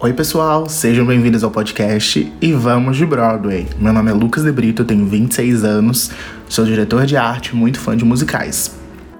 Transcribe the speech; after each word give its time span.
Oi, 0.00 0.12
pessoal, 0.12 0.68
sejam 0.68 1.04
bem-vindos 1.04 1.42
ao 1.42 1.50
podcast 1.50 2.32
e 2.40 2.52
vamos 2.52 2.96
de 2.96 3.04
Broadway. 3.04 3.66
Meu 3.80 3.92
nome 3.92 4.08
é 4.08 4.14
Lucas 4.14 4.44
De 4.44 4.52
Brito, 4.52 4.84
tenho 4.84 5.04
26 5.04 5.64
anos, 5.64 6.12
sou 6.48 6.64
diretor 6.64 7.04
de 7.04 7.16
arte, 7.16 7.56
muito 7.56 7.80
fã 7.80 7.96
de 7.96 8.04
musicais. 8.04 8.70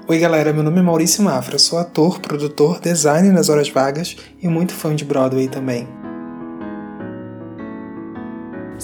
Oi, 0.07 0.21
galera, 0.21 0.53
meu 0.53 0.63
nome 0.63 0.79
é 0.79 0.83
Maurício 0.83 1.21
Mafra, 1.25 1.59
sou 1.59 1.81
ator, 1.81 2.21
produtor, 2.21 2.79
designer 2.79 3.33
nas 3.33 3.49
horas 3.49 3.69
vagas 3.69 4.17
e 4.41 4.47
muito 4.47 4.73
fã 4.73 4.95
de 4.95 5.05
Broadway 5.05 5.49
também. 5.49 5.89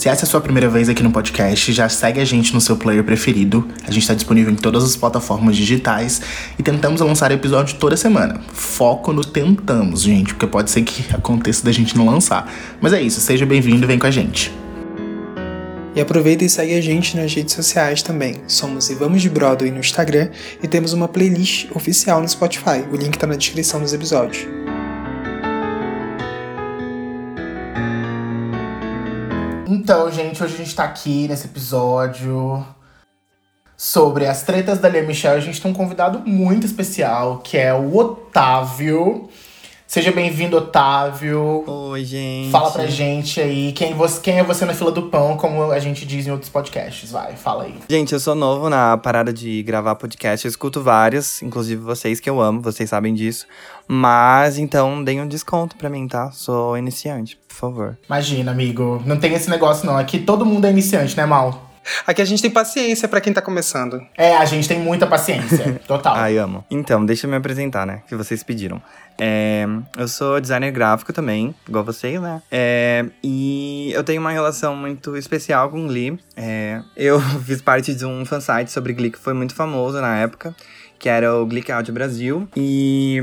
Se 0.04 0.10
essa 0.10 0.26
é 0.26 0.26
a 0.26 0.30
sua 0.30 0.40
primeira 0.42 0.68
vez 0.68 0.90
aqui 0.90 1.02
no 1.02 1.10
podcast, 1.10 1.72
já 1.72 1.88
segue 1.88 2.20
a 2.20 2.26
gente 2.26 2.52
no 2.52 2.60
seu 2.60 2.76
player 2.76 3.02
preferido. 3.02 3.66
A 3.88 3.90
gente 3.90 4.02
está 4.02 4.12
disponível 4.12 4.52
em 4.52 4.54
todas 4.54 4.84
as 4.84 4.94
plataformas 4.94 5.56
digitais 5.56 6.20
e 6.58 6.62
tentamos 6.62 7.00
lançar 7.00 7.32
episódio 7.32 7.78
toda 7.78 7.96
semana. 7.96 8.38
Foco 8.52 9.14
no 9.14 9.24
tentamos, 9.24 10.02
gente, 10.02 10.34
porque 10.34 10.46
pode 10.46 10.70
ser 10.70 10.82
que 10.82 11.06
aconteça 11.14 11.64
da 11.64 11.72
gente 11.72 11.96
não 11.96 12.04
lançar. 12.04 12.52
Mas 12.82 12.92
é 12.92 13.00
isso, 13.00 13.18
seja 13.18 13.46
bem-vindo 13.46 13.86
vem 13.86 13.98
com 13.98 14.06
a 14.06 14.10
gente. 14.10 14.52
E 15.96 16.00
aproveita 16.02 16.44
e 16.44 16.50
segue 16.50 16.74
a 16.74 16.82
gente 16.82 17.16
nas 17.16 17.32
redes 17.32 17.54
sociais 17.54 18.02
também. 18.02 18.42
Somos 18.46 18.90
E 18.90 18.94
Vamos 18.94 19.22
de 19.22 19.30
Broadway 19.30 19.70
no 19.70 19.80
Instagram 19.80 20.28
e 20.62 20.68
temos 20.68 20.92
uma 20.92 21.08
playlist 21.08 21.68
oficial 21.74 22.20
no 22.20 22.28
Spotify. 22.28 22.84
O 22.92 22.96
link 22.96 23.14
está 23.14 23.26
na 23.26 23.36
descrição 23.36 23.80
dos 23.80 23.94
episódios. 23.94 24.63
Então, 29.84 30.10
gente, 30.10 30.42
hoje 30.42 30.54
a 30.54 30.56
gente 30.56 30.74
tá 30.74 30.84
aqui 30.84 31.28
nesse 31.28 31.44
episódio 31.44 32.66
sobre 33.76 34.26
as 34.26 34.42
tretas 34.42 34.78
da 34.78 34.88
Lia 34.88 35.02
Michelle. 35.02 35.36
A 35.36 35.40
gente 35.42 35.60
tem 35.60 35.70
um 35.70 35.74
convidado 35.74 36.20
muito 36.20 36.64
especial, 36.64 37.40
que 37.40 37.58
é 37.58 37.74
o 37.74 37.94
Otávio. 37.94 39.28
Seja 39.86 40.10
bem-vindo, 40.10 40.56
Otávio. 40.56 41.62
Oi, 41.66 42.04
gente. 42.04 42.50
Fala 42.50 42.70
pra 42.70 42.86
gente 42.86 43.40
aí 43.40 43.70
quem, 43.72 43.94
você, 43.94 44.20
quem 44.20 44.38
é 44.38 44.42
você 44.42 44.64
na 44.64 44.74
fila 44.74 44.90
do 44.90 45.02
pão, 45.02 45.36
como 45.36 45.70
a 45.70 45.78
gente 45.78 46.04
diz 46.04 46.26
em 46.26 46.30
outros 46.32 46.50
podcasts. 46.50 47.12
Vai, 47.12 47.36
fala 47.36 47.64
aí. 47.64 47.74
Gente, 47.88 48.12
eu 48.12 48.18
sou 48.18 48.34
novo 48.34 48.68
na 48.68 48.96
parada 48.96 49.32
de 49.32 49.62
gravar 49.62 49.94
podcast. 49.94 50.46
Eu 50.46 50.48
escuto 50.48 50.82
vários, 50.82 51.40
inclusive 51.42 51.80
vocês 51.80 52.18
que 52.18 52.28
eu 52.28 52.40
amo, 52.40 52.60
vocês 52.60 52.90
sabem 52.90 53.14
disso. 53.14 53.46
Mas 53.86 54.58
então 54.58 55.04
deem 55.04 55.20
um 55.20 55.28
desconto 55.28 55.76
pra 55.76 55.90
mim, 55.90 56.08
tá? 56.08 56.30
Sou 56.32 56.76
iniciante, 56.76 57.38
por 57.46 57.54
favor. 57.54 57.98
Imagina, 58.06 58.50
amigo. 58.50 59.00
Não 59.06 59.18
tem 59.18 59.34
esse 59.34 59.48
negócio, 59.48 59.86
não. 59.86 59.96
Aqui 59.96 60.18
todo 60.18 60.46
mundo 60.46 60.66
é 60.66 60.70
iniciante, 60.70 61.16
né, 61.16 61.24
Mal? 61.26 61.73
Aqui 62.06 62.22
a 62.22 62.24
gente 62.24 62.42
tem 62.42 62.50
paciência 62.50 63.08
para 63.08 63.20
quem 63.20 63.32
tá 63.32 63.42
começando. 63.42 64.00
É, 64.16 64.36
a 64.36 64.44
gente 64.44 64.68
tem 64.68 64.78
muita 64.78 65.06
paciência. 65.06 65.80
Total. 65.86 66.14
Ai, 66.16 66.38
amo. 66.38 66.64
Então, 66.70 67.04
deixa 67.04 67.26
eu 67.26 67.30
me 67.30 67.36
apresentar, 67.36 67.86
né? 67.86 68.02
Que 68.08 68.14
vocês 68.14 68.42
pediram. 68.42 68.82
É, 69.18 69.64
eu 69.96 70.08
sou 70.08 70.40
designer 70.40 70.72
gráfico 70.72 71.12
também, 71.12 71.54
igual 71.68 71.84
vocês, 71.84 72.20
né? 72.20 72.42
É, 72.50 73.04
e 73.22 73.92
eu 73.92 74.02
tenho 74.02 74.20
uma 74.20 74.32
relação 74.32 74.74
muito 74.74 75.16
especial 75.16 75.70
com 75.70 75.86
Glee. 75.86 76.18
É, 76.36 76.80
eu 76.96 77.20
fiz 77.44 77.62
parte 77.62 77.94
de 77.94 78.04
um 78.04 78.24
fansite 78.24 78.70
sobre 78.70 78.92
Glee 78.92 79.10
que 79.10 79.18
foi 79.18 79.34
muito 79.34 79.54
famoso 79.54 80.00
na 80.00 80.16
época 80.16 80.54
que 81.04 81.08
era 81.10 81.36
o 81.36 81.44
Glick 81.44 81.70
Audio 81.70 81.92
Brasil. 81.92 82.48
E 82.56 83.20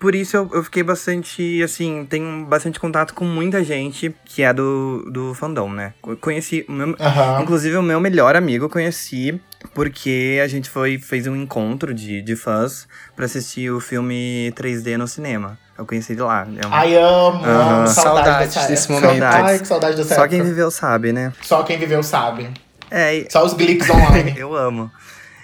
por 0.00 0.14
isso 0.14 0.34
eu, 0.34 0.50
eu, 0.50 0.64
fiquei 0.64 0.82
bastante, 0.82 1.62
assim, 1.62 2.06
tenho 2.08 2.46
bastante 2.46 2.80
contato 2.80 3.12
com 3.12 3.26
muita 3.26 3.62
gente 3.62 4.14
que 4.24 4.42
é 4.42 4.50
do, 4.50 5.04
do 5.12 5.34
fandom, 5.34 5.68
né? 5.68 5.92
Conheci, 6.22 6.64
o 6.66 6.72
meu, 6.72 6.86
uhum. 6.86 7.42
inclusive 7.42 7.76
o 7.76 7.82
meu 7.82 8.00
melhor 8.00 8.34
amigo 8.34 8.64
eu 8.64 8.70
conheci 8.70 9.38
porque 9.74 10.40
a 10.42 10.48
gente 10.48 10.70
foi, 10.70 10.96
fez 10.96 11.26
um 11.26 11.36
encontro 11.36 11.92
de, 11.92 12.22
de 12.22 12.34
fãs 12.34 12.88
para 13.14 13.26
assistir 13.26 13.70
o 13.70 13.78
filme 13.78 14.50
3D 14.56 14.96
no 14.96 15.06
cinema. 15.06 15.58
Eu 15.76 15.84
conheci 15.84 16.12
ele 16.12 16.22
lá. 16.22 16.48
É 16.56 16.66
Ai, 16.70 16.96
amo, 16.96 17.44
uhum. 17.44 17.44
amo. 17.44 17.88
Saudades 17.88 18.54
dessa, 18.54 18.68
desse 18.68 18.90
momento. 18.90 19.10
Saudades. 19.10 19.50
Ai, 19.50 19.58
que 19.58 19.68
saudade 19.68 19.96
dessa 19.98 20.14
Só 20.14 20.26
quem 20.26 20.42
viveu 20.42 20.70
sabe, 20.70 21.12
né? 21.12 21.30
Só 21.42 21.62
quem 21.62 21.78
viveu 21.78 22.02
sabe. 22.02 22.48
É, 22.90 23.16
e... 23.16 23.30
Só 23.30 23.44
os 23.44 23.52
glicks 23.52 23.90
online. 23.90 24.32
eu 24.40 24.56
amo. 24.56 24.90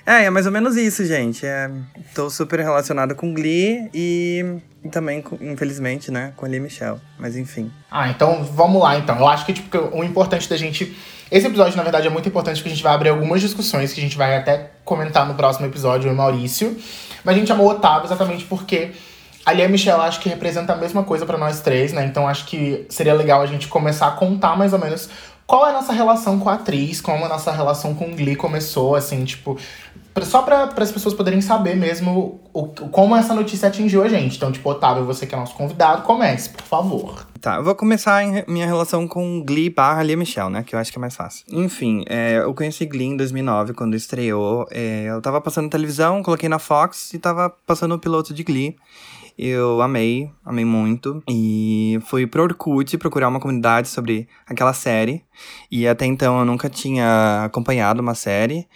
É, 0.06 0.24
é 0.24 0.30
mais 0.30 0.46
ou 0.46 0.52
menos 0.52 0.76
isso, 0.76 1.04
gente. 1.04 1.46
É, 1.46 1.70
tô 2.14 2.28
super 2.28 2.60
relacionado 2.60 3.14
com 3.14 3.32
Glee 3.32 3.88
e, 3.94 4.44
também, 4.90 5.24
infelizmente, 5.40 6.10
né, 6.10 6.32
com 6.36 6.46
Lee 6.46 6.60
Michelle. 6.60 6.98
Mas 7.18 7.36
enfim. 7.36 7.70
Ah, 7.90 8.08
então 8.08 8.44
vamos 8.44 8.82
lá, 8.82 8.98
então. 8.98 9.18
Eu 9.18 9.26
acho 9.26 9.46
que 9.46 9.52
tipo, 9.52 9.78
o 9.92 10.04
importante 10.04 10.48
da 10.48 10.56
gente. 10.56 10.96
Esse 11.30 11.46
episódio, 11.46 11.76
na 11.76 11.82
verdade, 11.82 12.06
é 12.06 12.10
muito 12.10 12.28
importante 12.28 12.56
porque 12.56 12.68
a 12.68 12.74
gente 12.74 12.82
vai 12.82 12.94
abrir 12.94 13.08
algumas 13.08 13.40
discussões 13.40 13.92
que 13.92 14.00
a 14.00 14.02
gente 14.02 14.16
vai 14.16 14.36
até 14.36 14.70
comentar 14.84 15.26
no 15.26 15.34
próximo 15.34 15.66
episódio, 15.66 16.12
o 16.12 16.14
Maurício. 16.14 16.76
Mas 17.24 17.34
a 17.34 17.38
gente 17.38 17.48
chamou 17.48 17.66
o 17.66 17.70
Otávio 17.70 18.06
exatamente 18.06 18.44
porque 18.44 18.92
a 19.44 19.52
Lia 19.52 19.68
Michelle 19.68 20.00
acho 20.02 20.20
que 20.20 20.28
representa 20.28 20.74
a 20.74 20.76
mesma 20.76 21.02
coisa 21.02 21.26
para 21.26 21.38
nós 21.38 21.60
três, 21.60 21.92
né? 21.92 22.04
Então 22.04 22.28
acho 22.28 22.46
que 22.46 22.86
seria 22.88 23.14
legal 23.14 23.42
a 23.42 23.46
gente 23.46 23.68
começar 23.68 24.08
a 24.08 24.10
contar 24.12 24.56
mais 24.56 24.72
ou 24.72 24.78
menos 24.78 25.08
qual 25.46 25.66
é 25.66 25.70
a 25.70 25.72
nossa 25.72 25.92
relação 25.92 26.38
com 26.38 26.48
a 26.48 26.54
atriz, 26.54 27.00
como 27.00 27.24
a 27.24 27.28
nossa 27.28 27.52
relação 27.52 27.94
com 27.94 28.06
o 28.06 28.14
Glee 28.14 28.36
começou, 28.36 28.94
assim, 28.94 29.24
tipo, 29.24 29.58
só 30.22 30.42
para 30.42 30.70
as 30.76 30.92
pessoas 30.92 31.14
poderem 31.14 31.40
saber 31.40 31.74
mesmo 31.74 32.40
o, 32.52 32.68
como 32.68 33.16
essa 33.16 33.34
notícia 33.34 33.68
atingiu 33.68 34.02
a 34.02 34.08
gente. 34.08 34.36
Então, 34.36 34.52
tipo, 34.52 34.68
Otávio, 34.70 35.04
você 35.04 35.26
que 35.26 35.34
é 35.34 35.38
nosso 35.38 35.54
convidado, 35.54 36.02
comece, 36.02 36.50
por 36.50 36.62
favor. 36.62 37.26
Tá, 37.40 37.56
eu 37.56 37.64
vou 37.64 37.74
começar 37.74 38.22
em 38.22 38.44
minha 38.46 38.64
relação 38.64 39.06
com 39.06 39.44
Glee 39.44 39.68
barra 39.68 40.02
Lia 40.02 40.16
Michelle, 40.16 40.50
né? 40.50 40.62
Que 40.62 40.74
eu 40.74 40.78
acho 40.78 40.90
que 40.90 40.98
é 40.98 41.00
mais 41.00 41.14
fácil. 41.14 41.44
Enfim, 41.50 42.04
é, 42.08 42.38
eu 42.38 42.54
conheci 42.54 42.86
Glee 42.86 43.08
em 43.08 43.16
2009, 43.16 43.74
quando 43.74 43.94
estreou. 43.94 44.66
É, 44.70 45.06
eu 45.08 45.20
tava 45.20 45.40
passando 45.40 45.68
televisão, 45.68 46.22
coloquei 46.22 46.48
na 46.48 46.58
Fox 46.58 47.12
e 47.12 47.18
tava 47.18 47.50
passando 47.66 47.94
o 47.94 47.98
piloto 47.98 48.32
de 48.32 48.42
Glee. 48.42 48.76
Eu 49.36 49.82
amei, 49.82 50.30
amei 50.44 50.64
muito. 50.64 51.22
E 51.28 51.98
fui 52.06 52.26
pro 52.26 52.44
Orkut 52.44 52.96
procurar 52.98 53.28
uma 53.28 53.40
comunidade 53.40 53.88
sobre 53.88 54.28
aquela 54.46 54.72
série. 54.72 55.24
E 55.70 55.86
até 55.88 56.06
então 56.06 56.38
eu 56.38 56.44
nunca 56.44 56.68
tinha 56.68 57.44
acompanhado 57.44 58.00
uma 58.00 58.14
série. 58.14 58.66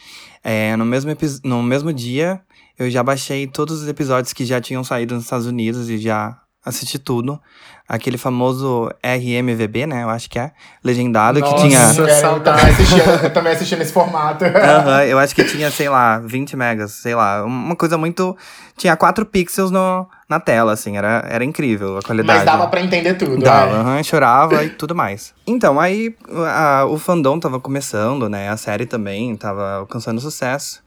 É, 0.43 0.77
no, 0.77 0.85
mesmo 0.85 1.11
no 1.45 1.63
mesmo 1.63 1.93
dia, 1.93 2.41
eu 2.79 2.91
já 2.91 3.03
baixei 3.03 3.47
todos 3.47 3.83
os 3.83 3.89
episódios 3.89 4.33
que 4.33 4.45
já 4.45 4.61
tinham 4.61 4.83
saído 4.83 5.15
nos 5.15 5.25
Estados 5.25 5.47
Unidos 5.47 5.89
e 5.89 5.99
já 5.99 6.41
assisti 6.69 6.99
tudo. 6.99 7.41
Aquele 7.89 8.19
famoso 8.19 8.91
RMVB, 9.03 9.87
né? 9.87 10.03
Eu 10.03 10.11
acho 10.11 10.29
que 10.29 10.39
é. 10.39 10.53
Legendado, 10.85 11.41
Nossa, 11.41 11.55
que 11.55 11.63
tinha. 11.63 11.81
Eu 11.97 12.41
também, 12.41 12.65
assisti, 12.67 13.01
eu 13.25 13.33
também 13.33 13.53
assisti 13.55 13.77
nesse 13.77 13.93
formato. 13.93 14.45
uhum, 14.45 15.01
eu 15.09 15.19
acho 15.19 15.35
que 15.35 15.43
tinha, 15.45 15.71
sei 15.71 15.89
lá, 15.89 16.19
20 16.19 16.55
megas, 16.55 16.93
sei 16.93 17.15
lá. 17.15 17.43
Uma 17.45 17.75
coisa 17.75 17.97
muito. 17.97 18.37
Tinha 18.77 18.95
4 18.95 19.25
pixels 19.25 19.71
no, 19.71 20.07
na 20.29 20.39
tela, 20.39 20.73
assim, 20.75 20.99
era, 20.99 21.25
era 21.31 21.43
incrível 21.43 21.97
a 21.97 22.03
qualidade. 22.03 22.41
Mas 22.41 22.47
dava 22.47 22.69
pra 22.69 22.83
entender 22.83 23.15
tudo, 23.15 23.39
Dava, 23.39 23.75
é. 23.75 23.97
uhum, 23.97 24.05
chorava 24.05 24.63
e 24.65 24.69
tudo 24.69 24.95
mais. 24.95 25.33
Então, 25.47 25.81
aí 25.81 26.15
a, 26.47 26.85
o 26.85 26.99
fandom 26.99 27.41
tava 27.41 27.59
começando, 27.59 28.29
né? 28.29 28.51
A 28.51 28.57
série 28.59 28.85
também 28.85 29.35
tava 29.35 29.77
alcançando 29.77 30.21
sucesso. 30.21 30.83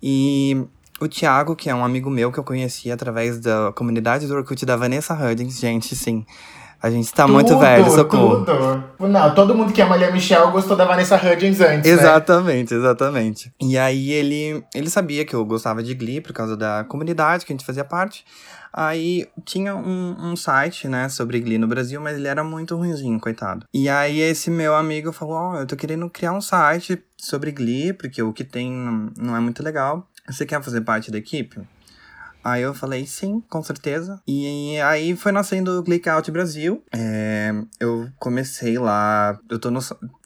E 0.00 0.64
o 1.00 1.08
Thiago, 1.08 1.54
que 1.54 1.68
é 1.68 1.74
um 1.74 1.84
amigo 1.84 2.10
meu 2.10 2.32
que 2.32 2.38
eu 2.38 2.44
conheci 2.44 2.90
através 2.90 3.40
da 3.40 3.72
comunidade 3.74 4.26
do 4.26 4.34
Orkut 4.34 4.64
da 4.64 4.76
Vanessa 4.76 5.14
Hudgens, 5.14 5.58
gente, 5.58 5.94
sim. 5.94 6.24
A 6.82 6.90
gente 6.90 7.10
tá 7.12 7.24
tudo, 7.24 7.34
muito 7.34 7.58
velho, 7.58 7.90
socorro. 7.90 8.44
Tudo. 8.44 9.08
Não, 9.08 9.34
todo 9.34 9.54
mundo 9.54 9.72
que 9.72 9.80
ama 9.80 9.96
a 9.96 10.10
Michelle 10.10 10.52
gostou 10.52 10.76
da 10.76 10.84
Vanessa 10.84 11.16
Hudgens 11.16 11.60
antes, 11.60 11.90
né? 11.90 11.98
Exatamente, 11.98 12.74
né? 12.74 12.80
exatamente. 12.80 13.52
E 13.60 13.78
aí 13.78 14.12
ele, 14.12 14.62
ele 14.74 14.90
sabia 14.90 15.24
que 15.24 15.34
eu 15.34 15.44
gostava 15.44 15.82
de 15.82 15.94
Glee 15.94 16.20
por 16.20 16.32
causa 16.32 16.56
da 16.56 16.84
comunidade 16.84 17.44
que 17.44 17.52
a 17.52 17.56
gente 17.56 17.64
fazia 17.64 17.84
parte. 17.84 18.24
Aí 18.72 19.26
tinha 19.46 19.74
um, 19.74 20.16
um 20.18 20.36
site, 20.36 20.86
né, 20.86 21.08
sobre 21.08 21.40
Glee 21.40 21.56
no 21.56 21.66
Brasil, 21.66 21.98
mas 21.98 22.18
ele 22.18 22.28
era 22.28 22.44
muito 22.44 22.76
ruimzinho, 22.76 23.18
coitado. 23.18 23.64
E 23.72 23.88
aí 23.88 24.20
esse 24.20 24.50
meu 24.50 24.76
amigo 24.76 25.12
falou, 25.12 25.34
ó, 25.34 25.52
oh, 25.52 25.56
eu 25.60 25.66
tô 25.66 25.74
querendo 25.76 26.10
criar 26.10 26.32
um 26.32 26.42
site 26.42 27.02
sobre 27.16 27.52
Glee, 27.52 27.94
porque 27.94 28.22
o 28.22 28.34
que 28.34 28.44
tem 28.44 28.70
não 29.16 29.34
é 29.34 29.40
muito 29.40 29.62
legal. 29.62 30.06
Você 30.28 30.44
quer 30.44 30.62
fazer 30.62 30.80
parte 30.80 31.10
da 31.10 31.18
equipe? 31.18 31.60
Aí 32.42 32.62
eu 32.62 32.72
falei, 32.72 33.06
sim, 33.06 33.42
com 33.48 33.60
certeza. 33.62 34.22
E 34.26 34.78
aí 34.80 35.16
foi 35.16 35.32
nascendo 35.32 35.80
o 35.80 35.82
Clickout 35.82 36.30
Brasil. 36.30 36.84
É, 36.92 37.52
eu 37.80 38.08
comecei 38.20 38.78
lá, 38.78 39.36
eu 39.50 39.58
tô 39.58 39.68
no, 39.68 39.80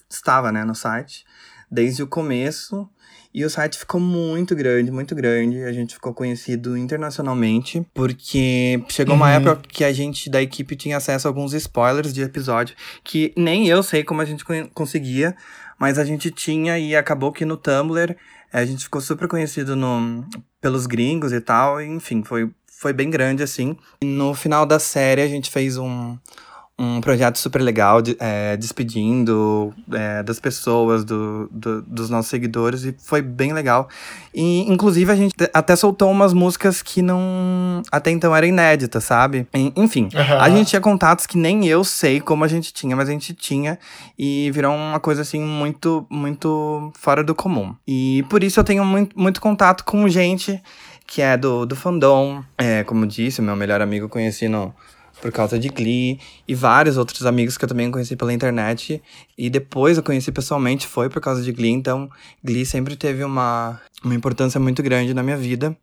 estava, 0.08 0.52
né, 0.52 0.62
no 0.62 0.75
site, 0.75 1.25
desde 1.70 2.02
o 2.02 2.06
começo. 2.06 2.87
E 3.32 3.44
o 3.44 3.50
site 3.50 3.79
ficou 3.79 4.00
muito 4.00 4.56
grande, 4.56 4.91
muito 4.91 5.15
grande. 5.15 5.62
A 5.62 5.73
gente 5.73 5.94
ficou 5.94 6.12
conhecido 6.12 6.77
internacionalmente, 6.77 7.87
porque 7.94 8.82
chegou 8.88 9.15
uma 9.15 9.27
uhum. 9.27 9.32
época 9.32 9.62
que 9.69 9.85
a 9.85 9.93
gente 9.93 10.29
da 10.29 10.43
equipe 10.43 10.75
tinha 10.75 10.97
acesso 10.97 11.29
a 11.29 11.31
alguns 11.31 11.53
spoilers 11.55 12.12
de 12.12 12.23
episódio, 12.23 12.75
que 13.05 13.32
nem 13.37 13.69
eu 13.69 13.82
sei 13.82 14.03
como 14.03 14.21
a 14.21 14.25
gente 14.25 14.44
conseguia, 14.75 15.37
mas 15.79 15.99
a 15.99 16.05
gente 16.05 16.31
tinha 16.31 16.79
e 16.79 16.97
acabou 16.97 17.31
que 17.31 17.44
no 17.44 17.56
Tumblr 17.56 18.17
a 18.53 18.65
gente 18.65 18.85
ficou 18.85 19.00
super 19.00 19.29
conhecido 19.29 19.77
no, 19.77 20.27
pelos 20.61 20.87
gringos 20.87 21.32
e 21.32 21.41
tal, 21.41 21.81
e, 21.81 21.87
enfim, 21.87 22.25
foi, 22.25 22.50
foi 22.67 22.93
bem 22.93 23.09
grande 23.09 23.44
assim. 23.44 23.77
E 24.03 24.05
no 24.05 24.35
final 24.35 24.67
da 24.67 24.81
série 24.81 25.23
a 25.23 25.29
gente 25.29 25.50
fez 25.50 25.77
um, 25.77 26.19
um 26.82 26.99
projeto 26.99 27.37
super 27.37 27.61
legal, 27.61 28.00
de, 28.00 28.17
é, 28.19 28.56
despedindo 28.56 29.71
é, 29.93 30.23
das 30.23 30.41
pessoas, 30.41 31.05
do, 31.05 31.47
do, 31.53 31.82
dos 31.82 32.09
nossos 32.09 32.31
seguidores, 32.31 32.85
e 32.85 32.97
foi 32.99 33.21
bem 33.21 33.53
legal. 33.53 33.87
E, 34.35 34.61
inclusive, 34.62 35.12
a 35.12 35.15
gente 35.15 35.35
até 35.53 35.77
soltou 35.77 36.11
umas 36.11 36.32
músicas 36.32 36.81
que 36.81 37.03
não. 37.03 37.82
até 37.93 38.11
então 38.11 38.35
eram 38.35 38.49
inéditas, 38.49 39.05
sabe? 39.05 39.47
Enfim, 39.77 40.09
uhum. 40.15 40.41
a 40.41 40.49
gente 40.49 40.69
tinha 40.69 40.81
contatos 40.81 41.27
que 41.27 41.37
nem 41.37 41.67
eu 41.69 41.85
sei 41.85 42.19
como 42.19 42.44
a 42.44 42.49
gente 42.49 42.73
tinha, 42.73 42.97
mas 42.97 43.11
a 43.11 43.12
gente 43.12 43.35
tinha, 43.35 43.79
e 44.19 44.50
virou 44.50 44.75
uma 44.75 44.99
coisa 44.99 45.21
assim 45.21 45.41
muito, 45.41 46.06
muito 46.09 46.91
fora 46.99 47.23
do 47.23 47.35
comum. 47.35 47.75
E 47.87 48.25
por 48.31 48.43
isso 48.43 48.59
eu 48.59 48.65
tenho 48.65 48.87
muito, 48.87 49.21
muito 49.21 49.38
contato 49.38 49.85
com 49.85 50.09
gente 50.09 50.59
que 51.06 51.21
é 51.21 51.37
do, 51.37 51.67
do 51.67 51.77
fandom. 51.77 52.43
É, 52.56 52.85
como 52.85 53.05
disse, 53.06 53.43
meu 53.43 53.56
melhor 53.56 53.82
amigo 53.82 54.09
conheci 54.09 54.49
no, 54.49 54.73
por 55.20 55.31
causa 55.31 55.58
de 55.58 55.69
Glee, 55.69 56.19
e 56.46 56.55
vários 56.55 56.96
outros 56.96 57.25
amigos 57.26 57.56
que 57.56 57.64
eu 57.64 57.69
também 57.69 57.90
conheci 57.90 58.17
pela 58.17 58.32
internet, 58.32 59.02
e 59.37 59.50
depois 59.50 59.96
eu 59.96 60.02
conheci 60.02 60.32
pessoalmente 60.32 60.87
foi 60.87 61.08
por 61.08 61.20
causa 61.20 61.43
de 61.43 61.52
Glee, 61.52 61.70
então 61.70 62.08
Glee 62.43 62.64
sempre 62.64 62.96
teve 62.96 63.22
uma, 63.25 63.81
uma 64.05 64.14
importância 64.14 64.58
muito 64.58 64.82
grande 64.82 65.14
na 65.14 65.22
minha 65.22 65.37
vida. 65.37 65.76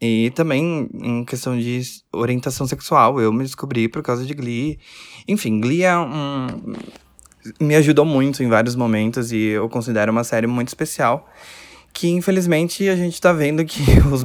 E 0.00 0.30
também 0.34 0.88
em 0.92 1.24
questão 1.24 1.58
de 1.58 1.80
orientação 2.12 2.66
sexual, 2.66 3.20
eu 3.20 3.32
me 3.32 3.44
descobri 3.44 3.88
por 3.88 4.02
causa 4.02 4.26
de 4.26 4.34
Glee. 4.34 4.78
Enfim, 5.26 5.60
Glee 5.60 5.82
é 5.82 5.96
um. 5.96 6.74
me 7.60 7.74
ajudou 7.76 8.04
muito 8.04 8.42
em 8.42 8.48
vários 8.48 8.74
momentos 8.74 9.32
e 9.32 9.38
eu 9.38 9.68
considero 9.68 10.12
uma 10.12 10.24
série 10.24 10.46
muito 10.46 10.68
especial 10.68 11.26
que 11.94 12.10
infelizmente 12.10 12.88
a 12.88 12.96
gente 12.96 13.20
tá 13.20 13.32
vendo 13.32 13.64
que 13.64 13.80
os, 14.12 14.24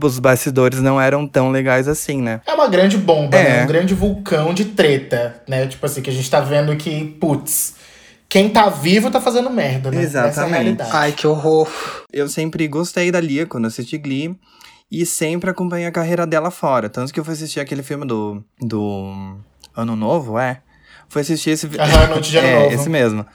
os 0.00 0.18
bastidores 0.18 0.80
não 0.80 1.00
eram 1.00 1.26
tão 1.26 1.50
legais 1.50 1.88
assim, 1.88 2.20
né? 2.20 2.42
É 2.46 2.52
uma 2.52 2.68
grande 2.68 2.98
bomba, 2.98 3.38
né? 3.38 3.42
é. 3.42 3.56
né? 3.56 3.64
Um 3.64 3.66
grande 3.66 3.94
vulcão 3.94 4.52
de 4.52 4.66
treta, 4.66 5.42
né? 5.48 5.66
Tipo 5.66 5.86
assim, 5.86 6.02
que 6.02 6.10
a 6.10 6.12
gente 6.12 6.30
tá 6.30 6.40
vendo 6.40 6.76
que, 6.76 7.04
putz, 7.18 7.74
quem 8.28 8.50
tá 8.50 8.68
vivo 8.68 9.10
tá 9.10 9.18
fazendo 9.18 9.48
merda, 9.48 9.90
né? 9.90 10.02
Exatamente. 10.02 10.82
É 10.82 10.88
Ai, 10.90 11.12
que 11.12 11.26
horror. 11.26 11.68
Eu 12.12 12.28
sempre 12.28 12.68
gostei 12.68 13.10
da 13.10 13.18
Lia 13.18 13.46
quando 13.46 13.66
assisti 13.66 13.96
Glee. 13.96 14.36
E 14.88 15.04
sempre 15.04 15.50
acompanhei 15.50 15.86
a 15.88 15.90
carreira 15.90 16.24
dela 16.24 16.48
fora. 16.48 16.88
Tanto 16.88 17.12
que 17.12 17.18
eu 17.18 17.24
fui 17.24 17.34
assistir 17.34 17.58
aquele 17.58 17.82
filme 17.82 18.06
do. 18.06 18.44
do. 18.60 19.36
Ano 19.74 19.96
Novo, 19.96 20.38
é? 20.38 20.60
Fui 21.08 21.22
assistir 21.22 21.50
esse. 21.50 21.66
Aham, 21.66 22.06
Noite 22.08 22.30
de 22.30 22.38
Ano 22.38 22.46
é, 22.46 22.60
Novo. 22.60 22.74
esse 22.74 22.88
mesmo 22.88 23.26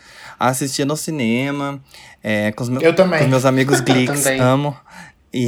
assistia 0.49 0.85
no 0.85 0.97
cinema, 0.97 1.79
é, 2.23 2.51
com, 2.51 2.63
os 2.63 2.69
meus, 2.69 2.83
Eu 2.83 2.95
também. 2.95 3.19
com 3.19 3.25
os 3.25 3.31
meus 3.31 3.45
amigos 3.45 3.79
Glicks, 3.81 4.25
amo. 4.39 4.75
E. 5.33 5.47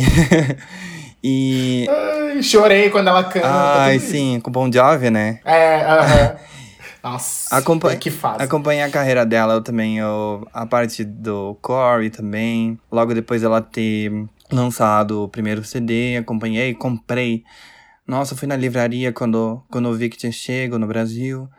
e... 1.23 1.87
Ai, 1.89 2.43
chorei 2.43 2.89
quando 2.89 3.07
ela 3.07 3.23
canta. 3.23 3.47
Ai, 3.47 3.99
sim, 3.99 4.39
com 4.39 4.49
o 4.49 4.53
Bon 4.53 4.71
Jovi, 4.71 5.09
né? 5.09 5.39
É, 5.45 5.81
aham. 5.83 6.03
Uh 6.03 6.37
-huh. 6.37 6.53
Nossa, 7.03 7.57
Acompanha, 7.57 7.97
que 7.97 8.09
fase. 8.09 8.41
Acompanhei 8.41 8.81
a 8.81 8.89
carreira 8.89 9.25
dela, 9.25 9.55
eu 9.55 9.61
também, 9.61 9.97
eu, 9.97 10.47
a 10.53 10.65
parte 10.65 11.03
do 11.03 11.53
Corey 11.61 12.09
também. 12.09 12.79
Logo 12.89 13.13
depois 13.13 13.41
dela 13.41 13.61
ter 13.61 14.09
lançado 14.49 15.23
o 15.23 15.27
primeiro 15.27 15.65
CD, 15.65 16.15
acompanhei, 16.15 16.73
comprei. 16.73 17.43
Nossa, 18.07 18.37
fui 18.37 18.47
na 18.47 18.55
livraria 18.55 19.11
quando, 19.11 19.61
quando 19.69 19.89
eu 19.89 19.93
vi 19.93 20.07
que 20.07 20.15
tinha 20.15 20.31
chego 20.31 20.79
no 20.79 20.87
Brasil. 20.87 21.49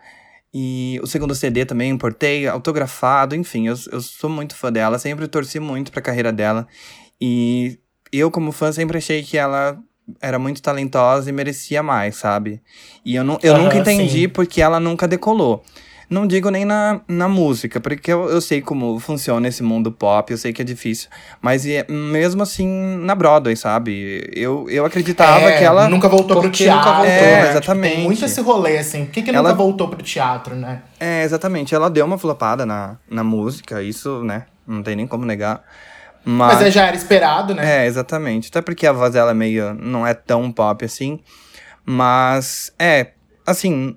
E 0.56 1.00
o 1.02 1.06
segundo 1.06 1.34
CD 1.34 1.64
também 1.64 1.90
importei, 1.90 2.46
autografado, 2.46 3.34
enfim, 3.34 3.66
eu, 3.66 3.74
eu 3.90 4.00
sou 4.00 4.30
muito 4.30 4.54
fã 4.54 4.70
dela, 4.70 5.00
sempre 5.00 5.26
torci 5.26 5.58
muito 5.58 5.90
pra 5.90 6.00
carreira 6.00 6.32
dela. 6.32 6.68
E 7.20 7.76
eu, 8.12 8.30
como 8.30 8.52
fã, 8.52 8.70
sempre 8.70 8.98
achei 8.98 9.24
que 9.24 9.36
ela 9.36 9.76
era 10.20 10.38
muito 10.38 10.62
talentosa 10.62 11.28
e 11.28 11.32
merecia 11.32 11.82
mais, 11.82 12.16
sabe? 12.16 12.62
E 13.04 13.16
eu, 13.16 13.24
não, 13.24 13.38
eu 13.42 13.58
nunca 13.58 13.78
entendi 13.78 14.22
sim. 14.22 14.28
porque 14.28 14.62
ela 14.62 14.78
nunca 14.78 15.08
decolou. 15.08 15.64
Não 16.08 16.26
digo 16.26 16.50
nem 16.50 16.64
na, 16.64 17.00
na 17.08 17.28
música, 17.28 17.80
porque 17.80 18.12
eu, 18.12 18.28
eu 18.28 18.40
sei 18.40 18.60
como 18.60 18.98
funciona 18.98 19.48
esse 19.48 19.62
mundo 19.62 19.90
pop, 19.90 20.30
eu 20.30 20.38
sei 20.38 20.52
que 20.52 20.62
é 20.62 20.64
difícil. 20.64 21.08
Mas 21.40 21.66
é, 21.66 21.86
mesmo 21.88 22.42
assim, 22.42 22.66
na 22.98 23.14
Broadway, 23.14 23.56
sabe? 23.56 24.30
Eu, 24.34 24.66
eu 24.68 24.84
acreditava 24.84 25.50
é, 25.50 25.58
que 25.58 25.64
ela. 25.64 25.88
Nunca 25.88 26.08
voltou 26.08 26.40
pro 26.40 26.50
teatro. 26.50 26.78
Nunca 26.78 26.92
voltou, 26.98 27.12
é, 27.12 27.42
né? 27.42 27.50
exatamente. 27.50 27.88
Tipo, 27.88 27.96
tem 27.96 28.04
muito 28.04 28.24
esse 28.24 28.40
rolê, 28.40 28.78
assim. 28.78 29.04
Por 29.04 29.12
que, 29.12 29.22
que 29.22 29.30
ela... 29.30 29.42
nunca 29.42 29.54
voltou 29.54 29.88
pro 29.88 30.02
teatro, 30.02 30.54
né? 30.54 30.82
É, 31.00 31.22
exatamente. 31.24 31.74
Ela 31.74 31.88
deu 31.88 32.04
uma 32.04 32.18
flopada 32.18 32.64
na, 32.64 32.96
na 33.10 33.24
música, 33.24 33.82
isso, 33.82 34.22
né? 34.22 34.44
Não 34.66 34.82
tem 34.82 34.96
nem 34.96 35.06
como 35.06 35.24
negar. 35.24 35.62
Mas, 36.24 36.60
Mas 36.60 36.72
já 36.72 36.86
era 36.86 36.96
esperado, 36.96 37.54
né? 37.54 37.84
É, 37.84 37.86
exatamente. 37.86 38.48
Até 38.48 38.62
porque 38.62 38.86
a 38.86 38.92
voz 38.92 39.12
dela 39.12 39.32
é 39.32 39.34
meio. 39.34 39.74
não 39.74 40.06
é 40.06 40.14
tão 40.14 40.50
pop 40.50 40.84
assim. 40.84 41.20
Mas, 41.84 42.72
é, 42.78 43.08
assim, 43.46 43.96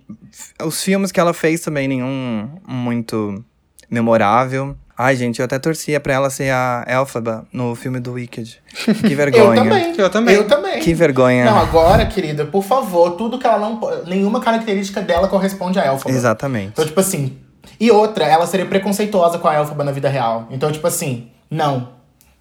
os 0.63 0.83
filmes 0.83 1.11
que 1.11 1.19
ela 1.19 1.33
fez 1.33 1.61
também, 1.61 1.87
nenhum 1.87 2.49
muito 2.67 3.43
memorável. 3.89 4.75
Ai, 4.97 5.15
gente, 5.15 5.39
eu 5.39 5.45
até 5.45 5.59
torcia 5.59 5.99
pra 5.99 6.13
ela 6.13 6.29
ser 6.29 6.49
a 6.49 6.83
Elphaba 6.87 7.47
no 7.53 7.75
filme 7.75 7.99
do 7.99 8.13
Wicked. 8.13 8.59
Que 9.01 9.13
vergonha. 9.13 9.59
eu 9.59 9.63
também. 9.63 9.95
Eu 9.95 10.09
também. 10.09 10.35
Eu 10.35 10.47
também. 10.47 10.79
Que 10.79 10.93
vergonha. 10.93 11.45
Não, 11.45 11.59
agora, 11.59 12.03
querida, 12.07 12.45
por 12.45 12.63
favor, 12.63 13.11
tudo 13.11 13.37
que 13.37 13.45
ela 13.45 13.59
não. 13.59 13.79
Nenhuma 14.07 14.39
característica 14.39 14.99
dela 15.01 15.27
corresponde 15.27 15.77
a 15.79 15.85
Elphaba. 15.85 16.15
Exatamente. 16.15 16.69
Então, 16.69 16.85
tipo 16.85 16.99
assim. 16.99 17.37
E 17.79 17.91
outra, 17.91 18.25
ela 18.25 18.47
seria 18.47 18.65
preconceituosa 18.65 19.37
com 19.37 19.47
a 19.47 19.53
Elphaba 19.53 19.83
na 19.83 19.91
vida 19.91 20.09
real. 20.09 20.47
Então, 20.49 20.71
tipo 20.71 20.87
assim, 20.87 21.29
não. 21.49 21.89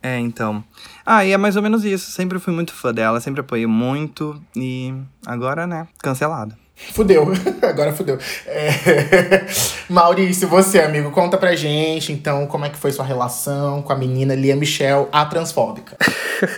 É, 0.02 0.18
então. 0.18 0.64
Ah, 1.04 1.26
e 1.26 1.32
é 1.32 1.36
mais 1.36 1.56
ou 1.56 1.62
menos 1.62 1.84
isso. 1.84 2.10
Sempre 2.10 2.38
fui 2.38 2.54
muito 2.54 2.72
fã 2.72 2.94
dela, 2.94 3.20
sempre 3.20 3.40
apoiei 3.42 3.66
muito. 3.66 4.40
E 4.56 4.94
agora, 5.26 5.66
né, 5.66 5.86
cancelada. 5.98 6.56
Fudeu, 6.76 7.26
agora 7.62 7.92
fudeu. 7.92 8.18
É... 8.46 9.46
Maurício, 9.88 10.46
você, 10.46 10.78
amigo, 10.78 11.10
conta 11.10 11.38
pra 11.38 11.56
gente, 11.56 12.12
então, 12.12 12.46
como 12.46 12.66
é 12.66 12.70
que 12.70 12.76
foi 12.76 12.92
sua 12.92 13.04
relação 13.04 13.80
com 13.80 13.92
a 13.92 13.96
menina 13.96 14.34
Lia 14.34 14.54
Michelle, 14.54 15.06
a 15.10 15.24
transfóbica? 15.24 15.96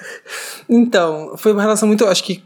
então, 0.68 1.34
foi 1.36 1.52
uma 1.52 1.62
relação 1.62 1.86
muito, 1.86 2.04
acho 2.04 2.24
que 2.24 2.42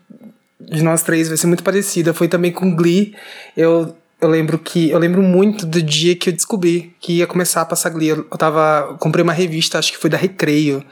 de 0.61 0.83
nós 0.83 1.03
três 1.03 1.29
vai 1.29 1.37
ser 1.37 1.47
muito 1.47 1.65
parecida. 1.65 2.15
Foi 2.15 2.29
também 2.29 2.53
com 2.53 2.75
Glee. 2.75 3.15
Eu, 3.57 3.97
eu 4.21 4.29
lembro 4.29 4.59
que 4.59 4.91
eu 4.91 4.99
lembro 4.99 5.23
muito 5.23 5.67
do 5.67 5.83
dia 5.83 6.15
que 6.15 6.29
eu 6.29 6.33
descobri 6.33 6.95
que 7.01 7.19
ia 7.19 7.27
começar 7.27 7.63
a 7.63 7.67
passar 7.67 7.91
Glee. 7.91 8.09
Eu, 8.09 8.19
eu 8.31 8.39
tava, 8.39 8.97
comprei 9.01 9.23
uma 9.23 9.33
revista, 9.33 9.79
acho 9.79 9.93
que 9.93 9.99
foi 9.99 10.11
da 10.11 10.17
Recreio. 10.17 10.85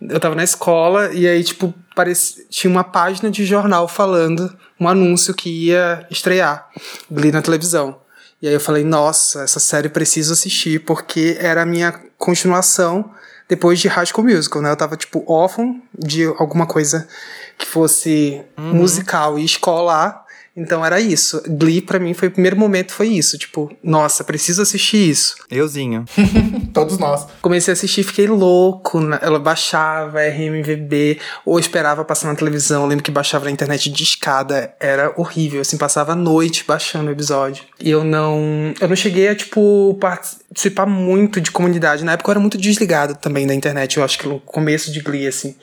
Eu 0.00 0.20
tava 0.20 0.34
na 0.34 0.44
escola 0.44 1.12
e 1.12 1.26
aí, 1.26 1.42
tipo, 1.42 1.74
parecia, 1.94 2.44
tinha 2.50 2.70
uma 2.70 2.84
página 2.84 3.30
de 3.30 3.44
jornal 3.44 3.88
falando 3.88 4.54
um 4.78 4.88
anúncio 4.88 5.34
que 5.34 5.48
ia 5.48 6.06
estrear 6.10 6.68
Glee 7.10 7.32
na 7.32 7.42
televisão. 7.42 7.98
E 8.40 8.46
aí 8.46 8.54
eu 8.54 8.60
falei, 8.60 8.84
nossa, 8.84 9.42
essa 9.42 9.58
série 9.58 9.88
preciso 9.88 10.32
assistir, 10.32 10.84
porque 10.84 11.36
era 11.40 11.62
a 11.62 11.66
minha 11.66 11.92
continuação 12.18 13.10
depois 13.48 13.78
de 13.78 13.88
High 13.88 14.06
School 14.06 14.26
Musical, 14.26 14.60
né? 14.60 14.70
Eu 14.70 14.76
tava, 14.76 14.96
tipo, 14.96 15.24
órfão 15.26 15.80
de 15.96 16.24
alguma 16.38 16.66
coisa 16.66 17.08
que 17.56 17.66
fosse 17.66 18.42
uhum. 18.58 18.74
musical 18.74 19.38
e 19.38 19.44
escolar. 19.44 20.25
Então 20.56 20.84
era 20.84 20.98
isso. 20.98 21.42
Glee, 21.46 21.82
para 21.82 21.98
mim, 21.98 22.14
foi 22.14 22.28
o 22.28 22.30
primeiro 22.30 22.56
momento, 22.56 22.92
foi 22.92 23.08
isso. 23.08 23.36
Tipo, 23.36 23.70
nossa, 23.82 24.24
preciso 24.24 24.62
assistir 24.62 25.10
isso. 25.10 25.36
Euzinho. 25.50 26.04
Todos 26.72 26.98
nós. 26.98 27.26
Comecei 27.42 27.72
a 27.72 27.74
assistir 27.74 28.02
fiquei 28.02 28.26
louco. 28.26 28.98
Ela 29.20 29.38
baixava 29.38 30.20
RMVB, 30.20 31.18
ou 31.44 31.58
esperava 31.58 32.04
passar 32.04 32.28
na 32.28 32.34
televisão. 32.34 32.82
Eu 32.82 32.88
lembro 32.88 33.04
que 33.04 33.10
baixava 33.10 33.44
na 33.44 33.50
internet 33.50 33.90
de 33.90 34.02
escada. 34.02 34.74
Era 34.80 35.12
horrível, 35.16 35.60
assim, 35.60 35.76
passava 35.76 36.12
a 36.12 36.16
noite 36.16 36.64
baixando 36.66 37.08
o 37.08 37.12
episódio. 37.12 37.64
E 37.78 37.90
eu 37.90 38.02
não. 38.02 38.72
Eu 38.80 38.88
não 38.88 38.96
cheguei 38.96 39.28
a, 39.28 39.34
tipo, 39.34 39.96
participar 40.00 40.86
muito 40.86 41.40
de 41.40 41.50
comunidade. 41.50 42.04
Na 42.04 42.12
época 42.12 42.30
eu 42.30 42.32
era 42.32 42.40
muito 42.40 42.56
desligado 42.56 43.14
também 43.16 43.46
da 43.46 43.54
internet. 43.54 43.98
Eu 43.98 44.04
acho 44.04 44.18
que 44.18 44.28
no 44.28 44.40
começo 44.40 44.90
de 44.90 45.00
Glee, 45.00 45.26
assim. 45.26 45.54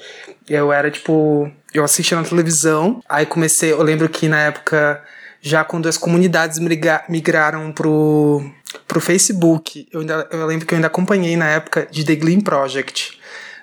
Eu 0.48 0.72
era, 0.72 0.92
tipo 0.92 1.52
eu 1.74 1.84
assistia 1.84 2.16
na 2.18 2.24
televisão, 2.24 3.02
aí 3.10 3.26
comecei, 3.26 3.72
eu 3.72 3.82
lembro 3.82 4.08
que 4.08 4.28
na 4.28 4.40
época, 4.40 5.02
já 5.42 5.64
quando 5.64 5.90
as 5.90 5.98
comunidades 5.98 6.60
migra, 6.60 7.04
migraram 7.10 7.72
pro, 7.72 8.44
pro 8.88 9.02
Facebook, 9.02 9.88
eu, 9.92 10.02
ainda, 10.02 10.28
eu 10.32 10.46
lembro 10.46 10.68
que 10.68 10.74
eu 10.74 10.78
ainda 10.78 10.88
acompanhei 10.88 11.36
na 11.36 11.48
época 11.48 11.88
de 11.90 12.06
The 12.06 12.16
Gleam 12.16 12.42
Project. 12.42 13.20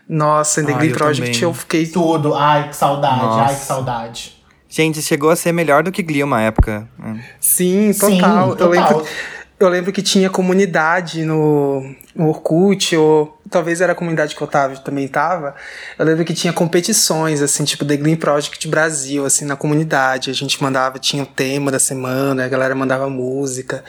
Nossa, 0.08 0.64
The 0.64 0.72
Gleam 0.72 0.92
Project 0.92 1.30
também. 1.30 1.42
eu 1.42 1.54
fiquei. 1.54 1.86
Tudo, 1.86 2.34
ai 2.34 2.68
que 2.68 2.76
saudade, 2.76 3.22
Nossa. 3.22 3.42
ai 3.42 3.54
que 3.54 3.64
saudade. 3.64 4.36
Gente, 4.68 5.02
chegou 5.02 5.30
a 5.30 5.36
ser 5.36 5.52
melhor 5.52 5.84
do 5.84 5.92
que 5.92 6.02
Glee 6.02 6.22
uma 6.22 6.40
época. 6.40 6.88
Sim, 7.40 7.92
total. 7.92 8.10
Sim, 8.10 8.20
total. 8.20 8.56
Eu 8.58 8.68
lembro, 8.68 9.06
eu 9.60 9.68
lembro 9.68 9.92
que 9.92 10.00
tinha 10.00 10.30
comunidade 10.30 11.22
no, 11.22 11.94
no 12.16 12.28
Orkut, 12.28 12.96
ou 12.96 13.38
talvez 13.50 13.82
era 13.82 13.92
a 13.92 13.94
comunidade 13.94 14.34
que 14.34 14.42
o 14.42 14.44
Otávio 14.44 14.78
também 14.80 15.06
tava. 15.06 15.54
Eu 15.98 16.06
lembro 16.06 16.24
que 16.24 16.32
tinha 16.32 16.50
competições, 16.50 17.42
assim, 17.42 17.62
tipo 17.64 17.84
The 17.84 17.98
Green 17.98 18.16
Project 18.16 18.66
Brasil, 18.66 19.26
assim, 19.26 19.44
na 19.44 19.56
comunidade. 19.56 20.30
A 20.30 20.32
gente 20.32 20.62
mandava, 20.62 20.98
tinha 20.98 21.22
o 21.22 21.26
tema 21.26 21.70
da 21.70 21.78
semana, 21.78 22.46
a 22.46 22.48
galera 22.48 22.74
mandava 22.74 23.10
música. 23.10 23.84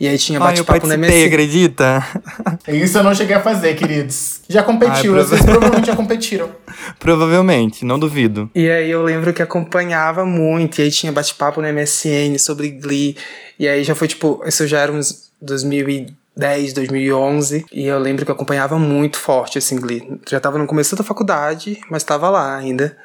E 0.00 0.08
aí 0.08 0.16
tinha 0.16 0.40
bate-papo 0.40 0.86
no 0.86 0.96
MSN. 0.96 1.26
acredita? 1.26 2.02
Isso 2.66 2.96
eu 2.96 3.04
não 3.04 3.14
cheguei 3.14 3.36
a 3.36 3.40
fazer, 3.40 3.74
queridos. 3.74 4.40
Já 4.48 4.62
competiu, 4.62 5.14
Ai, 5.14 5.22
vocês 5.22 5.42
provavelmente 5.42 5.88
já 5.88 5.94
competiram. 5.94 6.48
Provavelmente, 6.98 7.84
não 7.84 7.98
duvido. 7.98 8.50
E 8.54 8.70
aí 8.70 8.90
eu 8.90 9.02
lembro 9.02 9.34
que 9.34 9.42
acompanhava 9.42 10.24
muito, 10.24 10.78
e 10.78 10.84
aí 10.84 10.90
tinha 10.90 11.12
bate-papo 11.12 11.60
no 11.60 11.70
MSN 11.70 12.38
sobre 12.38 12.70
Glee. 12.70 13.14
E 13.58 13.68
aí 13.68 13.84
já 13.84 13.94
foi 13.94 14.08
tipo, 14.08 14.42
isso 14.46 14.66
já 14.66 14.78
era 14.78 14.90
uns 14.90 15.30
2010, 15.42 16.72
2011, 16.72 17.66
e 17.70 17.86
eu 17.86 17.98
lembro 17.98 18.24
que 18.24 18.30
eu 18.30 18.34
acompanhava 18.34 18.78
muito 18.78 19.18
forte 19.18 19.58
assim 19.58 19.76
Glee. 19.76 20.18
Já 20.26 20.40
tava 20.40 20.56
no 20.56 20.66
começo 20.66 20.96
da 20.96 21.04
faculdade, 21.04 21.78
mas 21.90 22.02
tava 22.02 22.30
lá 22.30 22.56
ainda. 22.56 22.96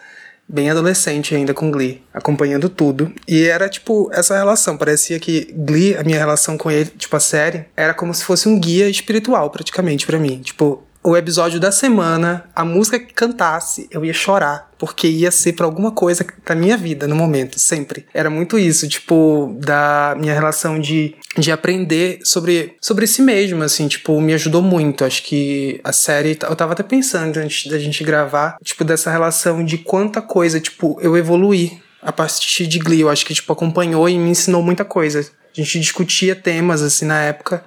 Bem 0.48 0.70
adolescente 0.70 1.34
ainda 1.34 1.54
com 1.54 1.72
Glee, 1.72 2.04
acompanhando 2.14 2.70
tudo. 2.70 3.12
E 3.28 3.44
era 3.46 3.68
tipo 3.68 4.10
essa 4.14 4.38
relação. 4.38 4.78
Parecia 4.78 5.20
que 5.20 5.52
Glee, 5.58 5.98
a 5.98 6.04
minha 6.04 6.20
relação 6.20 6.58
com 6.58 6.70
ele, 6.70 6.86
tipo 6.86 7.16
a 7.16 7.20
série, 7.20 7.66
era 7.76 7.94
como 7.94 8.14
se 8.14 8.24
fosse 8.24 8.48
um 8.48 8.60
guia 8.60 8.88
espiritual 8.88 9.50
praticamente 9.50 10.06
pra 10.06 10.20
mim. 10.20 10.42
Tipo, 10.42 10.84
o 11.06 11.16
episódio 11.16 11.60
da 11.60 11.72
semana, 11.72 12.46
a 12.56 12.66
música 12.66 13.00
que 13.00 13.14
cantasse, 13.14 13.88
eu 13.92 14.04
ia 14.04 14.14
chorar, 14.14 14.72
porque 14.78 15.08
ia 15.08 15.30
ser 15.30 15.54
pra 15.54 15.66
alguma 15.66 15.92
coisa 15.92 16.26
da 16.44 16.56
minha 16.56 16.76
vida 16.76 17.08
no 17.08 17.16
momento, 17.16 17.60
sempre. 17.60 18.08
Era 18.14 18.30
muito 18.30 18.58
isso, 18.58 18.88
tipo, 18.88 19.56
da 19.60 20.16
minha 20.18 20.34
relação 20.34 20.80
de, 20.80 21.16
de 21.38 21.52
aprender 21.52 22.20
sobre, 22.24 22.76
sobre 22.82 23.06
si 23.06 23.22
mesmo, 23.22 23.62
assim, 23.62 23.88
tipo, 23.88 24.20
me 24.20 24.34
ajudou 24.34 24.64
muito. 24.64 25.06
Acho 25.06 25.22
que 25.24 25.80
a 25.84 25.94
série, 25.94 26.38
eu 26.42 26.56
tava 26.56 26.74
até 26.74 26.82
pensando 26.82 27.38
antes 27.38 27.70
da 27.70 27.78
gente 27.78 28.04
gravar, 28.04 28.58
tipo, 28.64 28.84
dessa 28.84 29.12
relação 29.12 29.64
de 29.64 29.78
quanta 29.78 30.22
coisa, 30.22 30.60
tipo, 30.60 30.98
eu 31.02 31.16
evoluí 31.16 31.80
a 32.02 32.12
partir 32.12 32.66
de 32.66 32.80
Glee. 32.80 33.02
Eu 33.02 33.10
acho 33.10 33.26
que, 33.26 33.34
tipo, 33.34 33.54
acompanhou 33.54 34.10
e 34.10 34.18
me 34.18 34.32
ensinou 34.32 34.64
muita 34.64 34.84
coisa. 34.84 35.20
A 35.20 35.62
gente 35.62 35.80
discutia 35.80 36.36
temas, 36.36 36.82
assim, 36.82 37.06
na 37.06 37.22
época 37.22 37.64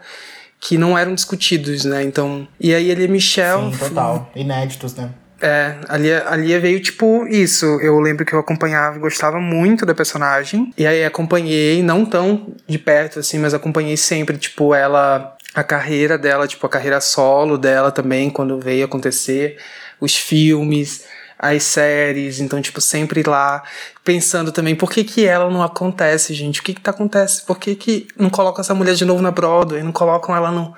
que 0.61 0.77
não 0.77 0.97
eram 0.99 1.15
discutidos, 1.15 1.85
né? 1.85 2.03
Então, 2.03 2.47
e 2.61 2.75
aí 2.75 2.91
ele 2.91 3.05
e 3.05 3.09
Michelle, 3.09 3.73
Sim, 3.73 3.79
total. 3.79 4.31
Inéditos, 4.35 4.95
né? 4.95 5.11
é, 5.41 5.77
ali, 5.89 6.13
ali 6.13 6.59
veio 6.59 6.81
tipo 6.81 7.27
isso. 7.27 7.65
Eu 7.81 7.99
lembro 8.01 8.25
que 8.25 8.33
eu 8.33 8.39
acompanhava 8.39 8.97
e 8.97 9.01
gostava 9.01 9.41
muito 9.41 9.87
da 9.87 9.95
personagem. 9.95 10.73
E 10.77 10.87
aí 10.87 11.05
acompanhei, 11.05 11.83
não 11.83 12.05
tão 12.05 12.55
de 12.67 12.79
perto 12.79 13.21
assim, 13.21 13.39
mas 13.39 13.55
acompanhei 13.55 13.97
sempre, 13.97 14.37
tipo, 14.37 14.75
ela. 14.75 15.35
A 15.55 15.65
carreira 15.65 16.19
dela, 16.19 16.47
tipo, 16.47 16.65
a 16.67 16.69
carreira 16.69 17.01
solo 17.01 17.57
dela 17.57 17.91
também, 17.91 18.31
quando 18.31 18.61
veio 18.61 18.85
acontecer. 18.85 19.57
Os 20.01 20.15
filmes, 20.15 21.05
as 21.39 21.63
séries. 21.63 22.41
Então, 22.41 22.61
tipo, 22.61 22.81
sempre 22.81 23.23
lá 23.23 23.63
pensando 24.05 24.51
também 24.51 24.75
por 24.75 24.91
que 24.91 25.05
que 25.05 25.27
ela 25.27 25.51
não 25.51 25.63
acontece, 25.63 26.35
gente? 26.35 26.61
O 26.61 26.63
que 26.63 26.75
que 26.75 26.81
tá 26.81 26.91
acontecendo? 26.91 27.47
Por 27.47 27.59
que 27.59 27.75
que 27.75 28.09
não 28.19 28.29
colocam 28.29 28.61
essa 28.61 28.75
mulher 28.75 28.95
de 28.95 29.05
novo 29.05 29.23
na 29.23 29.31
Broadway? 29.31 29.83
Não 29.83 29.93
colocam 29.93 30.35
ela 30.35 30.51
num, 30.51 30.73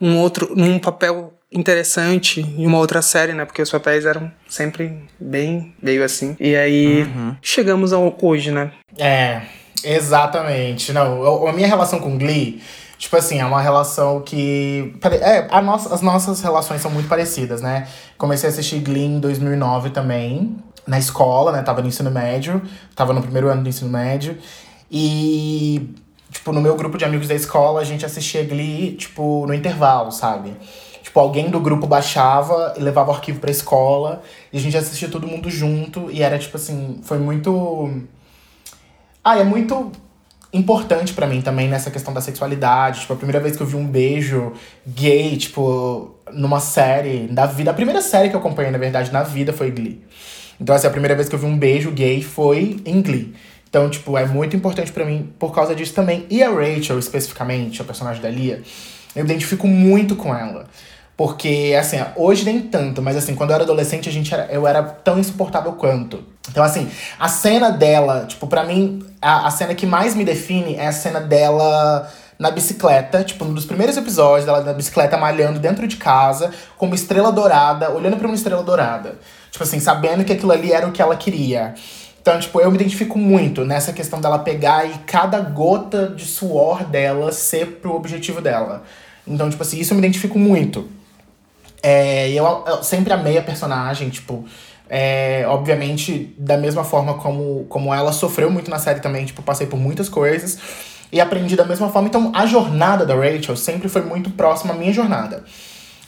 num 0.00 0.18
outro, 0.18 0.54
num 0.56 0.78
papel 0.78 1.32
interessante 1.52 2.40
em 2.40 2.66
uma 2.66 2.78
outra 2.78 3.02
série, 3.02 3.32
né? 3.32 3.44
Porque 3.44 3.62
os 3.62 3.70
papéis 3.70 4.04
eram 4.04 4.30
sempre 4.48 5.04
bem 5.18 5.74
meio 5.82 6.04
assim. 6.04 6.36
E 6.38 6.54
aí 6.56 7.06
chegamos 7.42 7.92
ao 7.92 8.16
hoje, 8.20 8.50
né? 8.50 8.72
É, 8.98 9.42
exatamente. 9.84 10.92
Não, 10.92 11.46
a 11.46 11.52
minha 11.52 11.66
relação 11.66 11.98
com 11.98 12.16
Glee, 12.16 12.62
tipo 13.00 13.16
assim, 13.16 13.40
é 13.40 13.46
uma 13.46 13.62
relação 13.62 14.20
que. 14.20 14.94
É, 15.22 15.48
a 15.50 15.62
nossa, 15.62 15.92
as 15.92 16.02
nossas 16.02 16.42
relações 16.42 16.82
são 16.82 16.90
muito 16.90 17.08
parecidas, 17.08 17.62
né? 17.62 17.88
Comecei 18.18 18.48
a 18.48 18.52
assistir 18.52 18.78
Glee 18.80 19.06
em 19.06 19.18
2009 19.18 19.88
também, 19.88 20.58
na 20.86 20.98
escola, 20.98 21.50
né? 21.50 21.62
Tava 21.62 21.80
no 21.80 21.88
ensino 21.88 22.10
médio, 22.10 22.60
tava 22.94 23.14
no 23.14 23.22
primeiro 23.22 23.48
ano 23.48 23.62
do 23.62 23.68
ensino 23.70 23.90
médio. 23.90 24.36
E, 24.90 25.94
tipo, 26.30 26.52
no 26.52 26.60
meu 26.60 26.76
grupo 26.76 26.98
de 26.98 27.06
amigos 27.06 27.26
da 27.26 27.34
escola, 27.34 27.80
a 27.80 27.84
gente 27.84 28.04
assistia 28.04 28.44
Glee, 28.44 28.94
tipo, 28.96 29.46
no 29.46 29.54
intervalo, 29.54 30.12
sabe? 30.12 30.54
Tipo, 31.02 31.20
alguém 31.20 31.48
do 31.48 31.58
grupo 31.58 31.86
baixava 31.86 32.74
e 32.76 32.82
levava 32.82 33.12
o 33.12 33.14
arquivo 33.14 33.40
pra 33.40 33.50
escola, 33.50 34.20
e 34.52 34.58
a 34.58 34.60
gente 34.60 34.76
assistia 34.76 35.08
todo 35.08 35.26
mundo 35.26 35.48
junto, 35.48 36.10
e 36.10 36.22
era, 36.22 36.38
tipo 36.38 36.58
assim, 36.58 37.00
foi 37.02 37.18
muito. 37.18 38.04
Ah, 39.24 39.38
é 39.38 39.44
muito 39.44 39.90
importante 40.52 41.12
pra 41.12 41.26
mim 41.26 41.40
também 41.40 41.68
nessa 41.68 41.90
questão 41.90 42.12
da 42.12 42.20
sexualidade. 42.20 43.00
Tipo, 43.00 43.12
a 43.12 43.16
primeira 43.16 43.40
vez 43.40 43.56
que 43.56 43.62
eu 43.62 43.66
vi 43.66 43.76
um 43.76 43.86
beijo 43.86 44.52
gay, 44.86 45.36
tipo, 45.36 46.14
numa 46.32 46.60
série 46.60 47.28
da 47.28 47.46
vida. 47.46 47.70
A 47.70 47.74
primeira 47.74 48.02
série 48.02 48.28
que 48.28 48.36
eu 48.36 48.40
acompanhei, 48.40 48.70
na 48.70 48.78
verdade, 48.78 49.12
na 49.12 49.22
vida 49.22 49.52
foi 49.52 49.70
Glee. 49.70 50.02
Então, 50.60 50.74
assim, 50.74 50.86
a 50.86 50.90
primeira 50.90 51.14
vez 51.14 51.28
que 51.28 51.34
eu 51.34 51.38
vi 51.38 51.46
um 51.46 51.56
beijo 51.56 51.90
gay 51.90 52.22
foi 52.22 52.80
em 52.84 53.00
Glee. 53.00 53.34
Então, 53.68 53.88
tipo, 53.88 54.18
é 54.18 54.26
muito 54.26 54.56
importante 54.56 54.90
pra 54.90 55.04
mim 55.04 55.32
por 55.38 55.54
causa 55.54 55.74
disso 55.74 55.94
também. 55.94 56.26
E 56.28 56.42
a 56.42 56.50
Rachel, 56.50 56.98
especificamente, 56.98 57.80
a 57.80 57.84
personagem 57.84 58.20
da 58.20 58.28
Lia, 58.28 58.62
eu 59.14 59.24
identifico 59.24 59.66
muito 59.66 60.16
com 60.16 60.34
ela. 60.34 60.66
Porque, 61.16 61.76
assim, 61.78 61.98
hoje 62.16 62.44
nem 62.44 62.60
tanto, 62.62 63.00
mas 63.00 63.16
assim, 63.16 63.34
quando 63.34 63.50
eu 63.50 63.54
era 63.54 63.64
adolescente, 63.64 64.08
a 64.08 64.12
gente 64.12 64.32
era, 64.32 64.46
eu 64.50 64.66
era 64.66 64.82
tão 64.82 65.18
insuportável 65.18 65.72
quanto. 65.74 66.24
Então, 66.48 66.64
assim, 66.64 66.90
a 67.18 67.28
cena 67.28 67.70
dela, 67.70 68.24
tipo, 68.26 68.46
pra 68.46 68.64
mim, 68.64 69.04
a, 69.20 69.46
a 69.46 69.50
cena 69.50 69.74
que 69.74 69.86
mais 69.86 70.14
me 70.14 70.24
define 70.24 70.76
é 70.76 70.86
a 70.86 70.92
cena 70.92 71.20
dela 71.20 72.10
na 72.38 72.50
bicicleta, 72.50 73.22
tipo, 73.22 73.44
um 73.44 73.52
dos 73.52 73.66
primeiros 73.66 73.96
episódios 73.98 74.46
dela 74.46 74.62
na 74.62 74.72
bicicleta 74.72 75.18
malhando 75.18 75.60
dentro 75.60 75.86
de 75.86 75.96
casa, 75.96 76.50
com 76.78 76.86
uma 76.86 76.94
estrela 76.94 77.30
dourada, 77.30 77.90
olhando 77.90 78.16
pra 78.16 78.26
uma 78.26 78.34
estrela 78.34 78.62
dourada. 78.62 79.18
Tipo 79.50 79.62
assim, 79.62 79.78
sabendo 79.78 80.24
que 80.24 80.32
aquilo 80.32 80.50
ali 80.50 80.72
era 80.72 80.86
o 80.88 80.92
que 80.92 81.02
ela 81.02 81.14
queria. 81.16 81.74
Então, 82.20 82.38
tipo, 82.40 82.58
eu 82.60 82.70
me 82.70 82.76
identifico 82.76 83.18
muito 83.18 83.64
nessa 83.64 83.92
questão 83.92 84.20
dela 84.20 84.38
pegar 84.38 84.86
e 84.86 84.98
cada 85.06 85.40
gota 85.40 86.08
de 86.08 86.24
suor 86.24 86.84
dela 86.84 87.30
ser 87.30 87.78
pro 87.82 87.94
objetivo 87.94 88.40
dela. 88.40 88.84
Então, 89.26 89.50
tipo 89.50 89.62
assim, 89.62 89.78
isso 89.78 89.92
eu 89.92 89.96
me 89.96 90.02
identifico 90.02 90.38
muito. 90.38 90.88
É, 91.82 92.30
eu, 92.30 92.64
eu 92.66 92.82
sempre 92.82 93.12
amei 93.12 93.38
a 93.38 93.42
personagem, 93.42 94.10
tipo, 94.10 94.46
é, 94.90 95.44
obviamente, 95.46 96.34
da 96.36 96.56
mesma 96.56 96.82
forma 96.82 97.14
como, 97.14 97.64
como 97.68 97.94
ela 97.94 98.12
sofreu 98.12 98.50
muito 98.50 98.68
na 98.68 98.78
série 98.78 98.98
também, 99.00 99.24
tipo, 99.24 99.40
passei 99.40 99.66
por 99.68 99.78
muitas 99.78 100.08
coisas 100.08 100.58
e 101.12 101.20
aprendi 101.20 101.54
da 101.54 101.64
mesma 101.64 101.88
forma. 101.88 102.08
Então, 102.08 102.32
a 102.34 102.44
jornada 102.44 103.06
da 103.06 103.14
Rachel 103.14 103.56
sempre 103.56 103.88
foi 103.88 104.02
muito 104.02 104.30
próxima 104.30 104.74
à 104.74 104.76
minha 104.76 104.92
jornada. 104.92 105.44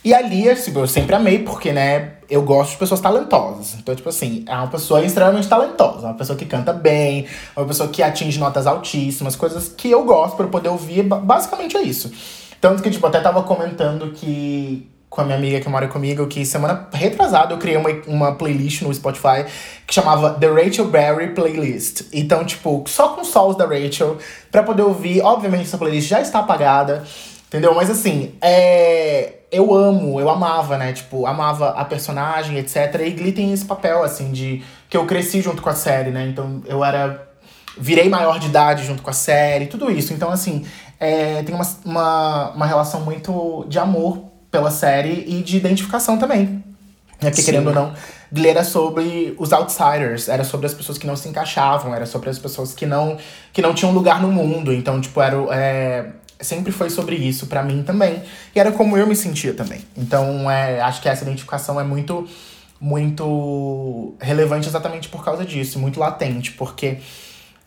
E 0.04 0.12
a 0.12 0.20
Lia, 0.20 0.56
tipo, 0.56 0.80
eu 0.80 0.88
sempre 0.88 1.14
amei, 1.14 1.38
porque, 1.38 1.70
né, 1.72 2.14
eu 2.28 2.42
gosto 2.42 2.72
de 2.72 2.76
pessoas 2.78 3.00
talentosas. 3.00 3.76
Então, 3.78 3.94
tipo 3.94 4.08
assim, 4.08 4.44
é 4.48 4.54
uma 4.56 4.66
pessoa 4.66 5.00
extremamente 5.04 5.46
talentosa. 5.46 6.08
Uma 6.08 6.14
pessoa 6.14 6.36
que 6.36 6.44
canta 6.44 6.72
bem, 6.72 7.26
uma 7.56 7.64
pessoa 7.66 7.88
que 7.88 8.02
atinge 8.02 8.36
notas 8.40 8.66
altíssimas, 8.66 9.36
coisas 9.36 9.68
que 9.68 9.88
eu 9.88 10.04
gosto 10.04 10.42
eu 10.42 10.48
poder 10.48 10.70
ouvir. 10.70 11.04
ba- 11.04 11.18
Basicamente 11.20 11.76
é 11.76 11.82
isso. 11.82 12.10
Tanto 12.60 12.82
que, 12.82 12.90
tipo, 12.90 13.06
até 13.06 13.20
tava 13.20 13.44
comentando 13.44 14.10
que 14.12 14.88
com 15.12 15.20
a 15.20 15.24
minha 15.24 15.36
amiga 15.36 15.60
que 15.60 15.68
mora 15.68 15.86
comigo, 15.88 16.26
que 16.26 16.44
semana 16.46 16.88
retrasada 16.90 17.52
eu 17.52 17.58
criei 17.58 17.76
uma, 17.76 17.90
uma 18.06 18.34
playlist 18.34 18.80
no 18.80 18.92
Spotify 18.92 19.44
que 19.86 19.92
chamava 19.92 20.30
The 20.30 20.46
Rachel 20.46 20.86
Berry 20.86 21.34
Playlist. 21.34 22.04
Então, 22.14 22.42
tipo, 22.46 22.82
só 22.86 23.10
com 23.10 23.22
solos 23.22 23.54
da 23.54 23.66
Rachel, 23.66 24.16
pra 24.50 24.62
poder 24.62 24.80
ouvir. 24.80 25.20
Obviamente, 25.20 25.64
essa 25.64 25.76
playlist 25.76 26.08
já 26.08 26.22
está 26.22 26.38
apagada, 26.38 27.04
entendeu? 27.46 27.74
Mas 27.74 27.90
assim, 27.90 28.34
é. 28.40 29.34
Eu 29.52 29.74
amo, 29.74 30.18
eu 30.18 30.30
amava, 30.30 30.78
né? 30.78 30.94
Tipo, 30.94 31.26
amava 31.26 31.68
a 31.72 31.84
personagem, 31.84 32.56
etc. 32.56 33.02
E 33.04 33.10
Glee 33.10 33.32
tem 33.32 33.52
esse 33.52 33.66
papel, 33.66 34.02
assim, 34.02 34.32
de. 34.32 34.64
que 34.88 34.96
eu 34.96 35.04
cresci 35.04 35.42
junto 35.42 35.60
com 35.60 35.68
a 35.68 35.74
série, 35.74 36.10
né? 36.10 36.26
Então 36.26 36.62
eu 36.64 36.82
era 36.82 37.28
virei 37.76 38.08
maior 38.08 38.38
de 38.38 38.46
idade 38.46 38.86
junto 38.86 39.02
com 39.02 39.10
a 39.10 39.12
série, 39.12 39.66
tudo 39.66 39.90
isso. 39.90 40.14
Então, 40.14 40.30
assim, 40.30 40.64
é, 40.98 41.42
tem 41.42 41.54
uma, 41.54 41.66
uma, 41.84 42.50
uma 42.52 42.66
relação 42.66 43.00
muito 43.00 43.66
de 43.68 43.78
amor 43.78 44.31
pela 44.52 44.70
série 44.70 45.24
e 45.26 45.42
de 45.42 45.56
identificação 45.56 46.16
também. 46.16 46.44
Né? 46.44 46.62
Porque, 47.30 47.36
Sim. 47.42 47.46
querendo 47.46 47.68
ou 47.68 47.74
não, 47.74 47.92
Glee 48.30 48.48
era 48.50 48.62
sobre 48.62 49.34
os 49.38 49.52
outsiders, 49.52 50.28
era 50.28 50.44
sobre 50.44 50.66
as 50.66 50.74
pessoas 50.74 50.98
que 50.98 51.06
não 51.06 51.16
se 51.16 51.28
encaixavam, 51.28 51.94
era 51.94 52.06
sobre 52.06 52.30
as 52.30 52.38
pessoas 52.38 52.72
que 52.74 52.86
não, 52.86 53.16
que 53.52 53.60
não 53.62 53.74
tinham 53.74 53.92
lugar 53.92 54.20
no 54.22 54.30
mundo. 54.30 54.72
Então, 54.72 55.00
tipo, 55.00 55.20
era, 55.20 55.36
é, 55.52 56.06
sempre 56.40 56.70
foi 56.72 56.90
sobre 56.90 57.16
isso 57.16 57.46
pra 57.46 57.62
mim 57.62 57.82
também. 57.82 58.22
E 58.54 58.60
era 58.60 58.70
como 58.72 58.96
eu 58.96 59.06
me 59.06 59.16
sentia 59.16 59.54
também. 59.54 59.80
Então, 59.96 60.50
é, 60.50 60.80
acho 60.80 61.00
que 61.00 61.08
essa 61.08 61.22
identificação 61.24 61.80
é 61.80 61.84
muito, 61.84 62.26
muito 62.80 64.14
relevante 64.20 64.68
exatamente 64.68 65.08
por 65.08 65.24
causa 65.24 65.44
disso, 65.44 65.78
muito 65.78 65.98
latente, 66.00 66.52
porque 66.52 66.98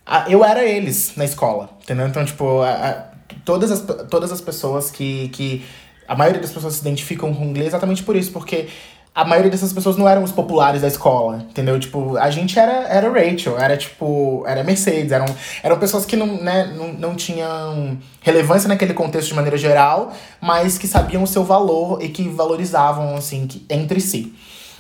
ah, 0.05 0.25
eu 0.29 0.43
era 0.43 0.63
eles 0.63 1.13
na 1.15 1.25
escola, 1.25 1.69
entendeu? 1.81 2.07
Então, 2.07 2.23
tipo, 2.25 2.61
a- 2.61 2.69
a- 2.89 3.03
todas, 3.43 3.71
as, 3.71 3.81
todas 4.09 4.31
as 4.31 4.41
pessoas 4.41 4.91
que, 4.91 5.29
que. 5.29 5.65
A 6.07 6.15
maioria 6.15 6.41
das 6.41 6.51
pessoas 6.51 6.75
se 6.75 6.81
identificam 6.81 7.33
com 7.33 7.43
inglês 7.43 7.67
exatamente 7.67 8.03
por 8.03 8.15
isso, 8.15 8.31
porque 8.31 8.67
a 9.15 9.24
maioria 9.24 9.50
dessas 9.50 9.71
pessoas 9.71 9.95
não 9.95 10.09
eram 10.09 10.24
os 10.24 10.31
populares 10.33 10.81
da 10.81 10.89
escola, 10.89 11.38
entendeu? 11.50 11.79
Tipo, 11.79 12.17
a 12.17 12.29
gente 12.29 12.59
era, 12.59 12.85
era 12.89 13.09
Rachel, 13.09 13.57
era 13.57 13.77
tipo. 13.77 14.43
Era 14.45 14.62
Mercedes, 14.62 15.13
eram, 15.13 15.25
eram 15.63 15.79
pessoas 15.79 16.05
que 16.05 16.17
não, 16.17 16.27
né, 16.43 16.74
não, 16.75 16.91
não 16.91 17.15
tinham 17.15 17.97
relevância 18.19 18.67
naquele 18.67 18.93
contexto 18.93 19.29
de 19.29 19.33
maneira 19.35 19.57
geral, 19.57 20.12
mas 20.41 20.77
que 20.77 20.85
sabiam 20.85 21.24
o 21.24 21.27
seu 21.27 21.45
valor 21.45 22.03
e 22.03 22.09
que 22.09 22.27
valorizavam, 22.27 23.15
assim, 23.15 23.47
que, 23.47 23.65
entre 23.69 24.01
si. 24.01 24.33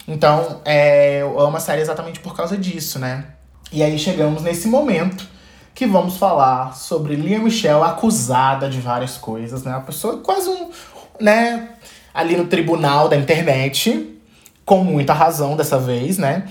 Então, 0.05 0.59
é, 0.65 1.21
eu 1.21 1.39
amo 1.39 1.55
a 1.55 1.59
série 1.61 1.81
exatamente 1.81 2.19
por 2.19 2.35
causa 2.35 2.57
disso, 2.57 2.99
né? 2.99 3.27
E 3.71 3.81
aí 3.81 3.97
chegamos 3.97 4.43
nesse 4.43 4.67
momento 4.67 5.25
que 5.73 5.85
vamos 5.85 6.17
falar 6.17 6.75
sobre 6.75 7.15
Lia 7.15 7.39
Michelle 7.39 7.83
acusada 7.83 8.69
de 8.69 8.79
várias 8.79 9.17
coisas, 9.17 9.63
né? 9.63 9.73
A 9.73 9.81
pessoa 9.81 10.17
quase 10.17 10.49
um, 10.49 10.69
né, 11.19 11.69
ali 12.13 12.35
no 12.35 12.45
tribunal 12.45 13.07
da 13.09 13.15
internet, 13.15 14.17
com 14.65 14.83
muita 14.83 15.13
razão 15.13 15.55
dessa 15.55 15.77
vez, 15.77 16.17
né? 16.17 16.47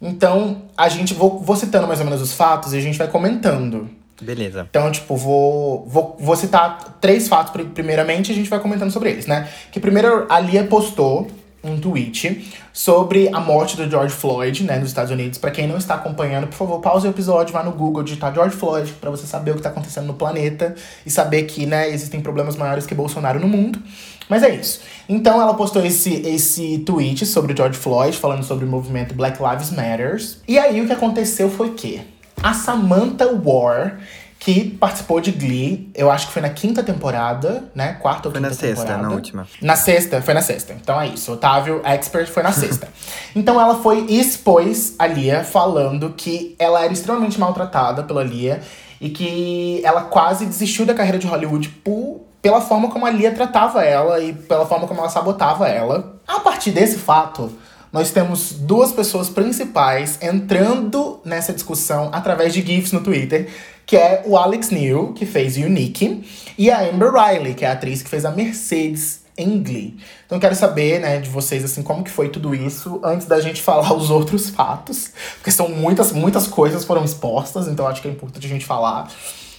Então, 0.00 0.62
a 0.76 0.88
gente 0.88 1.12
vou, 1.12 1.40
vou 1.40 1.56
citando 1.56 1.86
mais 1.86 1.98
ou 1.98 2.06
menos 2.06 2.22
os 2.22 2.32
fatos 2.32 2.72
e 2.72 2.78
a 2.78 2.80
gente 2.80 2.96
vai 2.96 3.08
comentando. 3.08 3.90
Beleza. 4.20 4.66
Então, 4.68 4.90
tipo, 4.90 5.16
vou, 5.16 5.86
vou, 5.86 6.16
vou 6.18 6.36
citar 6.36 6.98
três 7.00 7.28
fatos 7.28 7.52
primeiramente 7.74 8.28
e 8.28 8.32
a 8.32 8.34
gente 8.34 8.50
vai 8.50 8.58
comentando 8.58 8.90
sobre 8.90 9.10
eles, 9.10 9.26
né? 9.26 9.48
Que 9.70 9.78
primeiro 9.78 10.26
a 10.28 10.40
Lia 10.40 10.64
postou 10.64 11.28
um 11.62 11.78
tweet 11.78 12.48
sobre 12.72 13.28
a 13.28 13.40
morte 13.40 13.76
do 13.76 13.88
George 13.90 14.14
Floyd, 14.14 14.64
né, 14.64 14.78
nos 14.78 14.88
Estados 14.88 15.10
Unidos. 15.10 15.38
Para 15.38 15.50
quem 15.50 15.66
não 15.66 15.76
está 15.76 15.94
acompanhando, 15.94 16.46
por 16.46 16.54
favor, 16.54 16.80
pause 16.80 17.06
o 17.06 17.10
episódio, 17.10 17.52
vá 17.52 17.62
no 17.62 17.72
Google, 17.72 18.02
digitar 18.02 18.32
George 18.32 18.56
Floyd, 18.56 18.92
para 19.00 19.10
você 19.10 19.26
saber 19.26 19.50
o 19.50 19.54
que 19.54 19.60
está 19.60 19.70
acontecendo 19.70 20.06
no 20.06 20.14
planeta 20.14 20.74
e 21.04 21.10
saber 21.10 21.44
que, 21.44 21.66
né, 21.66 21.88
existem 21.90 22.20
problemas 22.20 22.56
maiores 22.56 22.86
que 22.86 22.94
Bolsonaro 22.94 23.40
no 23.40 23.48
mundo. 23.48 23.82
Mas 24.28 24.42
é 24.42 24.54
isso. 24.54 24.80
Então 25.08 25.40
ela 25.40 25.54
postou 25.54 25.84
esse, 25.84 26.14
esse 26.26 26.78
tweet 26.80 27.24
sobre 27.24 27.52
o 27.52 27.56
George 27.56 27.78
Floyd, 27.78 28.16
falando 28.16 28.44
sobre 28.44 28.64
o 28.64 28.68
movimento 28.68 29.14
Black 29.14 29.38
Lives 29.42 29.70
Matters. 29.70 30.38
E 30.46 30.58
aí 30.58 30.80
o 30.80 30.86
que 30.86 30.92
aconteceu 30.92 31.50
foi 31.50 31.70
que 31.70 32.02
a 32.42 32.52
Samantha 32.52 33.26
War 33.26 33.98
que 34.38 34.70
participou 34.70 35.20
de 35.20 35.32
Glee, 35.32 35.90
eu 35.94 36.10
acho 36.10 36.28
que 36.28 36.32
foi 36.32 36.40
na 36.40 36.50
quinta 36.50 36.82
temporada, 36.82 37.64
né? 37.74 37.94
Quarta 37.94 38.28
ou 38.28 38.32
foi 38.32 38.40
quinta 38.40 38.54
temporada. 38.54 38.76
Foi 38.76 38.84
na 38.84 38.86
sexta, 38.86 39.02
na 39.02 39.10
última. 39.10 39.48
Na 39.60 39.76
sexta, 39.76 40.22
foi 40.22 40.34
na 40.34 40.42
sexta. 40.42 40.72
Então 40.74 41.00
é 41.00 41.08
isso. 41.08 41.32
Otávio 41.32 41.80
Expert 41.84 42.28
foi 42.28 42.42
na 42.42 42.52
sexta. 42.52 42.88
então 43.34 43.60
ela 43.60 43.82
foi 43.82 44.06
e 44.08 44.20
expôs 44.20 44.94
a 44.98 45.06
Lia 45.08 45.42
falando 45.42 46.10
que 46.16 46.54
ela 46.58 46.84
era 46.84 46.92
extremamente 46.92 47.38
maltratada 47.38 48.04
pela 48.04 48.22
Lia 48.22 48.60
e 49.00 49.10
que 49.10 49.80
ela 49.84 50.02
quase 50.02 50.46
desistiu 50.46 50.86
da 50.86 50.94
carreira 50.94 51.18
de 51.18 51.26
Hollywood 51.26 51.68
por, 51.84 52.20
pela 52.40 52.60
forma 52.60 52.88
como 52.90 53.06
a 53.06 53.10
Lia 53.10 53.32
tratava 53.32 53.82
ela 53.82 54.20
e 54.20 54.32
pela 54.32 54.66
forma 54.66 54.86
como 54.86 55.00
ela 55.00 55.10
sabotava 55.10 55.68
ela. 55.68 56.20
A 56.26 56.38
partir 56.40 56.70
desse 56.70 56.98
fato, 56.98 57.52
nós 57.92 58.12
temos 58.12 58.52
duas 58.52 58.92
pessoas 58.92 59.28
principais 59.28 60.18
entrando 60.22 61.20
nessa 61.24 61.52
discussão 61.52 62.10
através 62.12 62.52
de 62.52 62.60
GIFs 62.60 62.92
no 62.92 63.00
Twitter, 63.00 63.48
que 63.88 63.96
é 63.96 64.22
o 64.26 64.36
Alex 64.36 64.68
Neil, 64.68 65.14
que 65.14 65.24
fez 65.24 65.56
Unique, 65.56 66.22
e 66.58 66.70
a 66.70 66.90
Amber 66.90 67.10
Riley, 67.10 67.54
que 67.54 67.64
é 67.64 67.68
a 67.68 67.72
atriz 67.72 68.02
que 68.02 68.10
fez 68.10 68.26
a 68.26 68.30
Mercedes 68.30 69.22
em 69.34 69.62
Glee. 69.62 69.96
Então 70.26 70.36
eu 70.36 70.40
quero 70.40 70.54
saber, 70.54 71.00
né, 71.00 71.16
de 71.16 71.30
vocês, 71.30 71.64
assim, 71.64 71.82
como 71.82 72.04
que 72.04 72.10
foi 72.10 72.28
tudo 72.28 72.54
isso, 72.54 73.00
antes 73.02 73.26
da 73.26 73.40
gente 73.40 73.62
falar 73.62 73.94
os 73.94 74.10
outros 74.10 74.50
fatos, 74.50 75.10
porque 75.36 75.50
são 75.50 75.70
muitas, 75.70 76.12
muitas 76.12 76.46
coisas 76.46 76.84
foram 76.84 77.02
expostas, 77.02 77.66
então 77.66 77.86
acho 77.86 78.02
que 78.02 78.08
é 78.08 78.10
importante 78.10 78.46
a 78.46 78.50
gente 78.50 78.66
falar. 78.66 79.10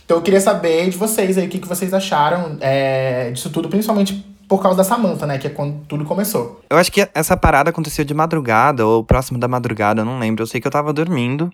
Então 0.06 0.18
eu 0.18 0.22
queria 0.22 0.42
saber 0.42 0.92
de 0.92 0.98
vocês 0.98 1.36
aí, 1.36 1.48
o 1.48 1.50
que, 1.50 1.58
que 1.58 1.68
vocês 1.68 1.92
acharam 1.92 2.56
é, 2.62 3.32
disso 3.32 3.50
tudo, 3.50 3.68
principalmente 3.68 4.24
por 4.48 4.62
causa 4.62 4.78
da 4.78 4.84
Samantha, 4.84 5.26
né? 5.26 5.40
Que 5.40 5.48
é 5.48 5.50
quando 5.50 5.86
tudo 5.88 6.06
começou. 6.06 6.62
Eu 6.70 6.78
acho 6.78 6.92
que 6.92 7.08
essa 7.16 7.36
parada 7.36 7.72
aconteceu 7.72 8.06
de 8.06 8.14
madrugada, 8.14 8.86
ou 8.86 9.04
próximo 9.04 9.40
da 9.40 9.48
madrugada, 9.48 10.02
eu 10.02 10.06
não 10.06 10.20
lembro. 10.20 10.44
Eu 10.44 10.48
sei 10.48 10.62
que 10.62 10.68
eu 10.68 10.72
tava 10.72 10.92
dormindo. 10.92 11.52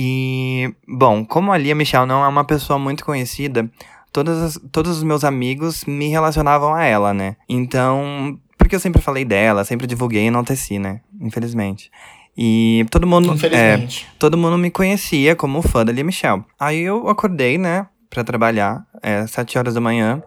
E, 0.00 0.72
bom, 0.86 1.24
como 1.24 1.50
a 1.50 1.58
Lia 1.58 1.74
Michelle 1.74 2.06
não 2.06 2.24
é 2.24 2.28
uma 2.28 2.44
pessoa 2.44 2.78
muito 2.78 3.04
conhecida, 3.04 3.68
todas 4.12 4.40
as, 4.40 4.60
todos 4.70 4.98
os 4.98 5.02
meus 5.02 5.24
amigos 5.24 5.84
me 5.86 6.06
relacionavam 6.06 6.72
a 6.72 6.84
ela, 6.84 7.12
né? 7.12 7.34
Então, 7.48 8.38
porque 8.56 8.76
eu 8.76 8.80
sempre 8.80 9.02
falei 9.02 9.24
dela, 9.24 9.64
sempre 9.64 9.88
divulguei 9.88 10.22
e 10.22 10.26
enalteci, 10.28 10.78
né? 10.78 11.00
Infelizmente. 11.20 11.90
E 12.36 12.86
todo 12.92 13.08
mundo. 13.08 13.34
É, 13.52 13.88
todo 14.20 14.38
mundo 14.38 14.56
me 14.56 14.70
conhecia 14.70 15.34
como 15.34 15.60
fã 15.62 15.84
da 15.84 15.90
Lia 15.90 16.04
Michelle. 16.04 16.44
Aí 16.60 16.78
eu 16.78 17.08
acordei, 17.08 17.58
né, 17.58 17.88
pra 18.08 18.22
trabalhar, 18.22 18.86
é, 19.02 19.26
sete 19.26 19.58
horas 19.58 19.74
da 19.74 19.80
manhã, 19.80 20.22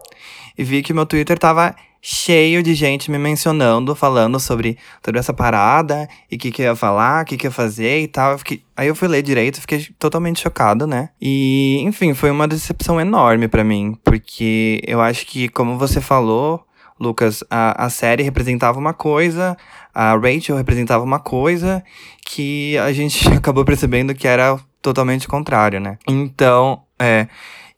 e 0.58 0.62
vi 0.62 0.82
que 0.82 0.92
meu 0.92 1.06
Twitter 1.06 1.38
tava 1.38 1.74
cheio 2.04 2.64
de 2.64 2.74
gente 2.74 3.12
me 3.12 3.18
mencionando, 3.18 3.94
falando 3.94 4.40
sobre, 4.40 4.76
sobre 5.04 5.20
essa 5.20 5.32
parada, 5.32 6.08
e 6.28 6.34
o 6.34 6.38
que, 6.38 6.50
que 6.50 6.62
eu 6.62 6.66
ia 6.66 6.76
falar, 6.76 7.22
o 7.22 7.26
que, 7.26 7.36
que 7.36 7.46
eu 7.46 7.50
ia 7.50 7.54
fazer 7.54 8.00
e 8.00 8.08
tal. 8.08 8.32
Eu 8.32 8.38
fiquei, 8.38 8.64
aí 8.76 8.88
eu 8.88 8.94
fui 8.96 9.06
ler 9.06 9.22
direito, 9.22 9.60
fiquei 9.60 9.86
totalmente 10.00 10.40
chocado, 10.40 10.84
né? 10.84 11.10
E, 11.20 11.80
enfim, 11.82 12.12
foi 12.12 12.32
uma 12.32 12.48
decepção 12.48 13.00
enorme 13.00 13.46
para 13.46 13.62
mim, 13.62 13.96
porque 14.02 14.82
eu 14.84 15.00
acho 15.00 15.24
que, 15.24 15.48
como 15.48 15.78
você 15.78 16.00
falou, 16.00 16.66
Lucas, 16.98 17.44
a, 17.48 17.86
a 17.86 17.88
série 17.88 18.24
representava 18.24 18.80
uma 18.80 18.92
coisa, 18.92 19.56
a 19.94 20.14
Rachel 20.16 20.56
representava 20.56 21.04
uma 21.04 21.20
coisa, 21.20 21.84
que 22.26 22.76
a 22.78 22.92
gente 22.92 23.26
acabou 23.32 23.64
percebendo 23.64 24.12
que 24.12 24.26
era 24.26 24.58
totalmente 24.80 25.28
contrário, 25.28 25.78
né? 25.78 25.98
Então, 26.08 26.82
é. 26.98 27.28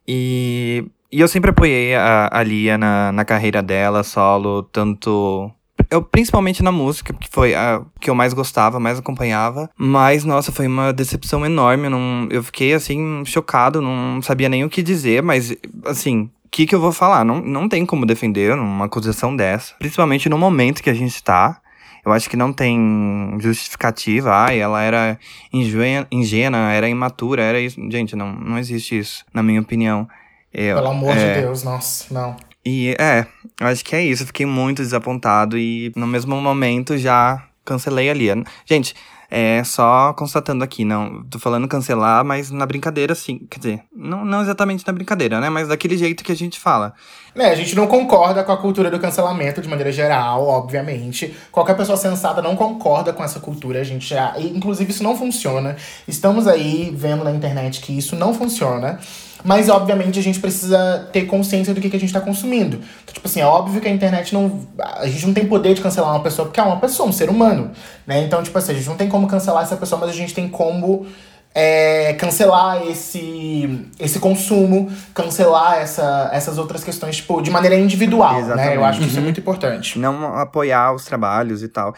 E 0.09 0.85
e 1.14 1.20
eu 1.20 1.29
sempre 1.29 1.50
apoiei 1.50 1.94
a, 1.94 2.29
a 2.33 2.42
Lia 2.42 2.77
na, 2.77 3.12
na 3.12 3.24
carreira 3.24 3.62
dela, 3.62 4.03
solo, 4.03 4.64
tanto 4.64 5.48
eu, 5.88 6.03
principalmente 6.03 6.61
na 6.61 6.72
música, 6.72 7.12
que 7.12 7.29
foi 7.31 7.55
a 7.55 7.83
que 8.00 8.11
eu 8.11 8.16
mais 8.16 8.33
gostava, 8.33 8.81
mais 8.81 8.98
acompanhava. 8.98 9.70
Mas, 9.79 10.24
nossa, 10.24 10.50
foi 10.50 10.66
uma 10.66 10.92
decepção 10.92 11.46
enorme. 11.46 11.85
Eu, 11.85 11.90
não, 11.90 12.29
eu 12.33 12.42
fiquei, 12.42 12.72
assim, 12.72 13.22
chocado, 13.24 13.81
não 13.81 14.20
sabia 14.22 14.48
nem 14.48 14.64
o 14.64 14.68
que 14.68 14.83
dizer, 14.83 15.22
mas, 15.22 15.55
assim. 15.85 16.31
O 16.44 16.48
que, 16.55 16.66
que 16.66 16.74
eu 16.74 16.81
vou 16.81 16.92
falar? 16.92 17.24
Não, 17.24 17.40
não 17.40 17.68
tem 17.68 17.85
como 17.85 18.07
defender 18.07 18.53
uma 18.53 18.85
acusação 18.85 19.35
dessa. 19.35 19.74
Principalmente 19.77 20.29
no 20.29 20.38
momento 20.38 20.83
que 20.83 20.90
a 20.90 20.94
gente 20.94 21.20
tá. 21.22 21.61
Eu 22.05 22.12
acho 22.12 22.31
que 22.31 22.37
não 22.37 22.53
tem 22.53 23.37
justificativa. 23.40 24.33
Ai, 24.33 24.61
ela 24.61 24.81
era 24.81 25.18
ingênua, 25.53 26.72
era 26.72 26.88
imatura, 26.88 27.42
era 27.42 27.61
isso. 27.61 27.81
Gente, 27.90 28.14
não, 28.14 28.33
não 28.33 28.57
existe 28.57 28.96
isso, 28.96 29.24
na 29.35 29.42
minha 29.42 29.61
opinião. 29.61 30.09
Eu, 30.55 30.77
Pelo 30.77 30.90
amor 30.90 31.17
é... 31.17 31.35
de 31.35 31.40
Deus, 31.40 31.64
nossa, 31.64 32.14
não. 32.14 32.37
E 32.64 32.95
é, 32.99 33.27
eu 33.61 33.67
acho 33.67 33.85
que 33.85 33.95
é 33.95 34.03
isso. 34.03 34.23
Eu 34.23 34.29
fiquei 34.29 34.47
muito 34.47 34.81
desapontado 34.83 35.59
e 35.59 35.93
no 35.97 36.07
mesmo 36.07 36.40
momento 36.40 36.97
já 36.97 37.43
cancelei 37.64 38.09
ali. 38.09 38.29
Gente, 38.64 38.95
é 39.31 39.64
só 39.64 40.12
constatando 40.12 40.62
aqui, 40.62 40.85
não. 40.85 41.25
Tô 41.25 41.38
falando 41.38 41.67
cancelar, 41.67 42.25
mas 42.25 42.51
na 42.51 42.64
brincadeira, 42.64 43.14
sim. 43.14 43.47
Quer 43.51 43.59
dizer, 43.59 43.81
não, 43.95 44.25
não 44.25 44.43
exatamente 44.43 44.87
na 44.87 44.93
brincadeira, 44.93 45.40
né? 45.40 45.51
Mas 45.51 45.69
daquele 45.69 45.97
jeito 45.97 46.23
que 46.23 46.31
a 46.31 46.37
gente 46.37 46.61
fala. 46.61 46.95
É, 47.35 47.49
a 47.49 47.55
gente 47.55 47.75
não 47.75 47.87
concorda 47.87 48.45
com 48.45 48.53
a 48.53 48.57
cultura 48.57 48.90
do 48.90 49.01
cancelamento 49.01 49.61
de 49.61 49.69
maneira 49.69 49.90
geral, 49.90 50.47
obviamente. 50.47 51.35
Qualquer 51.51 51.77
pessoa 51.77 51.99
sensata 51.99 52.40
não 52.40 52.55
concorda 52.55 53.12
com 53.12 53.25
essa 53.25 53.40
cultura, 53.40 53.81
a 53.81 53.85
gente 53.85 54.07
já. 54.07 54.35
Inclusive, 54.38 54.90
isso 54.90 55.03
não 55.03 55.17
funciona. 55.17 55.77
Estamos 56.07 56.47
aí 56.47 56.93
vendo 56.95 57.25
na 57.25 57.33
internet 57.33 57.81
que 57.81 57.97
isso 57.97 58.14
não 58.14 58.33
funciona. 58.33 59.01
Mas, 59.44 59.68
obviamente, 59.68 60.18
a 60.18 60.22
gente 60.22 60.40
precisa 60.40 61.07
ter 61.12 61.26
consciência 61.26 61.74
do 61.74 61.80
que, 61.80 61.90
que 61.90 61.96
a 61.96 62.00
gente 62.00 62.09
está 62.09 62.20
consumindo. 62.20 62.80
Então, 63.02 63.12
tipo 63.12 63.28
assim, 63.28 63.40
é 63.40 63.46
óbvio 63.46 63.78
que 63.78 63.87
a 63.87 63.90
internet 63.90 64.33
não. 64.33 64.66
A 64.78 65.07
gente 65.07 65.26
não 65.26 65.35
tem 65.35 65.46
poder 65.46 65.74
de 65.74 65.83
cancelar 65.83 66.11
uma 66.11 66.22
pessoa, 66.22 66.46
porque 66.46 66.59
é 66.59 66.62
uma 66.62 66.78
pessoa, 66.78 67.07
um 67.07 67.12
ser 67.12 67.28
humano. 67.28 67.70
Né? 68.07 68.22
Então, 68.24 68.42
tipo 68.42 68.57
assim, 68.57 68.72
a 68.72 68.74
gente 68.74 68.88
não 68.88 68.96
tem 68.96 69.07
como 69.07 69.26
cancelar 69.26 69.62
essa 69.62 69.76
pessoa, 69.76 70.00
mas 70.00 70.09
a 70.09 70.14
gente 70.14 70.33
tem 70.33 70.48
como 70.48 71.07
é, 71.55 72.14
cancelar 72.14 72.85
esse, 72.88 73.87
esse 74.01 74.19
consumo, 74.19 74.90
cancelar 75.14 75.79
essa, 75.79 76.29
essas 76.33 76.59
outras 76.59 76.83
questões, 76.83 77.17
tipo, 77.17 77.40
de 77.40 77.51
maneira 77.51 77.77
individual, 77.77 78.40
Exatamente. 78.40 78.69
né? 78.71 78.77
Eu 78.77 78.85
acho 78.85 78.99
que 78.99 79.07
isso 79.07 79.19
é 79.19 79.23
muito 79.23 79.38
importante. 79.38 79.99
Não 79.99 80.37
apoiar 80.37 80.93
os 80.93 81.05
trabalhos 81.05 81.62
e 81.62 81.69
tal. 81.69 81.95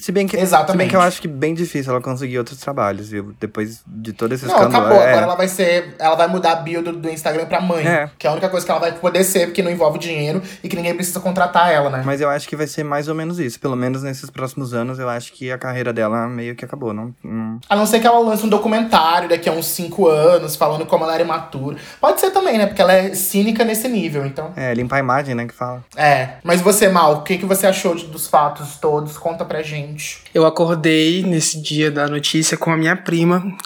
Se 0.00 0.10
bem 0.10 0.26
que, 0.26 0.36
Exatamente. 0.36 0.72
Se 0.72 0.78
bem 0.78 0.88
que 0.88 0.96
eu 0.96 1.00
acho 1.00 1.20
que 1.20 1.28
bem 1.28 1.52
difícil 1.52 1.92
ela 1.92 2.00
conseguir 2.00 2.38
outros 2.38 2.58
trabalhos, 2.58 3.10
viu? 3.10 3.34
Depois 3.38 3.82
de 3.86 4.14
todo 4.14 4.32
esse 4.32 4.46
Não, 4.46 4.54
escândalo. 4.54 4.86
acabou. 4.86 5.02
É... 5.02 5.10
Agora 5.10 5.26
ela 5.26 5.34
vai 5.34 5.48
ser. 5.48 5.94
Ela 5.98 6.14
vai 6.14 6.26
mudar 6.26 6.52
a 6.52 6.56
bio 6.56 6.82
do, 6.82 6.92
do 6.92 7.10
Instagram 7.10 7.44
pra 7.44 7.60
mãe. 7.60 7.86
É. 7.86 8.10
Que 8.18 8.26
é 8.26 8.30
a 8.30 8.32
única 8.32 8.48
coisa 8.48 8.64
que 8.64 8.72
ela 8.72 8.80
vai 8.80 8.92
poder 8.92 9.22
ser, 9.24 9.46
porque 9.46 9.62
não 9.62 9.70
envolve 9.70 9.98
dinheiro 9.98 10.40
e 10.62 10.68
que 10.68 10.76
ninguém 10.76 10.94
precisa 10.94 11.20
contratar 11.20 11.70
ela, 11.70 11.90
né? 11.90 12.02
Mas 12.06 12.22
eu 12.22 12.30
acho 12.30 12.48
que 12.48 12.56
vai 12.56 12.66
ser 12.66 12.84
mais 12.84 13.08
ou 13.08 13.14
menos 13.14 13.38
isso. 13.38 13.60
Pelo 13.60 13.76
menos 13.76 14.02
nesses 14.02 14.30
próximos 14.30 14.72
anos, 14.72 14.98
eu 14.98 15.08
acho 15.08 15.32
que 15.32 15.50
a 15.50 15.58
carreira 15.58 15.92
dela 15.92 16.26
meio 16.28 16.54
que 16.54 16.64
acabou. 16.64 16.94
Não, 16.94 17.14
não... 17.22 17.58
A 17.68 17.76
não 17.76 17.84
ser 17.84 18.00
que 18.00 18.06
ela 18.06 18.20
lance 18.20 18.46
um 18.46 18.48
documentário 18.48 18.93
documentário 18.94 19.28
daqui 19.28 19.48
a 19.48 19.52
uns 19.52 19.66
cinco 19.66 20.06
anos, 20.08 20.54
falando 20.56 20.86
como 20.86 21.04
ela 21.04 21.14
era 21.14 21.22
imatura. 21.22 21.76
Pode 22.00 22.20
ser 22.20 22.30
também, 22.30 22.56
né? 22.56 22.66
Porque 22.66 22.80
ela 22.80 22.92
é 22.92 23.14
cínica 23.14 23.64
nesse 23.64 23.88
nível, 23.88 24.24
então. 24.24 24.52
É, 24.56 24.72
limpar 24.72 24.96
a 24.96 25.00
imagem, 25.00 25.34
né? 25.34 25.46
Que 25.46 25.54
fala. 25.54 25.84
É. 25.96 26.34
Mas 26.42 26.60
você, 26.60 26.88
Mal, 26.88 27.16
o 27.16 27.22
que, 27.22 27.38
que 27.38 27.46
você 27.46 27.66
achou 27.66 27.94
de, 27.94 28.06
dos 28.06 28.28
fatos 28.28 28.76
todos? 28.76 29.18
Conta 29.18 29.44
pra 29.44 29.62
gente. 29.62 30.22
Eu 30.32 30.46
acordei 30.46 31.22
nesse 31.22 31.60
dia 31.60 31.90
da 31.90 32.06
notícia 32.06 32.56
com 32.56 32.70
a 32.70 32.76
minha 32.76 32.94
prima, 32.94 33.56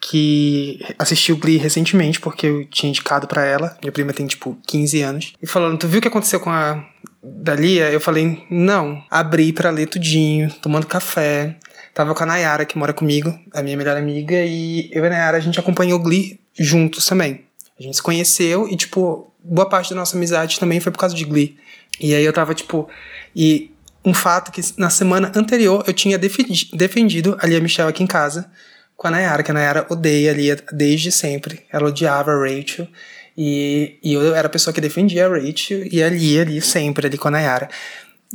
que 0.00 0.80
assistiu 0.98 1.36
Glee 1.38 1.56
recentemente, 1.56 2.20
porque 2.20 2.46
eu 2.46 2.66
tinha 2.66 2.90
indicado 2.90 3.26
para 3.26 3.44
ela. 3.44 3.76
Minha 3.80 3.92
prima 3.92 4.12
tem, 4.12 4.26
tipo, 4.26 4.58
15 4.66 5.02
anos. 5.02 5.32
E 5.42 5.46
falando, 5.46 5.78
tu 5.78 5.88
viu 5.88 5.98
o 5.98 6.02
que 6.02 6.08
aconteceu 6.08 6.40
com 6.40 6.50
a 6.50 6.84
Dalia? 7.22 7.90
Eu 7.90 8.00
falei, 8.00 8.44
não. 8.50 9.02
Abri 9.10 9.52
para 9.52 9.70
ler 9.70 9.86
tudinho, 9.86 10.52
tomando 10.60 10.86
café. 10.86 11.56
Tava 11.94 12.12
com 12.12 12.24
a 12.24 12.26
Nayara, 12.26 12.64
que 12.64 12.76
mora 12.76 12.92
comigo, 12.92 13.38
a 13.52 13.62
minha 13.62 13.76
melhor 13.76 13.96
amiga, 13.96 14.34
e 14.44 14.90
eu 14.92 15.04
e 15.04 15.06
a 15.06 15.10
Nayara, 15.10 15.36
a 15.36 15.40
gente 15.40 15.60
acompanhou 15.60 16.00
Glee 16.00 16.40
juntos 16.52 17.06
também. 17.06 17.44
A 17.78 17.82
gente 17.82 17.96
se 17.96 18.02
conheceu 18.02 18.68
e, 18.68 18.76
tipo, 18.76 19.32
boa 19.42 19.68
parte 19.68 19.90
da 19.90 19.96
nossa 19.96 20.16
amizade 20.16 20.58
também 20.58 20.80
foi 20.80 20.90
por 20.90 20.98
causa 20.98 21.14
de 21.14 21.24
Glee. 21.24 21.56
E 22.00 22.14
aí 22.14 22.24
eu 22.24 22.32
tava, 22.32 22.54
tipo. 22.54 22.88
E 23.34 23.70
um 24.04 24.12
fato 24.12 24.50
que 24.50 24.60
na 24.76 24.90
semana 24.90 25.32
anterior 25.34 25.84
eu 25.86 25.92
tinha 25.94 26.18
defendido 26.18 27.36
a 27.40 27.46
Lia 27.46 27.60
Michelle 27.60 27.88
aqui 27.88 28.02
em 28.02 28.06
casa 28.06 28.50
com 28.96 29.06
a 29.06 29.10
Nayara, 29.10 29.42
que 29.42 29.50
a 29.50 29.54
Nayara 29.54 29.86
odeia 29.88 30.30
a 30.30 30.34
Lia 30.34 30.56
desde 30.72 31.10
sempre. 31.10 31.64
Ela 31.72 31.88
odiava 31.88 32.32
a 32.32 32.38
Rachel. 32.38 32.88
E, 33.36 33.98
e 34.02 34.12
eu 34.12 34.34
era 34.34 34.46
a 34.46 34.50
pessoa 34.50 34.72
que 34.72 34.80
defendia 34.80 35.26
a 35.26 35.28
Rachel 35.28 35.86
e 35.90 36.02
a 36.02 36.08
Lia 36.08 36.42
ali 36.42 36.60
sempre, 36.60 37.06
ali 37.06 37.18
com 37.18 37.28
a 37.28 37.30
Nayara. 37.30 37.68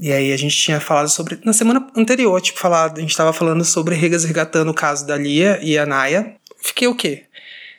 E 0.01 0.13
aí 0.13 0.31
a 0.31 0.38
gente 0.38 0.55
tinha 0.55 0.79
falado 0.79 1.09
sobre. 1.09 1.39
Na 1.43 1.51
semana 1.51 1.85
anterior, 1.95 2.39
tipo, 2.39 2.57
falado, 2.57 2.97
a 2.97 3.01
gente 3.01 3.15
tava 3.15 3.33
falando 3.33 3.65
sobre 3.65 3.95
regas 3.95 4.23
regatando 4.23 4.71
o 4.71 4.73
caso 4.73 5.05
da 5.05 5.17
Lia 5.17 5.59
e 5.62 5.77
a 5.77 5.85
Naya. 5.85 6.35
Fiquei 6.62 6.88
o 6.88 6.95
quê? 6.95 7.23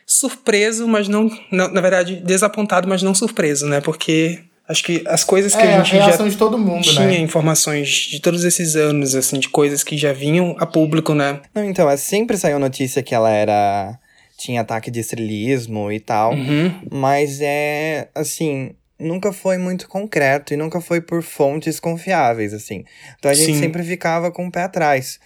Surpreso, 0.07 0.87
mas 0.87 1.09
não, 1.09 1.31
não. 1.51 1.73
Na 1.73 1.81
verdade, 1.81 2.17
desapontado, 2.17 2.89
mas 2.89 3.03
não 3.03 3.15
surpreso, 3.15 3.67
né? 3.67 3.81
Porque 3.81 4.41
acho 4.69 4.85
que 4.85 5.03
as 5.07 5.25
coisas 5.25 5.55
que 5.55 5.63
é, 5.63 5.77
a 5.77 5.83
gente 5.83 5.97
a 5.97 6.11
já 6.11 6.29
de 6.29 6.37
todo 6.37 6.59
mundo, 6.59 6.83
tinha 6.83 7.07
né? 7.07 7.19
informações 7.19 7.89
de 7.89 8.21
todos 8.21 8.45
esses 8.45 8.77
anos, 8.77 9.15
assim, 9.15 9.39
de 9.39 9.49
coisas 9.49 9.83
que 9.83 9.97
já 9.97 10.13
vinham 10.13 10.55
a 10.59 10.67
público, 10.67 11.15
né? 11.15 11.41
Não, 11.55 11.65
então, 11.65 11.89
é, 11.89 11.97
sempre 11.97 12.37
saiu 12.37 12.59
notícia 12.59 13.03
que 13.03 13.15
ela 13.15 13.31
era. 13.31 13.99
tinha 14.39 14.61
ataque 14.61 14.91
de 14.91 15.01
estrelismo 15.01 15.91
e 15.91 15.99
tal. 16.01 16.35
Uhum. 16.35 16.73
Mas 16.91 17.41
é. 17.41 18.11
assim. 18.15 18.73
Nunca 19.01 19.33
foi 19.33 19.57
muito 19.57 19.89
concreto 19.89 20.53
e 20.53 20.57
nunca 20.57 20.81
foi 20.81 21.01
por 21.01 21.23
fontes 21.23 21.81
confiáveis, 21.81 22.53
assim. 22.53 22.85
Então 23.19 23.31
a 23.31 23.35
gente 23.35 23.55
Sim. 23.55 23.61
sempre 23.61 23.83
ficava 23.83 24.31
com 24.31 24.47
o 24.47 24.53
pé 24.53 24.63
atrás. 24.63 25.19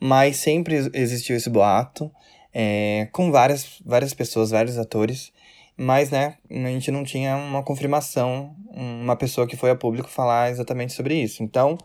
Mas 0.00 0.38
sempre 0.38 0.90
existiu 0.94 1.36
esse 1.36 1.50
boato, 1.50 2.10
é, 2.52 3.08
com 3.12 3.30
várias, 3.30 3.80
várias 3.84 4.14
pessoas, 4.14 4.50
vários 4.50 4.78
atores. 4.78 5.32
Mas, 5.76 6.10
né, 6.10 6.34
a 6.50 6.68
gente 6.68 6.90
não 6.90 7.04
tinha 7.04 7.36
uma 7.36 7.62
confirmação, 7.62 8.56
uma 8.74 9.14
pessoa 9.14 9.46
que 9.46 9.56
foi 9.56 9.70
a 9.70 9.76
público 9.76 10.08
falar 10.08 10.50
exatamente 10.50 10.92
sobre 10.92 11.14
isso. 11.14 11.42
Então, 11.42 11.78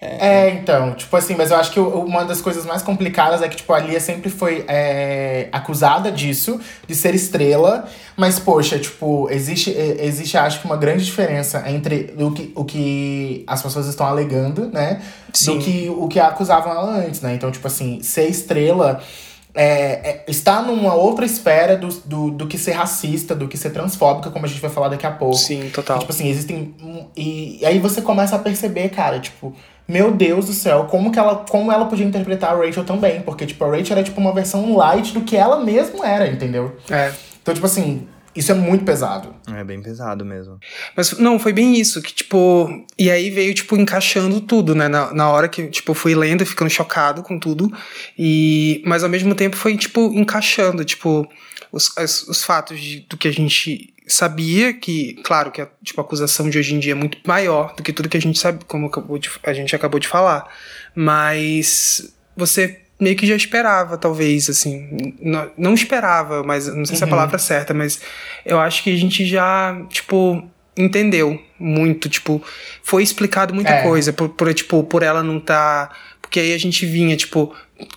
É, 0.00 0.50
então, 0.50 0.92
tipo 0.94 1.16
assim, 1.16 1.34
mas 1.34 1.50
eu 1.50 1.56
acho 1.56 1.70
que 1.70 1.80
uma 1.80 2.24
das 2.24 2.40
coisas 2.40 2.66
mais 2.66 2.82
complicadas 2.82 3.40
é 3.40 3.48
que, 3.48 3.56
tipo, 3.56 3.72
a 3.72 3.78
Lia 3.78 3.98
sempre 3.98 4.28
foi 4.28 4.64
é, 4.68 5.48
acusada 5.50 6.12
disso, 6.12 6.60
de 6.86 6.94
ser 6.94 7.14
estrela, 7.14 7.88
mas, 8.16 8.38
poxa, 8.38 8.78
tipo, 8.78 9.28
existe, 9.30 9.74
é, 9.74 10.04
existe, 10.04 10.36
acho 10.36 10.60
que, 10.60 10.66
uma 10.66 10.76
grande 10.76 11.04
diferença 11.04 11.64
entre 11.68 12.12
o 12.18 12.32
que, 12.32 12.52
o 12.54 12.64
que 12.64 13.44
as 13.46 13.62
pessoas 13.62 13.86
estão 13.86 14.06
alegando, 14.06 14.66
né? 14.66 15.00
Sim. 15.32 15.58
Do 15.58 15.64
que 15.64 15.88
o 15.88 16.08
que 16.08 16.20
acusavam 16.20 16.72
ela 16.72 16.98
antes, 16.98 17.20
né? 17.20 17.34
Então, 17.34 17.50
tipo 17.50 17.66
assim, 17.66 18.02
ser 18.02 18.28
estrela. 18.28 19.00
É, 19.56 20.10
é, 20.10 20.24
está 20.26 20.60
numa 20.62 20.94
outra 20.94 21.24
esfera 21.24 21.76
do, 21.76 21.88
do, 21.88 22.30
do 22.32 22.46
que 22.48 22.58
ser 22.58 22.72
racista, 22.72 23.36
do 23.36 23.46
que 23.46 23.56
ser 23.56 23.70
transfóbica, 23.70 24.28
como 24.28 24.44
a 24.44 24.48
gente 24.48 24.60
vai 24.60 24.68
falar 24.68 24.88
daqui 24.88 25.06
a 25.06 25.12
pouco. 25.12 25.36
Sim, 25.36 25.70
total. 25.72 26.00
Tipo 26.00 26.10
assim, 26.10 26.28
existem. 26.28 26.74
E, 27.16 27.60
e 27.60 27.64
aí 27.64 27.78
você 27.78 28.02
começa 28.02 28.34
a 28.34 28.38
perceber, 28.40 28.88
cara, 28.88 29.20
tipo, 29.20 29.54
meu 29.86 30.10
Deus 30.12 30.46
do 30.46 30.52
céu, 30.52 30.84
como 30.90 31.10
que 31.12 31.18
ela, 31.18 31.36
como 31.48 31.70
ela 31.70 31.84
podia 31.86 32.06
interpretar 32.06 32.52
a 32.54 32.56
Rachel 32.56 32.84
também. 32.84 33.20
Porque, 33.20 33.44
tipo, 33.46 33.64
a 33.64 33.68
Rachel 33.76 33.96
era 33.96 34.02
tipo 34.04 34.20
uma 34.20 34.32
versão 34.32 34.74
light 34.76 35.12
do 35.12 35.20
que 35.22 35.36
ela 35.36 35.62
mesma 35.62 36.06
era, 36.06 36.26
entendeu? 36.28 36.76
É. 36.90 37.12
Então, 37.42 37.52
tipo 37.52 37.66
assim, 37.66 38.08
isso 38.34 38.50
é 38.50 38.54
muito 38.54 38.84
pesado. 38.84 39.34
é 39.54 39.62
bem 39.62 39.80
pesado 39.82 40.24
mesmo. 40.24 40.58
Mas 40.96 41.16
não, 41.18 41.38
foi 41.38 41.52
bem 41.52 41.76
isso, 41.78 42.00
que 42.02 42.12
tipo. 42.14 42.68
E 42.98 43.10
aí 43.10 43.30
veio, 43.30 43.54
tipo, 43.54 43.76
encaixando 43.76 44.40
tudo, 44.40 44.74
né? 44.74 44.88
Na, 44.88 45.12
na 45.14 45.28
hora 45.30 45.48
que, 45.48 45.68
tipo, 45.68 45.90
eu 45.92 45.94
fui 45.94 46.14
lendo 46.14 46.42
e 46.42 46.46
ficando 46.46 46.70
chocado 46.70 47.22
com 47.22 47.38
tudo. 47.38 47.70
E. 48.18 48.82
Mas 48.86 49.04
ao 49.04 49.10
mesmo 49.10 49.34
tempo 49.34 49.54
foi, 49.56 49.76
tipo, 49.76 50.10
encaixando, 50.14 50.84
tipo, 50.84 51.28
os, 51.70 51.96
as- 51.96 52.22
os 52.26 52.42
fatos 52.42 52.80
de- 52.80 53.00
do 53.08 53.16
que 53.16 53.28
a 53.28 53.32
gente 53.32 53.93
sabia, 54.06 54.72
que, 54.74 55.14
claro, 55.24 55.50
que 55.50 55.60
a, 55.62 55.68
tipo, 55.82 56.00
a 56.00 56.04
acusação 56.04 56.50
de 56.50 56.58
hoje 56.58 56.74
em 56.74 56.78
dia 56.78 56.92
é 56.92 56.94
muito 56.94 57.18
maior 57.26 57.74
do 57.74 57.82
que 57.82 57.92
tudo 57.92 58.08
que 58.08 58.16
a 58.16 58.20
gente 58.20 58.38
sabe, 58.38 58.64
como 58.66 58.90
de- 59.18 59.30
a 59.42 59.52
gente 59.52 59.74
acabou 59.74 59.98
de 59.98 60.06
falar. 60.08 60.46
Mas 60.94 62.14
você 62.36 62.80
meio 63.00 63.16
que 63.16 63.26
já 63.26 63.34
esperava, 63.36 63.98
talvez, 63.98 64.48
assim. 64.48 65.14
Não, 65.20 65.50
não 65.58 65.74
esperava, 65.74 66.42
mas 66.42 66.66
não 66.66 66.84
sei 66.84 66.96
se 66.96 67.02
é 67.02 67.04
a 67.04 67.06
Uhum. 67.06 67.10
palavra 67.10 67.38
certa, 67.38 67.74
mas 67.74 68.00
eu 68.44 68.58
acho 68.60 68.82
que 68.82 68.92
a 68.94 68.96
gente 68.96 69.26
já, 69.26 69.76
tipo, 69.90 70.42
entendeu 70.76 71.40
muito, 71.58 72.08
tipo, 72.08 72.42
foi 72.82 73.02
explicado 73.02 73.54
muita 73.54 73.70
É. 73.72 73.82
coisa, 73.82 74.12
por, 74.12 74.28
por, 74.30 74.52
tipo, 74.54 74.82
por 74.84 75.02
ela 75.02 75.22
não 75.22 75.38
tá. 75.40 75.90
Porque 76.34 76.40
aí 76.40 76.52
a 76.52 76.58
gente 76.58 76.84
vinha, 76.84 77.16
tipo, 77.16 77.54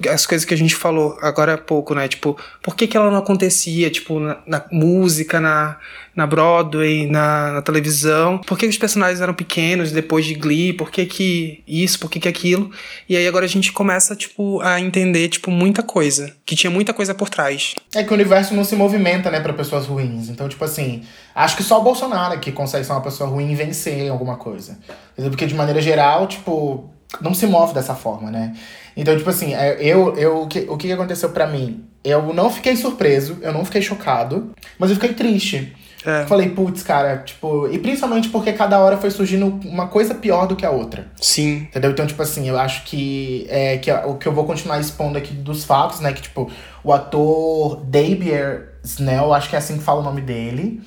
as 0.07 0.27
coisas 0.27 0.45
que 0.45 0.53
a 0.53 0.57
gente 0.57 0.75
falou 0.75 1.17
agora 1.23 1.55
há 1.55 1.57
pouco, 1.57 1.95
né? 1.95 2.07
Tipo, 2.07 2.37
por 2.61 2.75
que, 2.75 2.85
que 2.85 2.95
ela 2.95 3.09
não 3.09 3.17
acontecia, 3.17 3.89
tipo, 3.89 4.19
na, 4.19 4.37
na 4.45 4.63
música, 4.71 5.39
na, 5.39 5.77
na 6.15 6.27
Broadway, 6.27 7.07
na, 7.07 7.53
na 7.53 7.61
televisão? 7.63 8.37
Por 8.37 8.55
que 8.55 8.67
os 8.67 8.77
personagens 8.77 9.21
eram 9.21 9.33
pequenos 9.33 9.91
depois 9.91 10.23
de 10.23 10.35
Glee? 10.35 10.71
Por 10.71 10.91
que 10.91 11.07
que 11.07 11.63
isso? 11.67 11.99
Por 11.99 12.11
que 12.11 12.19
que 12.19 12.27
aquilo? 12.27 12.69
E 13.09 13.17
aí 13.17 13.27
agora 13.27 13.45
a 13.45 13.49
gente 13.49 13.71
começa, 13.71 14.15
tipo, 14.15 14.61
a 14.61 14.79
entender, 14.79 15.29
tipo, 15.29 15.49
muita 15.49 15.81
coisa. 15.81 16.31
Que 16.45 16.55
tinha 16.55 16.69
muita 16.69 16.93
coisa 16.93 17.15
por 17.15 17.29
trás. 17.29 17.73
É 17.95 18.03
que 18.03 18.11
o 18.11 18.13
universo 18.13 18.53
não 18.53 18.63
se 18.63 18.75
movimenta, 18.75 19.31
né, 19.31 19.39
pra 19.39 19.51
pessoas 19.51 19.87
ruins. 19.87 20.29
Então, 20.29 20.47
tipo 20.47 20.63
assim, 20.63 21.01
acho 21.33 21.57
que 21.57 21.63
só 21.63 21.79
o 21.79 21.83
Bolsonaro 21.83 22.35
aqui 22.35 22.51
consegue 22.51 22.85
ser 22.85 22.91
uma 22.91 23.01
pessoa 23.01 23.27
ruim 23.27 23.51
e 23.51 23.55
vencer 23.55 23.97
em 23.97 24.09
alguma 24.09 24.37
coisa. 24.37 24.77
Porque 25.15 25.47
de 25.47 25.55
maneira 25.55 25.81
geral, 25.81 26.27
tipo, 26.27 26.93
não 27.21 27.33
se 27.33 27.45
move 27.47 27.73
dessa 27.73 27.95
forma, 27.95 28.29
né? 28.29 28.55
Então, 28.95 29.15
tipo 29.15 29.29
assim, 29.29 29.53
é, 29.53 29.77
eu, 29.79 30.15
eu, 30.15 30.41
o, 30.41 30.47
que, 30.47 30.59
o 30.67 30.77
que 30.77 30.91
aconteceu 30.91 31.29
pra 31.29 31.47
mim? 31.47 31.85
Eu 32.03 32.33
não 32.33 32.49
fiquei 32.49 32.75
surpreso, 32.75 33.37
eu 33.41 33.53
não 33.53 33.63
fiquei 33.63 33.81
chocado, 33.81 34.51
mas 34.79 34.89
eu 34.89 34.95
fiquei 34.95 35.13
triste. 35.13 35.75
É. 36.05 36.25
Falei, 36.25 36.49
putz, 36.49 36.83
cara, 36.83 37.17
tipo, 37.17 37.67
e 37.67 37.77
principalmente 37.79 38.29
porque 38.29 38.53
cada 38.53 38.79
hora 38.79 38.97
foi 38.97 39.11
surgindo 39.11 39.59
uma 39.65 39.87
coisa 39.87 40.15
pior 40.15 40.47
do 40.47 40.55
que 40.55 40.65
a 40.65 40.71
outra. 40.71 41.07
Sim. 41.19 41.67
Entendeu? 41.69 41.91
Então, 41.91 42.07
tipo 42.07 42.21
assim, 42.21 42.47
eu 42.47 42.57
acho 42.57 42.85
que, 42.85 43.45
é, 43.49 43.77
que 43.77 43.91
o 43.91 44.15
que 44.15 44.27
eu 44.27 44.31
vou 44.31 44.45
continuar 44.45 44.79
expondo 44.79 45.17
aqui 45.17 45.33
dos 45.33 45.65
fatos, 45.65 45.99
né? 45.99 46.13
Que, 46.13 46.21
tipo, 46.21 46.49
o 46.83 46.93
ator 46.93 47.83
Dabier 47.83 48.75
Snell, 48.83 49.33
acho 49.33 49.49
que 49.49 49.55
é 49.55 49.59
assim 49.59 49.77
que 49.77 49.83
fala 49.83 49.99
o 49.99 50.03
nome 50.03 50.21
dele. 50.21 50.81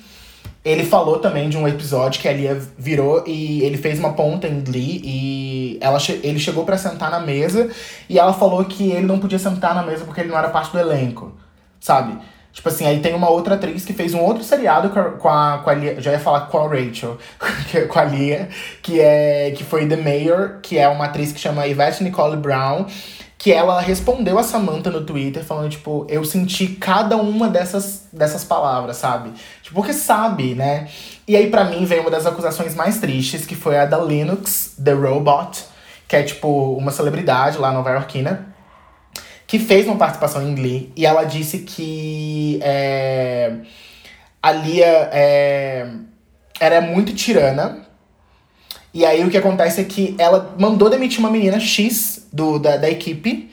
Ele 0.63 0.85
falou 0.85 1.17
também 1.17 1.49
de 1.49 1.57
um 1.57 1.67
episódio 1.67 2.21
que 2.21 2.27
a 2.27 2.33
Lia 2.33 2.61
virou 2.77 3.23
e 3.25 3.63
ele 3.63 3.77
fez 3.77 3.97
uma 3.97 4.13
ponta 4.13 4.47
em 4.47 4.61
Glee 4.61 5.01
e 5.03 5.77
ela 5.81 5.97
che 5.99 6.19
ele 6.23 6.39
chegou 6.39 6.63
pra 6.63 6.77
sentar 6.77 7.09
na 7.09 7.19
mesa 7.19 7.69
e 8.07 8.19
ela 8.19 8.31
falou 8.31 8.63
que 8.65 8.91
ele 8.91 9.07
não 9.07 9.17
podia 9.17 9.39
sentar 9.39 9.73
na 9.73 9.81
mesa 9.81 10.05
porque 10.05 10.21
ele 10.21 10.29
não 10.29 10.37
era 10.37 10.49
parte 10.49 10.71
do 10.71 10.79
elenco, 10.79 11.33
sabe? 11.79 12.15
Tipo 12.53 12.67
assim, 12.67 12.85
aí 12.85 12.99
tem 12.99 13.15
uma 13.15 13.29
outra 13.29 13.55
atriz 13.55 13.85
que 13.85 13.93
fez 13.93 14.13
um 14.13 14.19
outro 14.19 14.43
seriado 14.43 14.89
com 14.89 14.99
a, 14.99 15.03
com 15.11 15.29
a, 15.29 15.57
com 15.63 15.69
a 15.69 15.73
Lia, 15.73 16.01
já 16.01 16.11
ia 16.11 16.19
falar 16.19 16.41
com 16.41 16.57
a 16.57 16.67
Rachel, 16.67 17.17
com 17.89 17.99
a 17.99 18.03
Lia, 18.03 18.49
que, 18.83 18.99
é, 18.99 19.51
que 19.51 19.63
foi 19.63 19.87
The 19.87 19.95
Mayor, 19.95 20.59
que 20.61 20.77
é 20.77 20.87
uma 20.87 21.05
atriz 21.05 21.31
que 21.31 21.39
chama 21.39 21.65
Yvette 21.65 22.03
Nicole 22.03 22.37
Brown, 22.37 22.85
que 23.41 23.51
ela 23.51 23.81
respondeu 23.81 24.37
a 24.37 24.43
Samantha 24.43 24.91
no 24.91 25.03
Twitter 25.03 25.43
falando, 25.43 25.71
tipo, 25.71 26.05
eu 26.07 26.23
senti 26.23 26.67
cada 26.67 27.17
uma 27.17 27.49
dessas, 27.49 28.07
dessas 28.13 28.43
palavras, 28.43 28.97
sabe? 28.97 29.31
Tipo, 29.63 29.77
porque 29.77 29.93
sabe, 29.93 30.53
né? 30.53 30.87
E 31.27 31.35
aí, 31.35 31.49
pra 31.49 31.63
mim, 31.63 31.83
veio 31.83 32.01
uma 32.01 32.11
das 32.11 32.27
acusações 32.27 32.75
mais 32.75 32.99
tristes, 32.99 33.43
que 33.43 33.55
foi 33.55 33.79
a 33.79 33.85
da 33.87 33.97
Linux, 33.97 34.75
The 34.83 34.91
Robot, 34.91 35.63
que 36.07 36.15
é, 36.15 36.21
tipo, 36.21 36.75
uma 36.75 36.91
celebridade 36.91 37.57
lá 37.57 37.71
nova-iorquina, 37.71 38.45
que 39.47 39.57
fez 39.57 39.87
uma 39.87 39.95
participação 39.95 40.47
em 40.47 40.53
Glee, 40.53 40.93
e 40.95 41.03
ela 41.03 41.23
disse 41.23 41.59
que 41.59 42.59
é, 42.61 43.55
a 44.39 44.51
Lia 44.51 45.09
é, 45.11 45.87
era 46.59 46.79
muito 46.79 47.15
tirana, 47.15 47.87
e 48.93 49.03
aí 49.03 49.25
o 49.25 49.31
que 49.31 49.37
acontece 49.37 49.81
é 49.81 49.83
que 49.83 50.13
ela 50.19 50.53
mandou 50.59 50.91
demitir 50.91 51.19
uma 51.19 51.31
menina 51.31 51.59
X 51.59 52.10
do, 52.31 52.59
da, 52.59 52.77
da 52.77 52.89
equipe. 52.89 53.49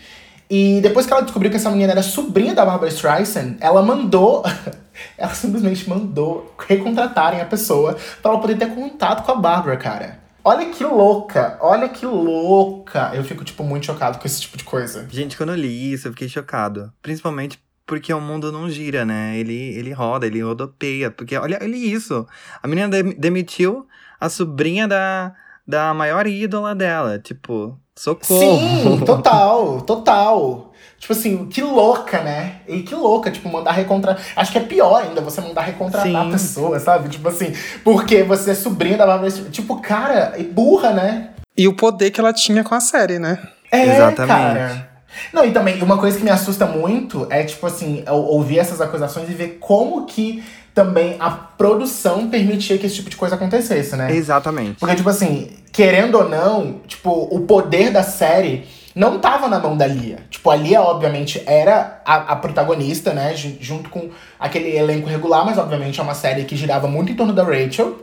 E 0.51 0.81
depois 0.81 1.05
que 1.07 1.13
ela 1.13 1.23
descobriu 1.23 1.51
que 1.51 1.57
essa 1.59 1.71
menina 1.71 1.93
era 1.93 2.03
sobrinha 2.03 2.55
da 2.55 2.65
Barbara 2.65 2.91
Streisand, 2.91 3.57
ela 3.61 3.83
mandou. 3.83 4.43
ela 5.19 5.35
simplesmente 5.35 5.89
mandou 5.89 6.55
recontratarem 6.67 7.41
a 7.41 7.45
pessoa 7.45 7.97
pra 8.23 8.31
ela 8.33 8.41
poder 8.41 8.57
ter 8.57 8.75
contato 8.75 9.25
com 9.25 9.33
a 9.33 9.37
Barbara, 9.37 9.77
cara. 9.77 10.19
Olha 10.43 10.67
que 10.71 10.83
louca, 10.83 11.59
olha 11.61 11.89
que 11.91 12.07
louca. 12.07 13.11
Eu 13.13 13.23
fico, 13.23 13.45
tipo, 13.45 13.63
muito 13.63 13.85
chocado 13.85 14.19
com 14.19 14.27
esse 14.27 14.41
tipo 14.41 14.57
de 14.57 14.65
coisa. 14.65 15.07
Gente, 15.11 15.37
quando 15.37 15.51
eu 15.51 15.57
li 15.57 15.93
isso, 15.93 16.09
eu 16.09 16.13
fiquei 16.13 16.29
chocado. 16.29 16.91
Principalmente 17.03 17.59
porque 17.85 18.13
o 18.15 18.21
mundo 18.21 18.51
não 18.51 18.71
gira, 18.71 19.05
né? 19.05 19.37
Ele, 19.37 19.55
ele 19.77 19.93
roda, 19.93 20.27
ele 20.27 20.41
rodopeia. 20.43 21.11
Porque 21.11 21.37
olha, 21.37 21.59
olha 21.61 21.77
isso. 21.77 22.27
A 22.63 22.67
menina 22.69 22.89
dem- 22.89 23.15
demitiu 23.19 23.87
a 24.19 24.31
sobrinha 24.31 24.89
da, 24.89 25.35
da 25.67 25.93
maior 25.93 26.27
ídola 26.27 26.75
dela. 26.75 27.19
Tipo, 27.19 27.79
socorro. 27.99 28.41
Sim, 28.41 29.03
total, 29.05 29.81
total. 29.83 30.73
Tipo 30.99 31.13
assim, 31.13 31.47
que 31.47 31.63
louca, 31.63 32.21
né? 32.23 32.57
E 32.67 32.83
que 32.83 32.95
louca, 32.95 33.31
tipo, 33.31 33.49
mandar 33.49 33.73
recontratar. 33.73 34.23
Acho 34.35 34.51
que 34.51 34.59
é 34.59 34.63
pior 34.63 35.03
ainda 35.03 35.21
você 35.21 35.41
mandar 35.41 35.63
recontratar 35.63 36.27
a 36.27 36.31
pessoa, 36.31 36.79
sabe? 36.81 37.09
Tipo 37.09 37.29
assim, 37.29 37.53
porque 37.85 38.23
você 38.25 38.51
é 38.51 38.55
sobrinha 38.55 38.97
da 38.97 39.07
Barbara 39.07 39.29
Streisand. 39.29 39.53
Tipo, 39.53 39.81
cara, 39.81 40.35
e 40.37 40.43
burra, 40.43 40.91
né? 40.91 41.31
E 41.57 41.69
o 41.69 41.75
poder 41.75 42.11
que 42.11 42.21
ela 42.21 42.33
tinha 42.33 42.65
com 42.65 42.75
a 42.75 42.81
série, 42.81 43.19
né? 43.19 43.39
É, 43.71 43.97
Exatamente. 43.97 44.29
cara. 44.29 44.89
Não, 45.33 45.45
e 45.45 45.51
também, 45.51 45.83
uma 45.83 45.99
coisa 45.99 46.19
que 46.19 46.25
me 46.25 46.31
assusta 46.31 46.67
muito 46.67 47.27
é, 47.31 47.43
tipo 47.43 47.67
assim, 47.67 48.03
eu 48.07 48.15
ouvir 48.15 48.59
essas 48.59 48.81
acusações 48.81 49.29
e 49.29 49.33
ver 49.33 49.59
como 49.61 50.05
que 50.07 50.43
também 50.79 51.17
a 51.19 51.29
produção 51.29 52.31
permitia 52.31 52.79
que 52.79 52.87
esse 52.87 52.95
tipo 52.95 53.11
de 53.11 53.17
coisa 53.17 53.35
acontecesse, 53.35 53.97
né? 53.97 54.15
Exatamente. 54.15 54.79
Porque, 54.79 54.95
tipo 54.95 55.09
assim, 55.09 55.51
querendo 55.73 56.15
ou 56.15 56.29
não, 56.29 56.79
tipo, 56.87 57.11
o 57.11 57.41
poder 57.41 57.91
da 57.91 58.05
série 58.05 58.65
não 58.95 59.19
tava 59.19 59.49
na 59.49 59.59
mão 59.59 59.77
da 59.77 59.89
Lia. 59.89 60.21
Tipo, 60.31 60.51
a 60.51 60.55
Lia, 60.55 60.81
obviamente, 60.81 61.43
era 61.47 62.01
a, 62.05 62.15
a 62.33 62.37
protagonista, 62.37 63.13
né? 63.13 63.35
Junto 63.35 63.91
com 63.91 64.11
aquele 64.39 64.71
elenco 64.77 65.09
regular, 65.09 65.45
mas 65.45 65.59
obviamente 65.59 65.99
é 65.99 66.03
uma 66.05 66.15
série 66.15 66.45
que 66.45 66.55
girava 66.55 66.87
muito 66.87 67.11
em 67.11 67.17
torno 67.17 67.33
da 67.33 67.43
Rachel. 67.43 67.99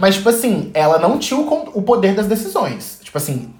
Mas, 0.00 0.16
tipo 0.16 0.28
assim, 0.28 0.72
ela 0.74 0.98
não 0.98 1.16
tinha 1.16 1.38
o, 1.38 1.70
o 1.74 1.82
poder 1.82 2.12
das 2.12 2.26
decisões. 2.26 2.98
Tipo 3.04 3.18
assim, 3.18 3.54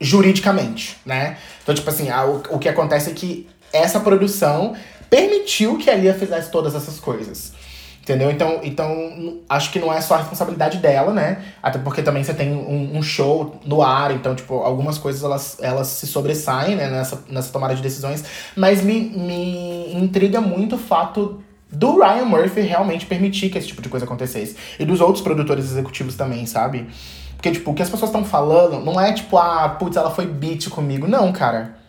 juridicamente, 0.00 0.96
né? 1.04 1.36
Então, 1.62 1.74
tipo 1.74 1.90
assim, 1.90 2.08
a, 2.08 2.24
o, 2.24 2.42
o 2.48 2.58
que 2.58 2.70
acontece 2.70 3.10
é 3.10 3.12
que 3.12 3.46
essa 3.74 4.00
produção 4.00 4.74
permitiu 5.12 5.76
que 5.76 5.90
a 5.90 5.94
Lia 5.94 6.14
fizesse 6.14 6.50
todas 6.50 6.74
essas 6.74 6.98
coisas. 6.98 7.52
Entendeu? 8.00 8.30
Então, 8.30 8.60
então, 8.62 9.40
acho 9.46 9.70
que 9.70 9.78
não 9.78 9.92
é 9.92 10.00
só 10.00 10.14
a 10.14 10.18
responsabilidade 10.18 10.78
dela, 10.78 11.12
né? 11.12 11.44
Até 11.62 11.78
porque 11.78 12.00
também 12.00 12.24
você 12.24 12.32
tem 12.32 12.50
um, 12.50 12.96
um, 12.96 13.02
show 13.02 13.60
no 13.64 13.82
ar, 13.82 14.10
então, 14.10 14.34
tipo, 14.34 14.54
algumas 14.54 14.96
coisas 14.96 15.22
elas, 15.22 15.58
elas 15.60 15.86
se 15.88 16.06
sobressaem 16.06 16.74
né, 16.74 16.88
nessa, 16.90 17.22
nessa 17.28 17.52
tomada 17.52 17.76
de 17.76 17.82
decisões. 17.82 18.24
Mas 18.56 18.82
me, 18.82 19.00
me 19.10 19.94
intriga 19.94 20.40
muito 20.40 20.76
o 20.76 20.78
fato 20.78 21.42
do 21.70 22.00
Ryan 22.00 22.24
Murphy 22.24 22.62
realmente 22.62 23.04
permitir 23.04 23.50
que 23.50 23.58
esse 23.58 23.68
tipo 23.68 23.82
de 23.82 23.90
coisa 23.90 24.06
acontecesse. 24.06 24.56
E 24.80 24.84
dos 24.86 25.00
outros 25.02 25.22
produtores 25.22 25.66
executivos 25.66 26.16
também, 26.16 26.46
sabe? 26.46 26.88
Porque, 27.36 27.52
tipo, 27.52 27.70
o 27.70 27.74
que 27.74 27.82
as 27.82 27.90
pessoas 27.90 28.08
estão 28.08 28.24
falando 28.24 28.82
não 28.82 28.98
é 28.98 29.12
tipo, 29.12 29.36
ah, 29.36 29.68
putz, 29.78 29.96
ela 29.96 30.10
foi 30.10 30.26
beat 30.26 30.70
comigo. 30.70 31.06
Não, 31.06 31.30
cara. 31.32 31.81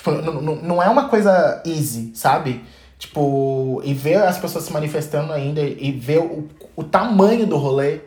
Tipo, 0.00 0.12
não 0.62 0.82
é 0.82 0.88
uma 0.88 1.10
coisa 1.10 1.62
easy, 1.66 2.12
sabe? 2.14 2.64
Tipo, 2.98 3.82
e 3.84 3.92
ver 3.92 4.16
as 4.16 4.38
pessoas 4.38 4.64
se 4.64 4.72
manifestando 4.72 5.30
ainda 5.30 5.60
e 5.60 5.92
ver 5.92 6.20
o, 6.20 6.48
o 6.74 6.82
tamanho 6.82 7.46
do 7.46 7.58
rolê 7.58 8.00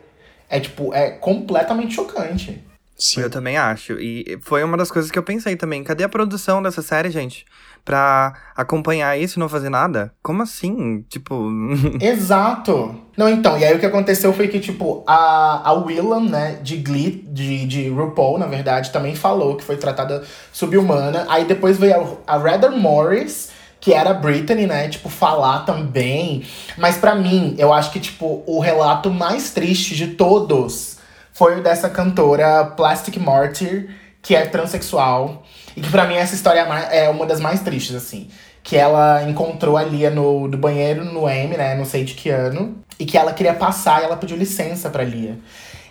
é, 0.48 0.58
tipo, 0.58 0.92
é 0.92 1.10
completamente 1.10 1.94
chocante. 1.94 2.60
Sim. 2.96 3.20
Eu 3.20 3.30
também 3.30 3.56
acho. 3.56 3.92
E 4.00 4.38
foi 4.42 4.64
uma 4.64 4.76
das 4.76 4.90
coisas 4.90 5.10
que 5.10 5.18
eu 5.18 5.22
pensei 5.22 5.56
também. 5.56 5.84
Cadê 5.84 6.02
a 6.02 6.08
produção 6.08 6.60
dessa 6.60 6.82
série, 6.82 7.10
gente? 7.10 7.46
Pra 7.84 8.32
acompanhar 8.56 9.18
isso 9.18 9.38
e 9.38 9.40
não 9.40 9.48
fazer 9.48 9.68
nada? 9.68 10.12
Como 10.22 10.42
assim? 10.42 11.02
Tipo. 11.02 11.50
Exato! 12.00 12.94
Não, 13.16 13.28
então, 13.28 13.58
e 13.58 13.64
aí 13.64 13.76
o 13.76 13.78
que 13.78 13.86
aconteceu 13.86 14.32
foi 14.32 14.48
que, 14.48 14.58
tipo, 14.58 15.04
a, 15.06 15.68
a 15.68 15.72
Willam, 15.74 16.28
né, 16.28 16.58
de 16.62 16.78
Glee, 16.78 17.24
de, 17.28 17.66
de 17.66 17.88
RuPaul, 17.88 18.38
na 18.38 18.46
verdade, 18.46 18.90
também 18.90 19.14
falou 19.14 19.56
que 19.56 19.62
foi 19.62 19.76
tratada 19.76 20.24
subhumana. 20.52 21.26
Aí 21.28 21.44
depois 21.44 21.78
veio 21.78 22.18
a, 22.26 22.36
a 22.36 22.70
Morris 22.70 23.52
que 23.84 23.92
era 23.92 24.12
a 24.12 24.14
Britney, 24.14 24.66
né? 24.66 24.88
Tipo, 24.88 25.10
falar 25.10 25.66
também. 25.66 26.42
Mas 26.78 26.96
para 26.96 27.14
mim, 27.14 27.54
eu 27.58 27.70
acho 27.70 27.92
que, 27.92 28.00
tipo, 28.00 28.42
o 28.46 28.58
relato 28.58 29.10
mais 29.10 29.50
triste 29.50 29.94
de 29.94 30.06
todos 30.14 30.96
foi 31.34 31.60
o 31.60 31.62
dessa 31.62 31.90
cantora 31.90 32.64
Plastic 32.64 33.18
Martyr, 33.18 33.90
que 34.22 34.34
é 34.34 34.46
transexual. 34.46 35.42
E 35.76 35.80
que 35.80 35.90
para 35.90 36.06
mim 36.06 36.14
essa 36.14 36.34
história 36.34 36.60
é 36.60 37.08
uma 37.08 37.26
das 37.26 37.40
mais 37.40 37.60
tristes, 37.60 37.96
assim. 37.96 38.28
Que 38.62 38.76
ela 38.76 39.22
encontrou 39.28 39.76
a 39.76 39.82
Lia 39.82 40.10
no, 40.10 40.48
no 40.48 40.56
banheiro 40.56 41.04
no 41.04 41.28
M, 41.28 41.56
né? 41.56 41.74
Não 41.74 41.84
sei 41.84 42.04
de 42.04 42.14
que 42.14 42.30
ano. 42.30 42.76
E 42.98 43.04
que 43.04 43.18
ela 43.18 43.32
queria 43.32 43.54
passar 43.54 44.00
e 44.00 44.04
ela 44.04 44.16
pediu 44.16 44.36
licença 44.36 44.88
pra 44.88 45.02
Lia. 45.02 45.38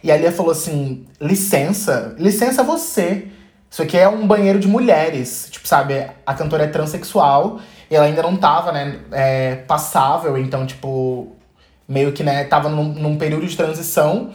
E 0.02 0.12
a 0.12 0.17
Lia 0.17 0.32
falou 0.32 0.52
assim: 0.52 1.06
licença? 1.19 2.15
Licença 2.17 2.63
você. 2.63 3.28
Isso 3.69 3.82
aqui 3.82 3.98
é 3.98 4.08
um 4.08 4.26
banheiro 4.26 4.60
de 4.60 4.67
mulheres. 4.67 5.48
Tipo, 5.52 5.67
sabe? 5.67 6.06
A 6.26 6.34
cantora 6.34 6.63
é 6.63 6.67
transexual 6.67 7.60
ela 7.96 8.06
ainda 8.06 8.22
não 8.22 8.36
tava, 8.36 8.72
né, 8.72 9.00
é, 9.12 9.56
passável, 9.56 10.38
então, 10.38 10.65
tipo, 10.65 11.36
meio 11.88 12.12
que, 12.12 12.24
né, 12.24 12.43
tava 12.46 12.69
num, 12.69 12.86
num 12.86 13.17
período 13.17 13.46
de 13.46 13.56
transição. 13.56 14.32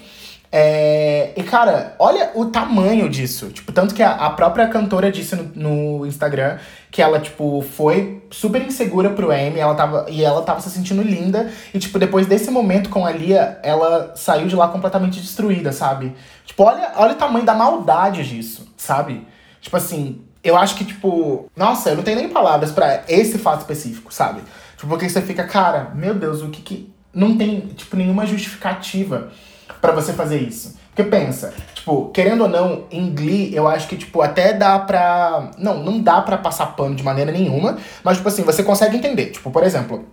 É, 0.51 1.35
e, 1.37 1.43
cara, 1.43 1.95
olha 1.99 2.31
o 2.35 2.47
tamanho 2.47 3.09
disso. 3.09 3.49
Tipo, 3.51 3.71
tanto 3.71 3.95
que 3.95 4.03
a, 4.03 4.13
a 4.13 4.31
própria 4.31 4.67
cantora 4.69 5.13
disse 5.13 5.37
no, 5.37 5.99
no, 5.99 6.07
Instagram 6.07 6.59
que 6.91 7.03
ela, 7.03 7.21
tipo, 7.21 7.61
foi 7.61 8.23
super 8.31 8.63
insegura 8.63 9.11
pro 9.11 9.31
Amy, 9.31 9.59
ela 9.59 9.75
tava, 9.75 10.07
e 10.09 10.25
ela 10.25 10.41
tava 10.43 10.61
se 10.61 10.71
sentindo 10.71 11.03
linda. 11.03 11.51
E, 11.73 11.79
tipo, 11.79 11.99
depois 11.99 12.27
desse 12.27 12.51
momento 12.51 12.89
com 12.89 13.05
a 13.05 13.11
Lia, 13.11 13.59
ela 13.63 14.13
saiu 14.17 14.47
de 14.47 14.57
lá 14.57 14.69
completamente 14.69 15.21
destruída, 15.21 15.71
sabe? 15.71 16.15
Tipo, 16.47 16.63
olha, 16.65 16.93
olha 16.97 17.13
o 17.13 17.17
tamanho 17.17 17.45
da 17.45 17.55
maldade 17.55 18.27
disso, 18.27 18.67
sabe? 18.77 19.27
Tipo 19.61 19.77
assim, 19.77 20.23
eu 20.43 20.57
acho 20.57 20.77
que, 20.77 20.85
tipo, 20.85 21.51
nossa, 21.55 21.91
eu 21.91 21.97
não 21.97 22.03
tenho 22.03 22.19
nem 22.19 22.29
palavras 22.31 22.73
para 22.73 23.05
esse 23.07 23.37
fato 23.37 23.61
específico, 23.61 24.13
sabe? 24.13 24.41
Tipo, 24.77 24.89
porque 24.89 25.09
você 25.09 25.21
fica, 25.21 25.45
cara, 25.45 25.93
meu 25.95 26.15
Deus, 26.15 26.41
o 26.43 26.49
que 26.49 26.63
que. 26.63 26.95
Não 27.13 27.37
tem, 27.37 27.61
tipo, 27.61 27.97
nenhuma 27.97 28.27
justificativa 28.27 29.31
para 29.81 29.93
você 29.93 30.13
fazer 30.13 30.39
isso. 30.39 30.77
Porque 30.95 31.09
pensa, 31.09 31.55
tipo, 31.75 32.11
querendo 32.11 32.43
ou 32.43 32.49
não, 32.49 32.85
em 32.91 33.15
Glee, 33.15 33.55
eu 33.55 33.69
acho 33.69 33.87
que, 33.87 33.97
tipo, 33.97 34.21
até 34.21 34.53
dá 34.53 34.79
pra. 34.81 35.51
Não, 35.57 35.83
não 35.83 36.01
dá 36.01 36.21
pra 36.21 36.37
passar 36.37 36.75
pano 36.75 36.97
de 36.97 37.05
maneira 37.05 37.31
nenhuma, 37.31 37.79
mas, 38.03 38.17
tipo 38.17 38.29
assim, 38.29 38.43
você 38.43 38.65
consegue 38.65 38.97
entender. 38.97 39.27
Tipo, 39.27 39.51
por 39.51 39.63
exemplo, 39.63 40.05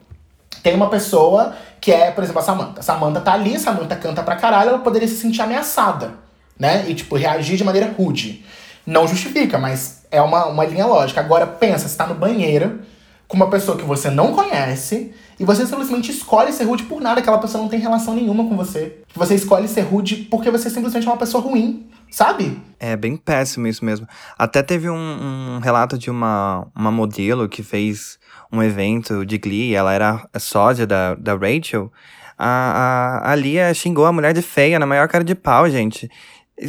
tem 0.62 0.76
uma 0.76 0.90
pessoa 0.90 1.54
que 1.82 1.92
é, 1.92 2.12
por 2.12 2.24
exemplo, 2.24 2.40
a 2.40 2.44
Samantha. 2.44 2.82
Samantha 2.82 3.22
tá 3.22 3.34
ali, 3.34 3.58
Samantha 3.60 3.96
canta 3.96 4.22
pra 4.22 4.36
caralho, 4.36 4.70
ela 4.70 4.80
poderia 4.80 5.08
se 5.08 5.16
sentir 5.16 5.42
ameaçada, 5.42 6.12
né? 6.60 6.86
E, 6.88 6.94
tipo, 6.94 7.16
reagir 7.16 7.58
de 7.58 7.64
maneira 7.64 7.92
rude. 7.98 8.46
Não 8.86 9.08
justifica, 9.08 9.58
mas 9.58 10.06
é 10.12 10.22
uma, 10.22 10.46
uma 10.46 10.66
linha 10.66 10.86
lógica. 10.86 11.20
Agora, 11.20 11.48
pensa, 11.48 11.88
você 11.88 11.98
tá 11.98 12.06
no 12.06 12.14
banheiro 12.14 12.82
com 13.28 13.36
uma 13.36 13.50
pessoa 13.50 13.76
que 13.76 13.84
você 13.84 14.10
não 14.10 14.34
conhece 14.34 15.14
e 15.40 15.46
você 15.46 15.66
simplesmente 15.66 16.12
escolhe 16.12 16.52
ser 16.52 16.64
rude 16.64 16.84
por 16.84 17.02
nada, 17.02 17.20
aquela 17.20 17.38
pessoa 17.38 17.62
não 17.62 17.70
tem 17.70 17.80
relação 17.80 18.14
nenhuma 18.14 18.48
com 18.48 18.56
você. 18.56 19.02
Você 19.14 19.36
escolhe 19.36 19.68
ser 19.68 19.82
rude 19.82 20.28
porque 20.30 20.50
você 20.50 20.70
simplesmente 20.70 21.08
é 21.08 21.12
uma 21.12 21.18
pessoa 21.18 21.44
ruim, 21.44 21.88
sabe? 22.10 22.62
É 22.80 22.96
bem 22.96 23.18
péssimo 23.18 23.68
isso 23.68 23.84
mesmo. 23.84 24.08
Até 24.38 24.64
teve 24.64 24.90
um, 24.90 25.56
um 25.56 25.60
relato 25.60 25.98
de 25.98 26.10
uma, 26.10 26.68
uma 26.76 26.92
modelo 26.92 27.50
que 27.50 27.64
fez 27.64 28.18
um 28.52 28.64
evento 28.64 29.26
de 29.26 29.38
Glee, 29.38 29.76
ela 29.76 29.94
era 29.94 30.28
sósia 30.40 30.88
da, 30.88 31.16
da 31.16 31.36
Rachel. 31.36 31.92
A, 32.38 33.22
a, 33.24 33.32
a 33.32 33.36
Lia 33.36 33.74
xingou 33.74 34.06
a 34.06 34.12
mulher 34.12 34.34
de 34.34 34.42
feia 34.42 34.78
na 34.78 34.86
maior 34.86 35.08
cara 35.08 35.24
de 35.24 35.36
pau, 35.36 35.70
gente. 35.70 36.10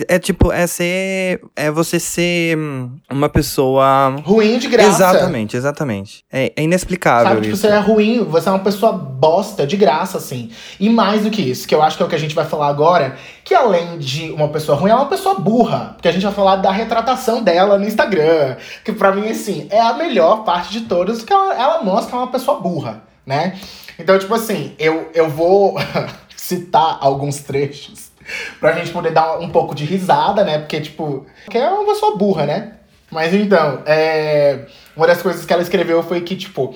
É 0.08 0.18
tipo, 0.18 0.50
é 0.50 0.66
ser. 0.66 1.40
É 1.54 1.70
você 1.70 2.00
ser 2.00 2.58
hum, 2.58 2.90
uma 3.08 3.28
pessoa. 3.28 4.16
Ruim 4.24 4.58
de 4.58 4.66
graça. 4.66 4.88
Exatamente, 4.88 5.56
exatamente. 5.56 6.24
É, 6.30 6.52
é 6.56 6.62
inexplicável. 6.64 7.28
Sabe, 7.28 7.40
tipo, 7.42 7.52
isso. 7.54 7.62
você 7.62 7.68
é 7.68 7.78
ruim, 7.78 8.24
você 8.24 8.48
é 8.48 8.52
uma 8.52 8.64
pessoa 8.64 8.92
bosta, 8.92 9.64
de 9.64 9.76
graça, 9.76 10.18
assim. 10.18 10.50
E 10.80 10.90
mais 10.90 11.22
do 11.22 11.30
que 11.30 11.40
isso, 11.40 11.68
que 11.68 11.74
eu 11.74 11.82
acho 11.82 11.96
que 11.96 12.02
é 12.02 12.06
o 12.06 12.08
que 12.08 12.16
a 12.16 12.18
gente 12.18 12.34
vai 12.34 12.44
falar 12.44 12.66
agora, 12.66 13.16
que 13.44 13.54
além 13.54 13.96
de 13.98 14.32
uma 14.32 14.48
pessoa 14.48 14.76
ruim, 14.76 14.90
é 14.90 14.94
uma 14.94 15.06
pessoa 15.06 15.36
burra. 15.36 15.92
Porque 15.94 16.08
a 16.08 16.12
gente 16.12 16.24
vai 16.24 16.34
falar 16.34 16.56
da 16.56 16.72
retratação 16.72 17.40
dela 17.44 17.78
no 17.78 17.86
Instagram. 17.86 18.56
Que 18.84 18.92
pra 18.92 19.12
mim, 19.12 19.28
assim, 19.28 19.68
é 19.70 19.80
a 19.80 19.94
melhor 19.94 20.42
parte 20.42 20.72
de 20.72 20.80
todas, 20.80 21.22
que 21.22 21.32
ela, 21.32 21.54
ela 21.54 21.82
mostra 21.84 22.10
que 22.10 22.14
é 22.16 22.18
uma 22.18 22.32
pessoa 22.32 22.58
burra, 22.58 23.04
né? 23.24 23.56
Então, 23.96 24.18
tipo 24.18 24.34
assim, 24.34 24.74
eu, 24.80 25.10
eu 25.14 25.30
vou 25.30 25.76
citar 26.36 26.98
alguns 27.00 27.38
trechos 27.38 28.05
pra 28.60 28.72
gente 28.72 28.90
poder 28.90 29.12
dar 29.12 29.38
um 29.38 29.48
pouco 29.48 29.74
de 29.74 29.84
risada, 29.84 30.44
né? 30.44 30.58
Porque, 30.58 30.80
tipo, 30.80 31.26
que 31.50 31.58
é 31.58 31.68
uma 31.68 31.84
pessoa 31.84 32.16
burra, 32.16 32.46
né? 32.46 32.72
Mas 33.10 33.32
então, 33.32 33.82
é... 33.86 34.66
uma 34.96 35.06
das 35.06 35.22
coisas 35.22 35.44
que 35.44 35.52
ela 35.52 35.62
escreveu 35.62 36.02
foi 36.02 36.20
que, 36.20 36.36
tipo, 36.36 36.74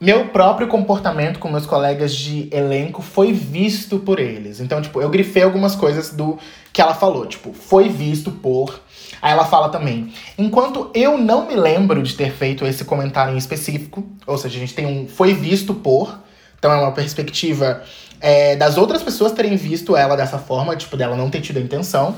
meu 0.00 0.26
próprio 0.28 0.68
comportamento 0.68 1.38
com 1.38 1.48
meus 1.48 1.64
colegas 1.64 2.14
de 2.14 2.48
elenco 2.52 3.00
foi 3.00 3.32
visto 3.32 3.98
por 3.98 4.18
eles. 4.18 4.60
Então, 4.60 4.82
tipo, 4.82 5.00
eu 5.00 5.08
grifei 5.08 5.42
algumas 5.42 5.74
coisas 5.74 6.10
do 6.10 6.38
que 6.72 6.82
ela 6.82 6.94
falou, 6.94 7.24
tipo, 7.26 7.52
foi 7.54 7.88
visto 7.88 8.30
por. 8.30 8.80
Aí 9.22 9.32
ela 9.32 9.46
fala 9.46 9.70
também: 9.70 10.12
enquanto 10.36 10.90
eu 10.94 11.16
não 11.16 11.46
me 11.46 11.56
lembro 11.56 12.02
de 12.02 12.14
ter 12.14 12.30
feito 12.30 12.66
esse 12.66 12.84
comentário 12.84 13.34
em 13.34 13.38
específico, 13.38 14.06
ou 14.26 14.36
seja, 14.36 14.56
a 14.56 14.60
gente 14.60 14.74
tem 14.74 14.84
um 14.84 15.08
foi 15.08 15.32
visto 15.32 15.72
por, 15.72 16.18
então 16.58 16.70
é 16.70 16.76
uma 16.76 16.92
perspectiva 16.92 17.82
é, 18.20 18.56
das 18.56 18.76
outras 18.76 19.02
pessoas 19.02 19.32
terem 19.32 19.56
visto 19.56 19.96
ela 19.96 20.16
dessa 20.16 20.38
forma, 20.38 20.76
tipo, 20.76 20.96
dela 20.96 21.16
não 21.16 21.30
ter 21.30 21.40
tido 21.40 21.58
a 21.58 21.60
intenção, 21.60 22.14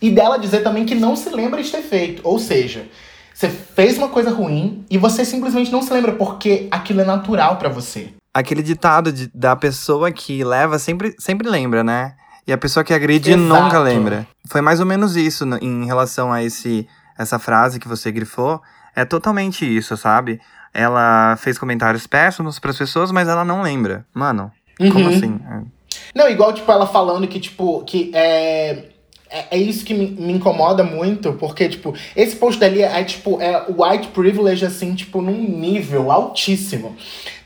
e 0.00 0.10
dela 0.10 0.38
dizer 0.38 0.62
também 0.62 0.84
que 0.84 0.94
não 0.94 1.16
se 1.16 1.28
lembra 1.30 1.62
de 1.62 1.70
ter 1.70 1.82
feito. 1.82 2.20
Ou 2.24 2.38
seja, 2.38 2.86
você 3.34 3.48
fez 3.48 3.96
uma 3.98 4.08
coisa 4.08 4.30
ruim 4.30 4.84
e 4.90 4.98
você 4.98 5.24
simplesmente 5.24 5.70
não 5.70 5.82
se 5.82 5.92
lembra 5.92 6.12
porque 6.12 6.68
aquilo 6.70 7.00
é 7.00 7.04
natural 7.04 7.56
para 7.56 7.68
você. 7.68 8.10
Aquele 8.32 8.62
ditado 8.62 9.12
de, 9.12 9.30
da 9.34 9.56
pessoa 9.56 10.12
que 10.12 10.44
leva 10.44 10.78
sempre, 10.78 11.14
sempre 11.18 11.48
lembra, 11.48 11.82
né? 11.82 12.14
E 12.46 12.52
a 12.52 12.58
pessoa 12.58 12.82
que 12.82 12.94
agride 12.94 13.32
Exato. 13.32 13.62
nunca 13.62 13.78
lembra. 13.78 14.26
Foi 14.48 14.60
mais 14.60 14.80
ou 14.80 14.86
menos 14.86 15.16
isso 15.16 15.44
em 15.60 15.84
relação 15.84 16.32
a 16.32 16.42
esse 16.42 16.86
essa 17.18 17.38
frase 17.38 17.80
que 17.80 17.88
você 17.88 18.12
grifou. 18.12 18.62
É 18.94 19.04
totalmente 19.04 19.64
isso, 19.64 19.96
sabe? 19.96 20.40
Ela 20.72 21.36
fez 21.36 21.58
comentários 21.58 22.06
péssimos 22.06 22.58
para 22.58 22.70
as 22.70 22.78
pessoas, 22.78 23.10
mas 23.10 23.28
ela 23.28 23.44
não 23.44 23.62
lembra. 23.62 24.06
Mano, 24.14 24.52
Uhum. 24.78 24.90
Como 24.90 25.08
assim? 25.08 25.40
É. 25.50 25.78
Não, 26.14 26.28
igual, 26.28 26.52
tipo, 26.52 26.70
ela 26.70 26.86
falando 26.86 27.26
que, 27.26 27.40
tipo, 27.40 27.82
que 27.84 28.10
é. 28.14 28.84
É, 29.30 29.56
é 29.56 29.58
isso 29.58 29.84
que 29.84 29.92
me, 29.92 30.06
me, 30.06 30.32
incomoda 30.32 30.82
muito, 30.82 31.34
porque, 31.34 31.68
tipo, 31.68 31.94
esse 32.16 32.34
post 32.36 32.58
dali 32.58 32.80
é, 32.80 33.04
tipo, 33.04 33.38
é 33.42 33.66
white 33.68 34.08
privilege, 34.08 34.64
assim, 34.64 34.94
tipo, 34.94 35.20
num 35.20 35.42
nível 35.42 36.10
altíssimo. 36.10 36.96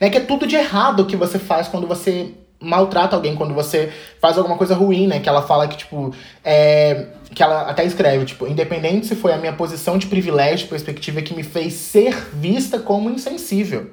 Né? 0.01 0.09
Que 0.09 0.19
é 0.19 0.21
tudo 0.21 0.47
de 0.47 0.55
errado 0.55 1.07
que 1.07 1.17
você 1.17 1.41
faz 1.41 1.67
quando 1.67 1.89
você 1.89 2.31
maltrata 2.61 3.17
alguém, 3.17 3.35
quando 3.35 3.53
você 3.53 3.93
faz 4.21 4.39
alguma 4.39 4.57
coisa 4.57 4.75
ruim, 4.75 5.09
né? 5.09 5.19
Que 5.19 5.29
ela 5.29 5.43
fala 5.43 5.67
que, 5.67 5.77
tipo, 5.77 6.15
é, 6.45 7.09
que 7.35 7.43
ela 7.43 7.63
até 7.63 7.85
escreve, 7.85 8.25
tipo, 8.27 8.47
independente 8.47 9.07
se 9.07 9.17
foi 9.17 9.33
a 9.33 9.37
minha 9.37 9.53
posição 9.53 9.99
de 9.99 10.07
privilégio, 10.07 10.69
perspectiva 10.69 11.21
que 11.21 11.35
me 11.35 11.43
fez 11.43 11.73
ser 11.75 12.15
vista 12.33 12.79
como 12.79 13.11
insensível. 13.11 13.91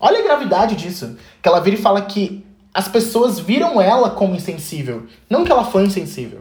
Olha 0.00 0.20
a 0.20 0.22
gravidade 0.22 0.74
disso. 0.74 1.16
Que 1.42 1.48
ela 1.48 1.60
vira 1.60 1.76
e 1.76 1.80
fala 1.80 2.00
que 2.00 2.45
as 2.76 2.88
pessoas 2.88 3.40
viram 3.40 3.80
ela 3.80 4.10
como 4.10 4.34
insensível, 4.34 5.04
não 5.30 5.44
que 5.44 5.50
ela 5.50 5.64
foi 5.64 5.84
insensível. 5.84 6.40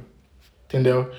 Entendeu? 0.67 1.10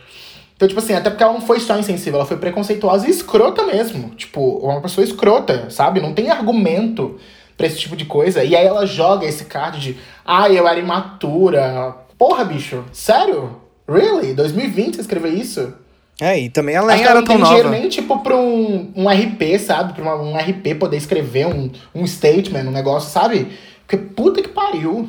Então, 0.54 0.68
tipo 0.68 0.78
assim, 0.78 0.92
até 0.92 1.08
porque 1.08 1.22
ela 1.22 1.32
não 1.32 1.40
foi 1.40 1.58
só 1.58 1.78
insensível, 1.78 2.18
ela 2.18 2.28
foi 2.28 2.36
preconceituosa 2.36 3.06
e 3.06 3.10
escrota 3.10 3.64
mesmo. 3.64 4.10
Tipo, 4.10 4.58
uma 4.58 4.82
pessoa 4.82 5.02
escrota, 5.02 5.70
sabe? 5.70 6.00
Não 6.00 6.12
tem 6.12 6.30
argumento 6.30 7.18
pra 7.56 7.66
esse 7.66 7.78
tipo 7.78 7.96
de 7.96 8.04
coisa. 8.04 8.44
E 8.44 8.54
aí 8.54 8.66
ela 8.66 8.84
joga 8.84 9.26
esse 9.26 9.46
card 9.46 9.80
de, 9.80 9.96
ai, 10.22 10.52
ah, 10.52 10.60
eu 10.60 10.68
era 10.68 10.78
imatura. 10.78 11.96
Porra, 12.18 12.44
bicho, 12.44 12.84
sério? 12.92 13.58
Really? 13.88 14.34
2020 14.34 14.96
você 14.96 15.00
escreveu 15.00 15.32
isso? 15.32 15.72
É, 16.20 16.38
e 16.38 16.50
também 16.50 16.74
ela 16.74 16.94
nem 16.94 17.04
era 17.04 17.22
tão 17.22 17.38
nova. 17.38 17.48
dinheiro 17.48 17.70
nem, 17.70 17.88
tipo, 17.88 18.18
pra 18.18 18.36
um, 18.36 18.92
um 18.94 19.08
RP, 19.08 19.58
sabe? 19.58 19.94
Pra 19.94 20.02
uma, 20.02 20.16
um 20.16 20.36
RP 20.36 20.78
poder 20.78 20.96
escrever 20.98 21.46
um, 21.46 21.70
um 21.94 22.06
statement, 22.06 22.64
um 22.64 22.70
negócio, 22.70 23.10
sabe? 23.10 23.48
Porque 23.86 23.96
puta 23.96 24.42
que 24.42 24.48
pariu. 24.48 25.08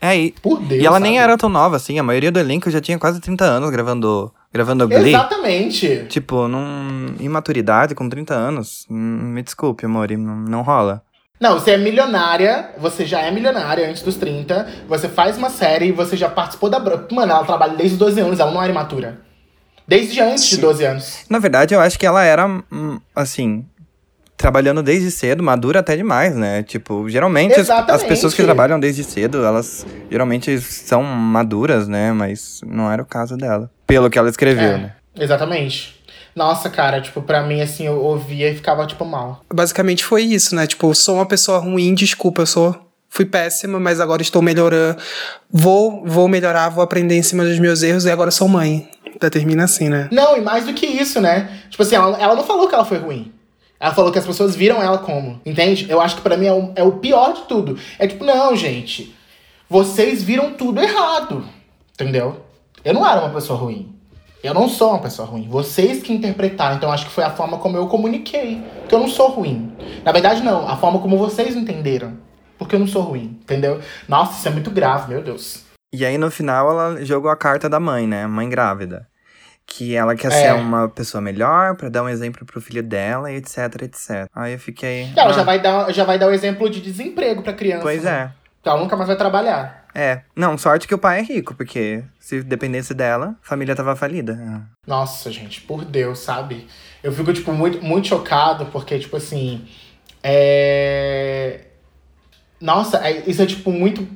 É, 0.00 0.16
e, 0.16 0.32
Por 0.32 0.60
Deus, 0.60 0.82
e 0.82 0.86
ela 0.86 0.96
sabe? 0.96 1.08
nem 1.08 1.20
era 1.20 1.36
tão 1.36 1.48
nova, 1.48 1.76
assim. 1.76 1.98
A 1.98 2.02
maioria 2.02 2.32
do 2.32 2.38
elenco 2.40 2.70
já 2.70 2.80
tinha 2.80 2.98
quase 2.98 3.20
30 3.20 3.44
anos 3.44 3.70
gravando, 3.70 4.32
gravando 4.52 4.88
Glee. 4.88 5.10
Exatamente. 5.10 6.06
Tipo, 6.08 6.48
num 6.48 7.14
imaturidade 7.20 7.94
com 7.94 8.08
30 8.08 8.34
anos. 8.34 8.86
Hum, 8.90 8.96
me 8.96 9.42
desculpe, 9.42 9.84
amor, 9.84 10.10
não, 10.12 10.36
não 10.36 10.62
rola. 10.62 11.02
Não, 11.38 11.58
você 11.58 11.72
é 11.72 11.76
milionária, 11.78 12.70
você 12.78 13.06
já 13.06 13.20
é 13.20 13.30
milionária 13.30 13.88
antes 13.88 14.02
dos 14.02 14.16
30, 14.16 14.84
você 14.86 15.08
faz 15.08 15.38
uma 15.38 15.48
série, 15.48 15.90
você 15.92 16.14
já 16.16 16.28
participou 16.28 16.68
da. 16.68 16.78
Mano, 16.78 17.32
ela 17.32 17.44
trabalha 17.44 17.74
desde 17.74 17.94
os 17.94 17.98
12 17.98 18.20
anos, 18.20 18.40
ela 18.40 18.50
não 18.50 18.62
era 18.62 18.70
imatura. 18.70 19.20
Desde 19.86 20.20
antes 20.20 20.44
Sim. 20.44 20.56
de 20.56 20.62
12 20.62 20.84
anos. 20.84 21.24
Na 21.28 21.38
verdade, 21.38 21.74
eu 21.74 21.80
acho 21.80 21.98
que 21.98 22.06
ela 22.06 22.22
era, 22.22 22.46
hum, 22.46 23.00
assim, 23.16 23.64
trabalhando 24.40 24.82
desde 24.82 25.10
cedo, 25.10 25.42
madura 25.42 25.80
até 25.80 25.94
demais, 25.94 26.34
né? 26.34 26.62
Tipo, 26.62 27.08
geralmente 27.10 27.60
as, 27.60 27.68
as, 27.68 28.02
pessoas 28.02 28.32
que 28.32 28.42
trabalham 28.42 28.80
desde 28.80 29.04
cedo, 29.04 29.44
elas 29.44 29.86
geralmente 30.10 30.58
são 30.60 31.02
maduras, 31.02 31.86
né? 31.86 32.10
Mas 32.12 32.62
não 32.66 32.90
era 32.90 33.02
o 33.02 33.06
caso 33.06 33.36
dela. 33.36 33.70
Pelo 33.86 34.08
que 34.08 34.18
ela 34.18 34.30
escreveu, 34.30 34.70
é, 34.70 34.78
né? 34.78 34.92
Exatamente. 35.18 36.00
Nossa, 36.34 36.70
cara, 36.70 37.02
tipo, 37.02 37.20
pra 37.20 37.42
mim, 37.42 37.60
assim, 37.60 37.86
eu 37.86 38.02
ouvia 38.02 38.50
e 38.50 38.54
ficava, 38.54 38.86
tipo, 38.86 39.04
mal. 39.04 39.42
Basicamente 39.52 40.02
foi 40.02 40.22
isso, 40.22 40.54
né? 40.54 40.66
Tipo, 40.66 40.94
sou 40.94 41.16
uma 41.16 41.26
pessoa 41.26 41.58
ruim, 41.58 41.94
desculpa, 41.94 42.42
eu 42.42 42.46
sou. 42.46 42.86
Fui 43.10 43.26
péssima, 43.26 43.78
mas 43.78 44.00
agora 44.00 44.22
estou 44.22 44.40
melhorando. 44.40 44.96
Vou, 45.50 46.02
vou 46.06 46.28
melhorar, 46.28 46.70
vou 46.70 46.82
aprender 46.82 47.16
em 47.16 47.22
cima 47.22 47.44
dos 47.44 47.58
meus 47.58 47.82
erros 47.82 48.06
e 48.06 48.10
agora 48.10 48.30
sou 48.30 48.48
mãe. 48.48 48.88
Termina 49.30 49.64
assim, 49.64 49.90
né? 49.90 50.08
Não, 50.10 50.38
e 50.38 50.40
mais 50.40 50.64
do 50.64 50.72
que 50.72 50.86
isso, 50.86 51.20
né? 51.20 51.50
Tipo 51.68 51.82
assim, 51.82 51.96
ela, 51.96 52.16
ela 52.18 52.34
não 52.34 52.44
falou 52.44 52.68
que 52.68 52.74
ela 52.74 52.86
foi 52.86 52.98
ruim. 52.98 53.32
Ela 53.80 53.94
falou 53.94 54.12
que 54.12 54.18
as 54.18 54.26
pessoas 54.26 54.54
viram 54.54 54.82
ela 54.82 54.98
como, 54.98 55.40
entende? 55.44 55.86
Eu 55.88 56.02
acho 56.02 56.16
que 56.16 56.22
para 56.22 56.36
mim 56.36 56.46
é 56.46 56.52
o, 56.52 56.72
é 56.76 56.82
o 56.82 56.92
pior 56.92 57.32
de 57.32 57.42
tudo. 57.42 57.78
É 57.98 58.06
tipo, 58.06 58.24
não, 58.24 58.54
gente, 58.54 59.16
vocês 59.68 60.22
viram 60.22 60.52
tudo 60.52 60.82
errado, 60.82 61.44
entendeu? 61.94 62.44
Eu 62.84 62.92
não 62.92 63.08
era 63.08 63.20
uma 63.20 63.30
pessoa 63.30 63.58
ruim. 63.58 63.96
Eu 64.42 64.54
não 64.54 64.68
sou 64.68 64.90
uma 64.90 64.98
pessoa 65.00 65.28
ruim. 65.28 65.48
Vocês 65.48 66.02
que 66.02 66.12
interpretaram. 66.12 66.76
Então 66.76 66.90
acho 66.90 67.06
que 67.06 67.12
foi 67.12 67.24
a 67.24 67.30
forma 67.30 67.58
como 67.58 67.76
eu 67.76 67.86
comuniquei. 67.88 68.62
Que 68.88 68.94
eu 68.94 68.98
não 68.98 69.08
sou 69.08 69.28
ruim. 69.28 69.70
Na 70.02 70.12
verdade, 70.12 70.42
não. 70.42 70.66
A 70.66 70.76
forma 70.76 70.98
como 70.98 71.18
vocês 71.18 71.54
entenderam. 71.54 72.16
Porque 72.58 72.74
eu 72.74 72.78
não 72.78 72.86
sou 72.86 73.02
ruim, 73.02 73.38
entendeu? 73.42 73.80
Nossa, 74.08 74.38
isso 74.38 74.48
é 74.48 74.50
muito 74.50 74.70
grave, 74.70 75.10
meu 75.12 75.22
Deus. 75.22 75.64
E 75.92 76.04
aí 76.04 76.16
no 76.16 76.30
final 76.30 76.70
ela 76.70 77.04
jogou 77.04 77.30
a 77.30 77.36
carta 77.36 77.68
da 77.68 77.80
mãe, 77.80 78.06
né? 78.06 78.26
Mãe 78.26 78.48
grávida. 78.48 79.08
Que 79.72 79.94
ela 79.94 80.16
quer 80.16 80.28
é. 80.28 80.30
ser 80.30 80.52
uma 80.54 80.88
pessoa 80.88 81.20
melhor 81.20 81.76
para 81.76 81.88
dar 81.88 82.02
um 82.02 82.08
exemplo 82.08 82.44
pro 82.44 82.60
filho 82.60 82.82
dela 82.82 83.30
e 83.30 83.36
etc, 83.36 83.82
etc. 83.82 84.28
Aí 84.34 84.54
eu 84.54 84.58
fiquei. 84.58 85.08
Ela 85.16 85.30
ah. 85.30 85.32
já, 85.32 85.42
vai 85.44 85.60
dar, 85.60 85.92
já 85.92 86.04
vai 86.04 86.18
dar 86.18 86.26
o 86.26 86.30
um 86.30 86.32
exemplo 86.32 86.68
de 86.68 86.80
desemprego 86.80 87.42
pra 87.42 87.52
criança. 87.52 87.82
Pois 87.82 88.02
né? 88.02 88.32
é. 88.36 88.40
Então 88.60 88.74
ela 88.74 88.82
nunca 88.82 88.96
mais 88.96 89.06
vai 89.06 89.16
trabalhar. 89.16 89.80
É. 89.94 90.22
Não, 90.36 90.56
sorte 90.58 90.86
que 90.86 90.94
o 90.94 90.98
pai 90.98 91.20
é 91.20 91.22
rico, 91.22 91.54
porque 91.54 92.04
se 92.18 92.42
dependesse 92.42 92.94
dela, 92.94 93.36
a 93.42 93.46
família 93.46 93.74
tava 93.74 93.96
falida. 93.96 94.66
Nossa, 94.86 95.30
gente, 95.30 95.60
por 95.62 95.84
Deus, 95.84 96.20
sabe? 96.20 96.66
Eu 97.02 97.12
fico, 97.12 97.32
tipo, 97.32 97.52
muito, 97.52 97.82
muito 97.82 98.08
chocado, 98.08 98.66
porque, 98.66 98.98
tipo 98.98 99.16
assim. 99.16 99.66
É. 100.22 101.62
Nossa, 102.60 102.98
é, 102.98 103.28
isso 103.28 103.42
é, 103.42 103.46
tipo, 103.46 103.72
muito. 103.72 104.06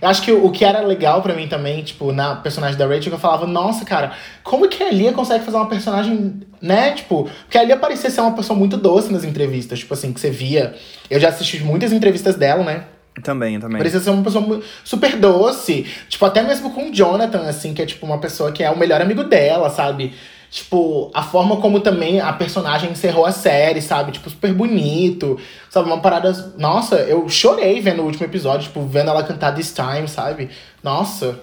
Eu 0.00 0.08
acho 0.08 0.22
que 0.22 0.32
o 0.32 0.50
que 0.50 0.64
era 0.64 0.80
legal 0.80 1.22
para 1.22 1.34
mim 1.34 1.48
também, 1.48 1.82
tipo, 1.82 2.12
na 2.12 2.36
personagem 2.36 2.78
da 2.78 2.86
Rachel, 2.86 3.04
que 3.04 3.14
eu 3.14 3.18
falava, 3.18 3.46
nossa, 3.46 3.84
cara, 3.84 4.12
como 4.42 4.68
que 4.68 4.82
a 4.82 4.90
Lia 4.90 5.12
consegue 5.12 5.44
fazer 5.44 5.56
uma 5.56 5.66
personagem, 5.66 6.40
né? 6.60 6.92
Tipo, 6.92 7.28
porque 7.42 7.58
a 7.58 7.64
Lia 7.64 7.76
parecia 7.76 8.10
ser 8.10 8.20
uma 8.20 8.32
pessoa 8.32 8.58
muito 8.58 8.76
doce 8.76 9.12
nas 9.12 9.24
entrevistas, 9.24 9.80
tipo 9.80 9.94
assim, 9.94 10.12
que 10.12 10.20
você 10.20 10.30
via. 10.30 10.74
Eu 11.10 11.18
já 11.18 11.28
assisti 11.28 11.62
muitas 11.62 11.92
entrevistas 11.92 12.36
dela, 12.36 12.62
né? 12.62 12.84
Também, 13.22 13.58
também. 13.58 13.78
Parecia 13.78 14.00
ser 14.00 14.10
uma 14.10 14.22
pessoa 14.22 14.60
super 14.84 15.16
doce. 15.16 15.86
Tipo, 16.08 16.24
até 16.24 16.42
mesmo 16.42 16.70
com 16.70 16.88
o 16.88 16.94
Jonathan, 16.94 17.42
assim, 17.48 17.74
que 17.74 17.82
é 17.82 17.86
tipo 17.86 18.06
uma 18.06 18.18
pessoa 18.18 18.52
que 18.52 18.62
é 18.62 18.70
o 18.70 18.78
melhor 18.78 19.00
amigo 19.00 19.24
dela, 19.24 19.70
sabe? 19.70 20.14
Tipo, 20.50 21.10
a 21.14 21.22
forma 21.22 21.58
como 21.58 21.80
também 21.80 22.20
a 22.20 22.32
personagem 22.32 22.90
encerrou 22.90 23.26
a 23.26 23.32
série, 23.32 23.82
sabe? 23.82 24.12
Tipo, 24.12 24.30
super 24.30 24.52
bonito. 24.54 25.38
Sabe, 25.68 25.88
uma 25.88 26.00
parada. 26.00 26.32
Nossa, 26.56 26.96
eu 26.96 27.28
chorei 27.28 27.80
vendo 27.80 28.02
o 28.02 28.06
último 28.06 28.24
episódio, 28.24 28.68
tipo, 28.68 28.82
vendo 28.86 29.10
ela 29.10 29.22
cantar 29.22 29.54
This 29.54 29.74
Time, 29.74 30.08
sabe? 30.08 30.50
Nossa. 30.82 31.38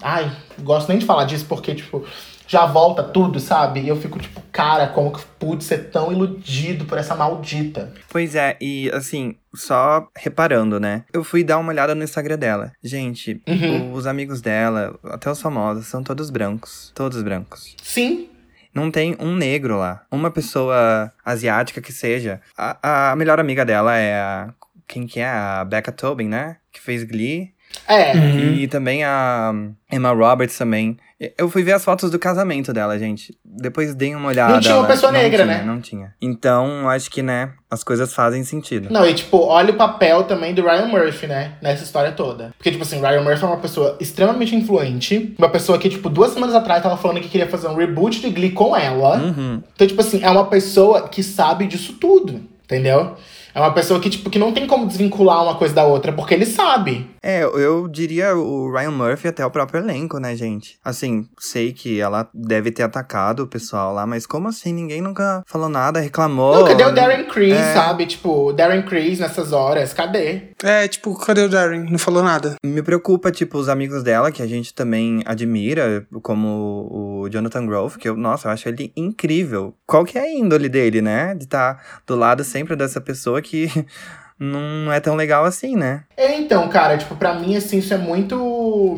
Ai, 0.00 0.30
gosto 0.60 0.88
nem 0.88 0.98
de 0.98 1.06
falar 1.06 1.24
disso 1.24 1.46
porque, 1.48 1.74
tipo, 1.74 2.04
já 2.48 2.64
volta 2.64 3.02
tudo, 3.02 3.38
sabe? 3.38 3.80
E 3.80 3.88
eu 3.88 3.96
fico 3.96 4.18
tipo, 4.18 4.40
cara, 4.50 4.88
como 4.88 5.12
que 5.12 5.22
pude 5.38 5.62
ser 5.62 5.90
tão 5.90 6.10
iludido 6.10 6.86
por 6.86 6.96
essa 6.96 7.14
maldita? 7.14 7.92
Pois 8.08 8.34
é, 8.34 8.56
e 8.60 8.90
assim, 8.92 9.36
só 9.54 10.08
reparando, 10.16 10.80
né? 10.80 11.04
Eu 11.12 11.22
fui 11.22 11.44
dar 11.44 11.58
uma 11.58 11.70
olhada 11.70 11.94
no 11.94 12.02
Instagram 12.02 12.38
dela. 12.38 12.72
Gente, 12.82 13.42
uhum. 13.46 13.92
os 13.92 14.06
amigos 14.06 14.40
dela, 14.40 14.98
até 15.04 15.30
os 15.30 15.40
famosos, 15.40 15.86
são 15.86 16.02
todos 16.02 16.30
brancos. 16.30 16.90
Todos 16.94 17.22
brancos. 17.22 17.76
Sim. 17.82 18.28
Não 18.74 18.90
tem 18.90 19.16
um 19.18 19.34
negro 19.34 19.78
lá. 19.78 20.04
Uma 20.10 20.30
pessoa 20.30 21.12
asiática 21.24 21.80
que 21.80 21.92
seja. 21.92 22.40
A, 22.56 23.12
a 23.12 23.16
melhor 23.16 23.40
amiga 23.40 23.64
dela 23.64 23.96
é 23.96 24.14
a. 24.14 24.54
Quem 24.86 25.06
que 25.06 25.20
é? 25.20 25.28
A 25.28 25.64
Becca 25.64 25.92
Tobin, 25.92 26.28
né? 26.28 26.56
Que 26.72 26.80
fez 26.80 27.04
Glee. 27.04 27.52
É. 27.86 28.12
Uhum. 28.12 28.54
E 28.54 28.68
também 28.68 29.04
a 29.04 29.52
Emma 29.90 30.12
Roberts 30.12 30.56
também. 30.56 30.96
Eu 31.36 31.50
fui 31.50 31.64
ver 31.64 31.72
as 31.72 31.84
fotos 31.84 32.12
do 32.12 32.18
casamento 32.18 32.72
dela, 32.72 32.96
gente. 32.96 33.36
Depois 33.44 33.92
dei 33.92 34.14
uma 34.14 34.28
olhada. 34.28 34.52
Não 34.52 34.60
tinha 34.60 34.76
uma 34.76 34.86
pessoa 34.86 35.10
não 35.10 35.20
negra, 35.20 35.42
tinha, 35.42 35.58
né? 35.58 35.64
Não 35.64 35.80
tinha. 35.80 36.14
Então, 36.22 36.88
acho 36.88 37.10
que, 37.10 37.22
né, 37.22 37.50
as 37.68 37.82
coisas 37.82 38.14
fazem 38.14 38.44
sentido. 38.44 38.88
Não, 38.88 39.04
e 39.04 39.12
tipo, 39.12 39.38
olha 39.38 39.72
o 39.72 39.76
papel 39.76 40.22
também 40.24 40.54
do 40.54 40.62
Ryan 40.62 40.86
Murphy, 40.86 41.26
né? 41.26 41.54
Nessa 41.60 41.82
história 41.82 42.12
toda. 42.12 42.54
Porque, 42.56 42.70
tipo 42.70 42.84
assim, 42.84 43.00
Ryan 43.00 43.22
Murphy 43.22 43.42
é 43.42 43.46
uma 43.48 43.56
pessoa 43.56 43.96
extremamente 43.98 44.54
influente. 44.54 45.34
Uma 45.36 45.48
pessoa 45.48 45.76
que, 45.76 45.88
tipo, 45.88 46.08
duas 46.08 46.32
semanas 46.32 46.54
atrás 46.54 46.82
tava 46.82 46.96
falando 46.96 47.20
que 47.20 47.28
queria 47.28 47.48
fazer 47.48 47.66
um 47.66 47.74
reboot 47.74 48.20
de 48.20 48.30
Glee 48.30 48.52
com 48.52 48.76
ela. 48.76 49.16
Uhum. 49.16 49.60
Então, 49.74 49.88
tipo 49.88 50.00
assim, 50.00 50.22
é 50.22 50.30
uma 50.30 50.46
pessoa 50.46 51.08
que 51.08 51.22
sabe 51.24 51.66
disso 51.66 51.94
tudo. 51.94 52.40
Entendeu? 52.62 53.16
É 53.58 53.60
uma 53.60 53.72
pessoa 53.72 53.98
que, 53.98 54.08
tipo, 54.08 54.30
que 54.30 54.38
não 54.38 54.52
tem 54.52 54.68
como 54.68 54.86
desvincular 54.86 55.42
uma 55.42 55.56
coisa 55.56 55.74
da 55.74 55.82
outra, 55.82 56.12
porque 56.12 56.32
ele 56.32 56.46
sabe. 56.46 57.10
É, 57.20 57.42
eu 57.42 57.88
diria 57.88 58.36
o 58.36 58.70
Ryan 58.70 58.92
Murphy 58.92 59.26
até 59.26 59.44
o 59.44 59.50
próprio 59.50 59.80
elenco, 59.80 60.20
né, 60.20 60.36
gente? 60.36 60.78
Assim, 60.84 61.26
sei 61.40 61.72
que 61.72 62.00
ela 62.00 62.28
deve 62.32 62.70
ter 62.70 62.84
atacado 62.84 63.40
o 63.40 63.46
pessoal 63.48 63.92
lá, 63.92 64.06
mas 64.06 64.26
como 64.26 64.46
assim? 64.46 64.72
Ninguém 64.72 65.02
nunca 65.02 65.42
falou 65.44 65.68
nada, 65.68 65.98
reclamou. 65.98 66.54
Não, 66.54 66.64
cadê 66.68 66.84
o 66.84 66.94
Darren 66.94 67.24
Criss, 67.24 67.58
é... 67.58 67.74
sabe? 67.74 68.06
Tipo, 68.06 68.50
o 68.50 68.52
Darren 68.52 68.82
Criss 68.82 69.20
nessas 69.20 69.52
horas, 69.52 69.92
cadê? 69.92 70.52
É, 70.62 70.86
tipo, 70.86 71.18
cadê 71.18 71.40
o 71.42 71.48
Darren? 71.48 71.84
Não 71.90 71.98
falou 71.98 72.22
nada. 72.22 72.54
Me 72.64 72.80
preocupa, 72.80 73.32
tipo, 73.32 73.58
os 73.58 73.68
amigos 73.68 74.04
dela, 74.04 74.30
que 74.30 74.40
a 74.40 74.46
gente 74.46 74.72
também 74.72 75.20
admira, 75.26 76.06
como 76.22 77.24
o 77.24 77.28
Jonathan 77.28 77.66
Grove, 77.66 77.98
que 77.98 78.08
eu, 78.08 78.16
nossa, 78.16 78.46
eu 78.46 78.52
acho 78.52 78.68
ele 78.68 78.92
incrível. 78.96 79.74
Qual 79.84 80.04
que 80.04 80.16
é 80.16 80.20
a 80.20 80.32
índole 80.32 80.68
dele, 80.68 81.02
né? 81.02 81.34
De 81.34 81.42
estar 81.42 81.74
tá 81.74 81.82
do 82.06 82.14
lado 82.14 82.44
sempre 82.44 82.76
dessa 82.76 83.00
pessoa 83.00 83.42
que 83.42 83.47
não 84.38 84.92
é 84.92 85.00
tão 85.00 85.16
legal 85.16 85.44
assim, 85.44 85.74
né? 85.76 86.04
É, 86.16 86.38
então, 86.38 86.68
cara, 86.68 86.96
tipo, 86.96 87.16
pra 87.16 87.34
mim, 87.34 87.56
assim, 87.56 87.78
isso 87.78 87.92
é 87.92 87.98
muito 87.98 88.96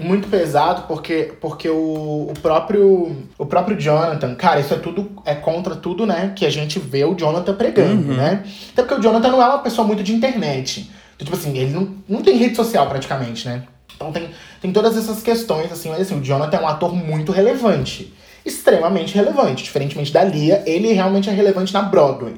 muito 0.00 0.28
pesado 0.28 0.84
porque 0.88 1.32
porque 1.40 1.68
o, 1.68 2.28
o 2.30 2.34
próprio 2.40 3.14
o 3.36 3.44
próprio 3.44 3.78
Jonathan, 3.78 4.34
cara, 4.34 4.58
isso 4.60 4.72
é 4.72 4.78
tudo 4.78 5.10
é 5.26 5.34
contra 5.34 5.76
tudo, 5.76 6.06
né, 6.06 6.32
que 6.34 6.46
a 6.46 6.50
gente 6.50 6.78
vê 6.78 7.04
o 7.04 7.14
Jonathan 7.14 7.54
pregando, 7.54 8.10
uhum. 8.10 8.16
né? 8.16 8.42
Até 8.72 8.82
porque 8.82 8.94
o 8.94 9.02
Jonathan 9.02 9.30
não 9.30 9.42
é 9.42 9.46
uma 9.46 9.58
pessoa 9.58 9.86
muito 9.86 10.02
de 10.02 10.14
internet. 10.14 10.90
Então, 11.16 11.26
tipo 11.26 11.36
assim, 11.36 11.56
ele 11.58 11.72
não, 11.72 11.94
não 12.08 12.22
tem 12.22 12.36
rede 12.36 12.56
social 12.56 12.88
praticamente, 12.88 13.46
né? 13.46 13.64
Então 13.94 14.10
tem, 14.10 14.30
tem 14.62 14.72
todas 14.72 14.96
essas 14.96 15.22
questões, 15.22 15.70
assim, 15.70 15.90
mas 15.90 16.00
assim, 16.00 16.18
o 16.18 16.24
Jonathan 16.24 16.56
é 16.56 16.60
um 16.60 16.68
ator 16.68 16.94
muito 16.94 17.30
relevante. 17.30 18.14
Extremamente 18.46 19.14
relevante. 19.14 19.62
Diferentemente 19.62 20.10
da 20.10 20.24
Lia, 20.24 20.62
ele 20.64 20.90
realmente 20.94 21.28
é 21.28 21.32
relevante 21.32 21.74
na 21.74 21.82
Broadway 21.82 22.36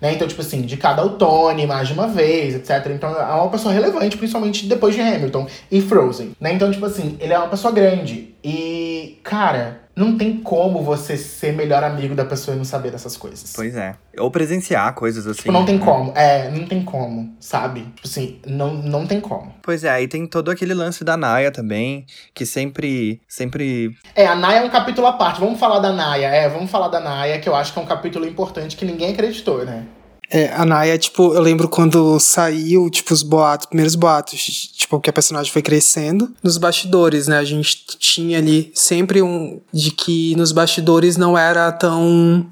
Né? 0.00 0.14
Então, 0.14 0.26
tipo 0.26 0.40
assim, 0.40 0.62
de 0.62 0.76
cada 0.76 1.02
outono, 1.02 1.66
mais 1.66 1.88
de 1.88 1.94
uma 1.94 2.06
vez, 2.06 2.54
etc. 2.54 2.90
Então, 2.94 3.10
é 3.10 3.34
uma 3.34 3.50
pessoa 3.50 3.72
relevante, 3.74 4.16
principalmente 4.16 4.66
depois 4.66 4.94
de 4.94 5.00
Hamilton 5.00 5.46
e 5.70 5.80
Frozen. 5.80 6.32
Né? 6.40 6.52
Então, 6.54 6.70
tipo 6.70 6.86
assim, 6.86 7.16
ele 7.20 7.32
é 7.32 7.38
uma 7.38 7.48
pessoa 7.48 7.72
grande. 7.72 8.34
E, 8.42 9.18
cara, 9.22 9.82
não 10.00 10.16
tem 10.16 10.38
como 10.38 10.82
você 10.82 11.14
ser 11.14 11.52
melhor 11.52 11.84
amigo 11.84 12.14
da 12.14 12.24
pessoa 12.24 12.54
e 12.54 12.58
não 12.58 12.64
saber 12.64 12.90
dessas 12.90 13.18
coisas. 13.18 13.52
Pois 13.54 13.76
é. 13.76 13.94
Ou 14.18 14.30
presenciar 14.30 14.94
coisas 14.94 15.26
assim. 15.26 15.42
Tipo, 15.42 15.52
não 15.52 15.66
tem 15.66 15.78
né? 15.78 15.84
como. 15.84 16.12
É, 16.16 16.50
não 16.50 16.66
tem 16.66 16.82
como, 16.82 17.36
sabe? 17.38 17.82
Tipo 17.82 18.08
assim, 18.08 18.40
não, 18.46 18.72
não 18.72 19.06
tem 19.06 19.20
como. 19.20 19.54
Pois 19.62 19.84
é, 19.84 19.90
aí 19.90 20.08
tem 20.08 20.26
todo 20.26 20.50
aquele 20.50 20.72
lance 20.72 21.04
da 21.04 21.18
Naya 21.18 21.50
também, 21.50 22.06
que 22.34 22.46
sempre. 22.46 23.20
sempre. 23.28 23.94
É, 24.16 24.26
a 24.26 24.34
Naya 24.34 24.60
é 24.60 24.64
um 24.64 24.70
capítulo 24.70 25.06
à 25.06 25.12
parte. 25.12 25.38
Vamos 25.38 25.60
falar 25.60 25.80
da 25.80 25.92
Naya. 25.92 26.28
É, 26.28 26.48
vamos 26.48 26.70
falar 26.70 26.88
da 26.88 26.98
Naya, 26.98 27.38
que 27.38 27.48
eu 27.48 27.54
acho 27.54 27.74
que 27.74 27.78
é 27.78 27.82
um 27.82 27.86
capítulo 27.86 28.26
importante 28.26 28.76
que 28.76 28.86
ninguém 28.86 29.12
acreditou, 29.12 29.66
né? 29.66 29.84
É, 30.30 30.52
a 30.52 30.64
Naya, 30.64 30.96
tipo, 30.96 31.34
eu 31.34 31.40
lembro 31.40 31.68
quando 31.68 32.18
saiu, 32.20 32.88
tipo, 32.88 33.12
os 33.12 33.22
boatos, 33.22 33.66
primeiros 33.66 33.96
boatos, 33.96 34.38
tipo, 34.76 35.00
que 35.00 35.10
a 35.10 35.12
personagem 35.12 35.52
foi 35.52 35.60
crescendo. 35.60 36.32
Nos 36.42 36.56
bastidores, 36.56 37.26
né? 37.26 37.38
A 37.38 37.44
gente 37.44 37.84
tinha 37.98 38.38
ali 38.38 38.70
sempre 38.74 39.20
um. 39.20 39.60
de 39.72 39.90
que 39.90 40.36
nos 40.36 40.52
bastidores 40.52 41.16
não 41.16 41.36
era 41.36 41.72
tão. 41.72 42.46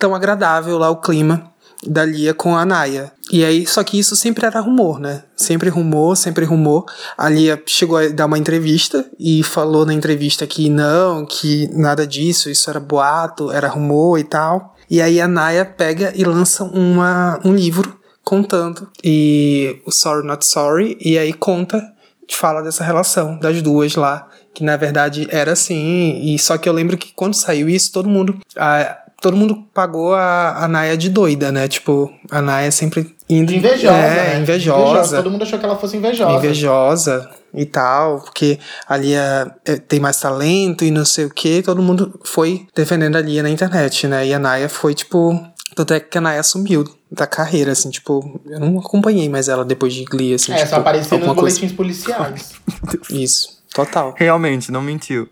tão 0.00 0.14
agradável 0.14 0.76
lá 0.78 0.90
o 0.90 0.96
clima 0.96 1.52
da 1.86 2.04
Lia 2.04 2.32
com 2.32 2.56
a 2.56 2.64
Naya. 2.64 3.12
E 3.30 3.44
aí, 3.44 3.66
só 3.66 3.82
que 3.82 3.98
isso 3.98 4.14
sempre 4.14 4.46
era 4.46 4.60
rumor, 4.60 5.00
né? 5.00 5.24
Sempre 5.36 5.68
rumor, 5.68 6.16
sempre 6.16 6.44
rumor. 6.44 6.84
A 7.16 7.28
Lia 7.28 7.60
chegou 7.66 7.96
a 7.96 8.08
dar 8.08 8.26
uma 8.26 8.38
entrevista 8.38 9.04
e 9.18 9.42
falou 9.42 9.84
na 9.84 9.94
entrevista 9.94 10.46
que 10.46 10.68
não, 10.68 11.26
que 11.26 11.68
nada 11.72 12.06
disso, 12.06 12.50
isso 12.50 12.68
era 12.70 12.78
boato, 12.78 13.50
era 13.50 13.68
rumor 13.68 14.18
e 14.18 14.24
tal. 14.24 14.76
E 14.92 15.00
aí 15.00 15.22
a 15.22 15.26
Naya 15.26 15.64
pega 15.64 16.12
e 16.14 16.22
lança 16.22 16.64
uma, 16.64 17.40
um 17.42 17.54
livro 17.54 17.98
contando. 18.22 18.86
E 19.02 19.80
o 19.86 19.90
Sorry 19.90 20.26
Not 20.26 20.44
Sorry, 20.44 20.98
e 21.00 21.16
aí 21.16 21.32
conta, 21.32 21.82
fala 22.30 22.60
dessa 22.60 22.84
relação 22.84 23.38
das 23.38 23.62
duas 23.62 23.94
lá. 23.96 24.28
Que 24.52 24.62
na 24.62 24.76
verdade 24.76 25.26
era 25.30 25.52
assim. 25.52 26.20
E 26.22 26.38
só 26.38 26.58
que 26.58 26.68
eu 26.68 26.74
lembro 26.74 26.98
que 26.98 27.10
quando 27.14 27.32
saiu 27.32 27.70
isso, 27.70 27.90
todo 27.90 28.06
mundo. 28.06 28.38
A, 28.54 28.98
todo 29.18 29.34
mundo 29.34 29.66
pagou 29.72 30.14
a, 30.14 30.62
a 30.62 30.68
Naya 30.68 30.94
de 30.94 31.08
doida, 31.08 31.50
né? 31.50 31.68
Tipo, 31.68 32.12
a 32.30 32.42
Naya 32.42 32.70
sempre 32.70 33.16
indo. 33.32 33.52
Invejosa. 33.52 33.96
É, 33.96 34.34
né? 34.34 34.40
invejosa. 34.40 35.16
Todo 35.16 35.30
mundo 35.30 35.42
achou 35.42 35.58
que 35.58 35.64
ela 35.64 35.76
fosse 35.76 35.96
invejosa. 35.96 36.38
Invejosa 36.38 37.30
e 37.54 37.66
tal, 37.66 38.20
porque 38.20 38.58
a 38.88 38.96
Lia 38.96 39.54
é, 39.64 39.76
tem 39.76 40.00
mais 40.00 40.18
talento 40.18 40.84
e 40.84 40.90
não 40.90 41.04
sei 41.04 41.26
o 41.26 41.30
que, 41.30 41.62
todo 41.62 41.82
mundo 41.82 42.18
foi 42.24 42.66
defendendo 42.74 43.16
a 43.16 43.20
Lia 43.20 43.42
na 43.42 43.50
internet, 43.50 44.06
né? 44.06 44.26
E 44.26 44.34
a 44.34 44.38
Naya 44.38 44.68
foi, 44.68 44.94
tipo. 44.94 45.38
Tanto 45.74 45.94
é 45.94 46.00
que 46.00 46.18
a 46.18 46.20
Naya 46.20 46.42
sumiu 46.42 46.84
da 47.10 47.26
carreira, 47.26 47.72
assim, 47.72 47.88
tipo, 47.88 48.40
eu 48.46 48.60
não 48.60 48.78
acompanhei 48.78 49.26
mais 49.28 49.48
ela 49.48 49.64
depois 49.64 49.94
de 49.94 50.04
Glee, 50.04 50.34
assim. 50.34 50.52
É, 50.52 50.56
tipo, 50.56 50.68
só 50.68 50.76
aparecia 50.76 51.16
nos 51.16 51.26
coisa- 51.26 51.40
boletins 51.40 51.72
policiais. 51.72 52.52
Isso, 53.10 53.62
total. 53.74 54.14
Realmente, 54.18 54.70
não 54.70 54.82
mentiu. 54.82 55.28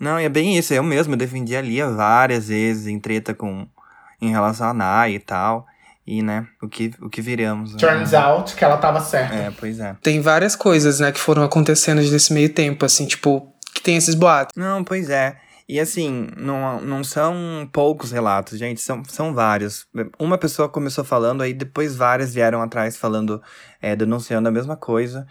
Não, 0.00 0.18
e 0.18 0.24
é 0.24 0.28
bem 0.28 0.56
isso. 0.56 0.72
Eu 0.74 0.82
mesmo 0.82 1.14
defendi 1.16 1.54
a 1.54 1.60
Lia 1.60 1.88
várias 1.88 2.48
vezes 2.48 2.86
em 2.86 2.98
treta 2.98 3.34
com. 3.34 3.66
em 4.20 4.30
relação 4.30 4.66
a 4.68 4.74
Naya 4.74 5.14
e 5.14 5.18
tal. 5.20 5.66
E, 6.06 6.20
né, 6.22 6.46
o 6.60 6.68
que, 6.68 6.90
o 7.00 7.08
que 7.08 7.22
viramos. 7.22 7.72
né? 7.74 7.78
Turns 7.78 8.12
out 8.12 8.56
que 8.56 8.64
ela 8.64 8.76
tava 8.76 9.00
certa. 9.00 9.34
É, 9.34 9.50
pois 9.52 9.78
é. 9.78 9.96
Tem 10.02 10.20
várias 10.20 10.56
coisas, 10.56 10.98
né, 10.98 11.12
que 11.12 11.20
foram 11.20 11.42
acontecendo 11.44 12.02
nesse 12.02 12.32
meio 12.32 12.48
tempo, 12.52 12.84
assim, 12.84 13.06
tipo, 13.06 13.52
que 13.72 13.80
tem 13.80 13.96
esses 13.96 14.14
boatos. 14.16 14.52
Não, 14.56 14.82
pois 14.82 15.08
é. 15.10 15.36
E 15.68 15.78
assim, 15.78 16.28
não, 16.36 16.80
não 16.80 17.04
são 17.04 17.34
poucos 17.72 18.10
relatos, 18.10 18.58
gente, 18.58 18.80
são, 18.80 19.02
são 19.04 19.32
vários. 19.32 19.86
Uma 20.18 20.36
pessoa 20.36 20.68
começou 20.68 21.04
falando, 21.04 21.40
aí 21.40 21.54
depois 21.54 21.94
várias 21.94 22.34
vieram 22.34 22.60
atrás 22.60 22.96
falando, 22.96 23.40
é, 23.80 23.94
denunciando 23.94 24.48
a 24.48 24.52
mesma 24.52 24.76
coisa. 24.76 25.24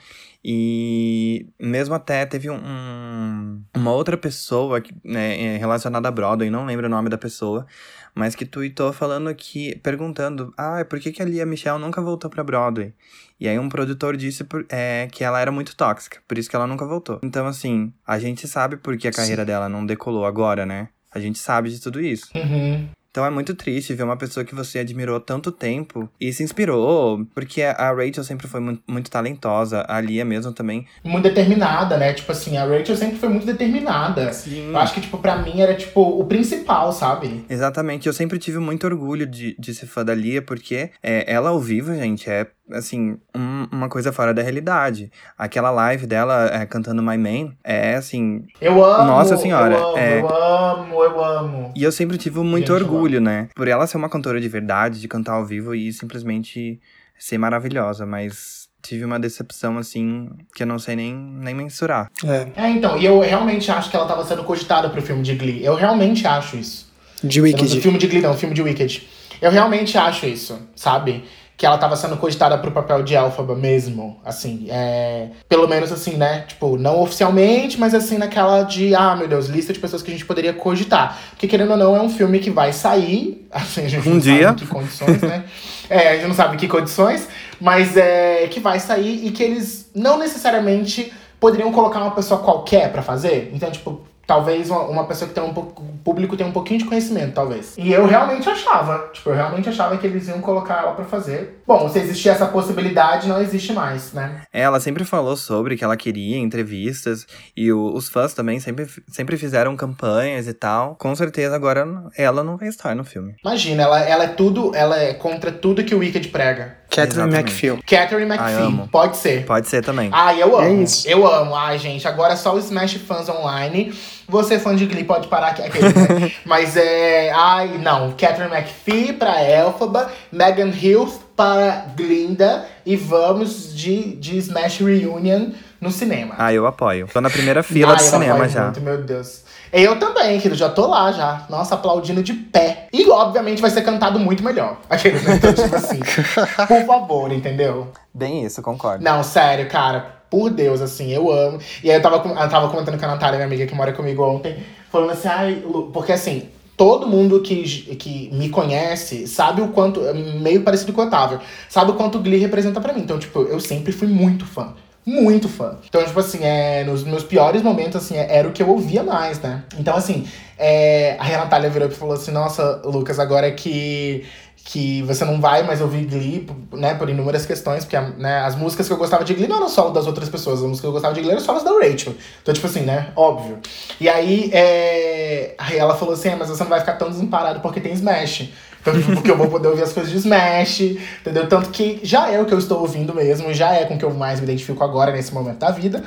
E 0.43 1.47
mesmo 1.59 1.93
até 1.93 2.25
teve 2.25 2.49
um, 2.49 2.55
um- 2.55 3.61
uma 3.75 3.91
outra 3.91 4.17
pessoa 4.17 4.81
que, 4.81 4.91
né, 5.03 5.39
é, 5.39 5.57
relacionada 5.57 6.07
a 6.07 6.11
Broadway, 6.11 6.49
não 6.49 6.65
lembro 6.65 6.87
o 6.87 6.89
nome 6.89 7.09
da 7.09 7.17
pessoa, 7.17 7.67
mas 8.15 8.35
que 8.35 8.45
tweetou 8.45 8.91
falando 8.93 9.33
que, 9.35 9.75
perguntando, 9.79 10.53
ah, 10.57 10.83
por 10.87 10.99
que, 10.99 11.11
que 11.11 11.21
a 11.21 11.25
Lia 11.25 11.45
Michelle 11.45 11.79
nunca 11.79 12.01
voltou 12.01 12.29
pra 12.29 12.43
Broadway? 12.43 12.93
E 13.39 13.47
aí 13.47 13.57
um 13.57 13.69
produtor 13.69 14.15
disse 14.17 14.43
por- 14.43 14.65
é, 14.69 15.07
que 15.11 15.23
ela 15.23 15.39
era 15.39 15.51
muito 15.51 15.75
tóxica, 15.75 16.19
por 16.27 16.37
isso 16.37 16.49
que 16.49 16.55
ela 16.55 16.67
nunca 16.67 16.85
voltou. 16.85 17.19
Então, 17.23 17.47
assim, 17.47 17.91
a 18.05 18.19
gente 18.19 18.47
sabe 18.47 18.77
por 18.77 18.97
que 18.97 19.07
a 19.07 19.11
carreira 19.11 19.43
dela 19.45 19.67
não 19.69 19.85
decolou 19.85 20.25
agora, 20.25 20.65
né? 20.65 20.89
A 21.13 21.19
gente 21.19 21.39
sabe 21.39 21.69
de 21.69 21.81
tudo 21.81 21.99
isso. 21.99 22.29
Uhum. 22.35 22.87
Então 23.11 23.25
é 23.25 23.29
muito 23.29 23.53
triste 23.53 23.93
ver 23.93 24.03
uma 24.03 24.15
pessoa 24.15 24.45
que 24.45 24.55
você 24.55 24.79
admirou 24.79 25.19
tanto 25.19 25.51
tempo 25.51 26.09
e 26.19 26.31
se 26.31 26.43
inspirou, 26.43 27.25
porque 27.35 27.61
a 27.61 27.91
Rachel 27.91 28.23
sempre 28.23 28.47
foi 28.47 28.61
muito, 28.61 28.81
muito 28.87 29.11
talentosa, 29.11 29.85
a 29.85 29.99
Lia 29.99 30.23
mesmo 30.23 30.53
também. 30.53 30.87
Muito 31.03 31.25
determinada, 31.25 31.97
né? 31.97 32.13
Tipo 32.13 32.31
assim, 32.31 32.55
a 32.55 32.63
Rachel 32.63 32.95
sempre 32.95 33.17
foi 33.17 33.27
muito 33.27 33.45
determinada. 33.45 34.31
Sim. 34.31 34.69
Eu 34.69 34.77
acho 34.77 34.93
que, 34.93 35.01
tipo, 35.01 35.17
pra 35.17 35.35
mim 35.35 35.59
era, 35.59 35.75
tipo, 35.75 36.01
o 36.01 36.25
principal, 36.25 36.93
sabe? 36.93 37.43
Exatamente, 37.49 38.07
eu 38.07 38.13
sempre 38.13 38.39
tive 38.39 38.59
muito 38.59 38.85
orgulho 38.87 39.27
de, 39.27 39.57
de 39.59 39.73
ser 39.75 39.87
fã 39.87 40.05
da 40.05 40.15
Lia, 40.15 40.41
porque 40.41 40.91
é, 41.03 41.31
ela 41.31 41.49
ao 41.49 41.59
vivo, 41.59 41.93
gente, 41.93 42.29
é, 42.29 42.47
assim, 42.73 43.17
um- 43.35 43.67
uma 43.71 43.89
coisa 43.89 44.11
fora 44.11 44.33
da 44.33 44.41
realidade. 44.41 45.11
Aquela 45.37 45.69
live 45.71 46.05
dela 46.07 46.49
é, 46.53 46.65
cantando 46.65 47.01
My 47.01 47.17
Man 47.17 47.53
é, 47.63 47.95
assim... 47.95 48.45
Eu 48.59 48.83
amo. 48.83 49.05
Nossa 49.05 49.37
senhora, 49.37 49.75
Eu 49.75 49.87
amo, 49.89 49.97
é. 49.97 50.19
eu 50.21 50.29
amo, 50.35 51.03
eu 51.03 51.23
amo. 51.23 51.73
E 51.75 51.83
eu 51.83 51.91
sempre 51.91 52.17
tive 52.17 52.39
muito 52.39 52.71
Gente, 52.73 52.83
orgulho, 52.83 53.19
né? 53.21 53.49
Por 53.55 53.67
ela 53.67 53.85
ser 53.87 53.97
uma 53.97 54.09
cantora 54.09 54.39
de 54.41 54.47
verdade, 54.47 54.99
de 54.99 55.07
cantar 55.07 55.33
ao 55.33 55.45
vivo 55.45 55.73
e 55.75 55.91
simplesmente 55.93 56.79
ser 57.17 57.37
maravilhosa, 57.37 58.05
mas... 58.05 58.61
Tive 58.83 59.05
uma 59.05 59.19
decepção, 59.19 59.77
assim, 59.77 60.27
que 60.55 60.63
eu 60.63 60.65
não 60.67 60.79
sei 60.79 60.95
nem, 60.95 61.13
nem 61.15 61.53
mensurar. 61.53 62.09
É, 62.25 62.47
É, 62.63 62.69
então, 62.71 62.97
e 62.97 63.05
eu 63.05 63.19
realmente 63.19 63.69
acho 63.71 63.91
que 63.91 63.95
ela 63.95 64.07
tava 64.07 64.25
sendo 64.25 64.43
cogitada 64.43 64.89
pro 64.89 65.03
filme 65.03 65.21
de 65.21 65.35
Glee. 65.35 65.63
Eu 65.63 65.75
realmente 65.75 66.25
acho 66.25 66.57
isso. 66.57 66.91
de 67.23 67.37
Eu 67.37 67.43
não- 67.45 67.51
Wicked. 67.51 67.79
filme 67.79 67.99
de 67.99 68.07
Glee 68.07 68.21
não, 68.23 68.33
filme 68.33 68.55
de 68.55 68.61
Wicked. 68.63 69.07
Eu 69.39 69.51
realmente 69.51 69.95
acho 69.99 70.25
isso, 70.25 70.59
sabe? 70.75 71.23
Que 71.61 71.65
ela 71.67 71.77
tava 71.77 71.95
sendo 71.95 72.17
cogitada 72.17 72.57
pro 72.57 72.71
papel 72.71 73.03
de 73.03 73.13
Elphaba 73.13 73.55
mesmo, 73.55 74.19
assim, 74.25 74.65
é... 74.67 75.27
Pelo 75.47 75.67
menos 75.67 75.91
assim, 75.91 76.17
né? 76.17 76.43
Tipo, 76.47 76.75
não 76.75 76.99
oficialmente, 77.03 77.79
mas 77.79 77.93
assim, 77.93 78.17
naquela 78.17 78.63
de, 78.63 78.95
ah, 78.95 79.15
meu 79.15 79.27
Deus, 79.27 79.45
lista 79.45 79.71
de 79.71 79.77
pessoas 79.77 80.01
que 80.01 80.09
a 80.09 80.11
gente 80.11 80.25
poderia 80.25 80.53
cogitar. 80.53 81.19
Porque, 81.29 81.47
querendo 81.47 81.69
ou 81.69 81.77
não, 81.77 81.95
é 81.95 82.01
um 82.01 82.09
filme 82.09 82.39
que 82.39 82.49
vai 82.49 82.73
sair, 82.73 83.47
assim, 83.53 83.85
a 83.85 83.87
gente 83.87 84.09
Um 84.09 84.13
não 84.13 84.19
dia. 84.19 84.47
sabe 84.47 84.53
em 84.53 84.55
que 84.55 84.65
condições, 84.73 85.21
né? 85.21 85.43
é, 85.87 86.07
a 86.09 86.13
gente 86.15 86.27
não 86.29 86.33
sabe 86.33 86.55
em 86.55 86.57
que 86.57 86.67
condições, 86.67 87.27
mas 87.59 87.95
é 87.95 88.47
que 88.49 88.59
vai 88.59 88.79
sair 88.79 89.27
e 89.27 89.29
que 89.29 89.43
eles 89.43 89.87
não 89.93 90.17
necessariamente 90.17 91.13
poderiam 91.39 91.71
colocar 91.71 91.99
uma 92.01 92.09
pessoa 92.09 92.39
qualquer 92.39 92.91
pra 92.91 93.03
fazer. 93.03 93.51
Então, 93.53 93.69
tipo, 93.69 94.01
talvez 94.31 94.69
uma, 94.69 94.83
uma 94.83 95.03
pessoa 95.05 95.27
que 95.27 95.35
tem 95.35 95.43
um 95.43 95.53
pouco. 95.53 95.81
O 95.83 96.03
público 96.03 96.35
tem 96.37 96.47
um 96.47 96.51
pouquinho 96.51 96.79
de 96.79 96.85
conhecimento, 96.85 97.33
talvez. 97.33 97.75
E 97.77 97.91
eu 97.91 98.05
realmente 98.07 98.49
achava. 98.49 99.09
Tipo, 99.13 99.29
eu 99.29 99.35
realmente 99.35 99.69
achava 99.69 99.97
que 99.97 100.07
eles 100.07 100.27
iam 100.27 100.39
colocar 100.41 100.79
ela 100.81 100.93
pra 100.93 101.05
fazer. 101.05 101.61
Bom, 101.67 101.87
se 101.89 101.99
existia 101.99 102.31
essa 102.31 102.47
possibilidade, 102.47 103.27
não 103.27 103.39
existe 103.41 103.71
mais, 103.73 104.11
né? 104.13 104.41
Ela 104.51 104.79
sempre 104.79 105.03
falou 105.03 105.35
sobre 105.37 105.75
que 105.77 105.83
ela 105.83 105.95
queria 105.97 106.37
entrevistas 106.37 107.27
e 107.55 107.71
o- 107.71 107.93
os 107.93 108.09
fãs 108.09 108.33
também 108.33 108.59
sempre, 108.59 108.87
sempre 109.09 109.37
fizeram 109.37 109.75
campanhas 109.75 110.47
e 110.47 110.53
tal. 110.53 110.95
Com 110.95 111.13
certeza 111.15 111.55
agora 111.55 111.85
ela 112.17 112.43
não 112.43 112.57
vai 112.57 112.67
estar 112.69 112.95
no 112.95 113.03
filme. 113.03 113.35
Imagina, 113.43 113.83
ela, 113.83 113.99
ela 114.01 114.23
é 114.23 114.27
tudo. 114.27 114.71
Ela 114.75 114.97
é 114.97 115.13
contra 115.13 115.51
tudo 115.51 115.83
que 115.83 115.93
o 115.93 115.99
Wicked 115.99 116.29
prega. 116.29 116.77
Catherine 116.89 117.29
Exatamente. 117.29 117.65
McPhee. 117.67 117.83
Catherine 117.83 118.29
McPhee, 118.31 118.63
amo. 118.65 118.87
pode 118.91 119.15
ser. 119.17 119.45
Pode 119.45 119.67
ser 119.69 119.83
também. 119.83 120.09
Ai, 120.11 120.41
eu 120.41 120.57
amo. 120.57 120.67
É 120.67 120.73
isso. 120.83 121.07
Eu 121.07 121.25
amo. 121.25 121.55
Ai, 121.55 121.77
gente, 121.77 122.05
agora 122.07 122.33
é 122.33 122.35
só 122.35 122.53
o 122.55 122.59
Smash 122.59 122.95
Fans 122.95 123.29
Online. 123.29 123.93
Você, 124.31 124.57
fã 124.57 124.73
de 124.73 124.85
Glee, 124.85 125.03
pode 125.03 125.27
parar 125.27 125.47
aqui. 125.47 125.61
aquele, 125.61 125.87
né? 125.89 126.31
Mas 126.45 126.77
é. 126.77 127.31
Ai, 127.35 127.77
não. 127.77 128.11
Catherine 128.13 128.55
McPhee 128.55 129.11
pra 129.11 129.43
Elphaba, 129.43 130.09
Megan 130.31 130.69
Hills 130.69 131.19
para 131.35 131.87
Glinda. 131.97 132.65
E 132.85 132.95
vamos 132.95 133.75
de, 133.75 134.15
de 134.15 134.37
Smash 134.37 134.79
Reunion 134.79 135.49
no 135.81 135.91
cinema. 135.91 136.35
Ah, 136.37 136.53
eu 136.53 136.65
apoio. 136.65 137.09
Tô 137.11 137.19
na 137.19 137.29
primeira 137.29 137.61
fila 137.61 137.91
Ai, 137.91 137.97
do 137.97 138.03
eu 138.03 138.09
cinema 138.09 138.35
apoio 138.35 138.49
já. 138.49 138.63
Muito, 138.63 138.79
meu 138.81 139.03
Deus. 139.03 139.43
Eu 139.73 139.99
também, 139.99 140.37
querido, 140.39 140.55
já 140.55 140.69
tô 140.69 140.87
lá 140.87 141.11
já. 141.11 141.45
Nossa, 141.49 141.75
aplaudindo 141.75 142.23
de 142.23 142.33
pé. 142.33 142.87
E, 142.91 143.09
obviamente, 143.09 143.61
vai 143.61 143.69
ser 143.69 143.81
cantado 143.81 144.17
muito 144.17 144.43
melhor. 144.43 144.77
Aquele, 144.89 145.19
né? 145.19 145.35
Então, 145.35 145.53
tipo 145.53 145.75
assim, 145.75 145.99
por 146.67 146.85
favor, 146.85 147.31
entendeu? 147.33 147.89
Bem 148.13 148.45
isso, 148.45 148.61
concordo. 148.61 149.03
Não, 149.03 149.23
sério, 149.23 149.67
cara. 149.69 150.20
Por 150.31 150.49
Deus, 150.49 150.79
assim, 150.81 151.11
eu 151.11 151.29
amo. 151.29 151.59
E 151.83 151.91
aí 151.91 151.97
eu 151.97 152.01
tava, 152.01 152.15
eu 152.27 152.49
tava 152.49 152.69
comentando 152.69 152.97
com 152.97 153.05
a 153.05 153.09
Natália, 153.09 153.35
minha 153.35 153.45
amiga 153.47 153.67
que 153.67 153.75
mora 153.75 153.91
comigo 153.91 154.23
ontem, 154.23 154.55
falando 154.89 155.11
assim, 155.11 155.27
ai, 155.27 155.61
Lu, 155.63 155.91
porque 155.91 156.13
assim, 156.13 156.43
todo 156.77 157.05
mundo 157.05 157.41
que, 157.41 157.63
que 157.97 158.29
me 158.33 158.47
conhece 158.47 159.27
sabe 159.27 159.61
o 159.61 159.67
quanto, 159.67 160.03
é 160.07 160.13
meio 160.13 160.61
parecido 160.61 160.93
com 160.93 161.01
o 161.01 161.05
Otávio, 161.05 161.41
sabe 161.69 161.91
o 161.91 161.95
quanto 161.95 162.17
o 162.17 162.21
Glee 162.21 162.39
representa 162.39 162.79
pra 162.79 162.93
mim. 162.93 163.01
Então, 163.01 163.19
tipo, 163.19 163.41
eu 163.41 163.59
sempre 163.59 163.91
fui 163.91 164.07
muito 164.07 164.45
fã. 164.45 164.73
Muito 165.05 165.49
fã. 165.49 165.77
Então, 165.89 166.01
tipo 166.05 166.19
assim, 166.19 166.43
é, 166.43 166.83
nos 166.85 167.03
meus 167.03 167.23
piores 167.23 167.61
momentos, 167.61 167.97
assim, 167.97 168.15
é- 168.15 168.37
era 168.37 168.47
o 168.47 168.51
que 168.51 168.63
eu 168.63 168.69
ouvia 168.69 169.03
mais, 169.03 169.39
né? 169.41 169.63
Então, 169.77 169.95
assim, 169.95 170.25
é, 170.57 171.17
a 171.19 171.27
Natália 171.39 171.69
virou 171.69 171.89
e 171.89 171.91
falou 171.91 172.13
assim, 172.13 172.31
nossa, 172.31 172.81
Lucas, 172.85 173.19
agora 173.19 173.51
que 173.51 174.23
que 174.63 175.01
você 175.03 175.25
não 175.25 175.41
vai 175.41 175.63
mais 175.63 175.81
ouvir 175.81 176.05
Glee, 176.05 176.47
né, 176.71 176.93
por 176.93 177.09
inúmeras 177.09 177.45
questões, 177.45 177.83
porque 177.83 177.99
né, 178.17 178.39
as 178.39 178.55
músicas 178.55 178.87
que 178.87 178.93
eu 178.93 178.97
gostava 178.97 179.23
de 179.23 179.33
Glee 179.33 179.47
não 179.47 179.57
eram 179.57 179.69
solo 179.69 179.91
das 179.91 180.05
outras 180.07 180.29
pessoas, 180.29 180.59
as 180.59 180.61
músicas 180.61 180.81
que 180.81 180.87
eu 180.87 180.91
gostava 180.91 181.13
de 181.13 181.21
Glee 181.21 181.31
eram 181.31 181.41
solos 181.41 181.63
da 181.63 181.71
Rachel. 181.71 182.13
Então, 182.41 182.53
tipo 182.53 182.67
assim, 182.67 182.81
né, 182.81 183.11
óbvio. 183.15 183.59
E 183.99 184.07
aí, 184.07 184.49
é... 184.53 185.55
aí 185.57 185.77
ela 185.77 185.95
falou 185.95 186.13
assim, 186.13 186.29
ah, 186.29 186.37
mas 186.37 186.49
você 186.49 186.63
não 186.63 186.69
vai 186.69 186.79
ficar 186.79 186.93
tão 186.93 187.09
desamparado 187.09 187.59
porque 187.59 187.81
tem 187.81 187.93
Smash. 187.93 188.49
Então, 188.81 188.93
tipo, 188.93 189.13
porque 189.13 189.31
eu 189.31 189.37
vou 189.37 189.47
poder 189.47 189.67
ouvir 189.67 189.83
as 189.83 189.93
coisas 189.93 190.11
de 190.11 190.17
Smash, 190.17 190.81
entendeu? 191.21 191.47
Tanto 191.49 191.69
que 191.69 191.99
já 192.03 192.29
é 192.29 192.39
o 192.39 192.45
que 192.45 192.53
eu 192.53 192.59
estou 192.59 192.81
ouvindo 192.81 193.13
mesmo, 193.13 193.53
já 193.53 193.73
é 193.73 193.85
com 193.85 193.95
o 193.95 193.97
que 193.97 194.05
eu 194.05 194.13
mais 194.13 194.39
me 194.39 194.45
identifico 194.45 194.83
agora, 194.83 195.11
nesse 195.11 195.33
momento 195.33 195.57
da 195.57 195.71
vida, 195.71 196.03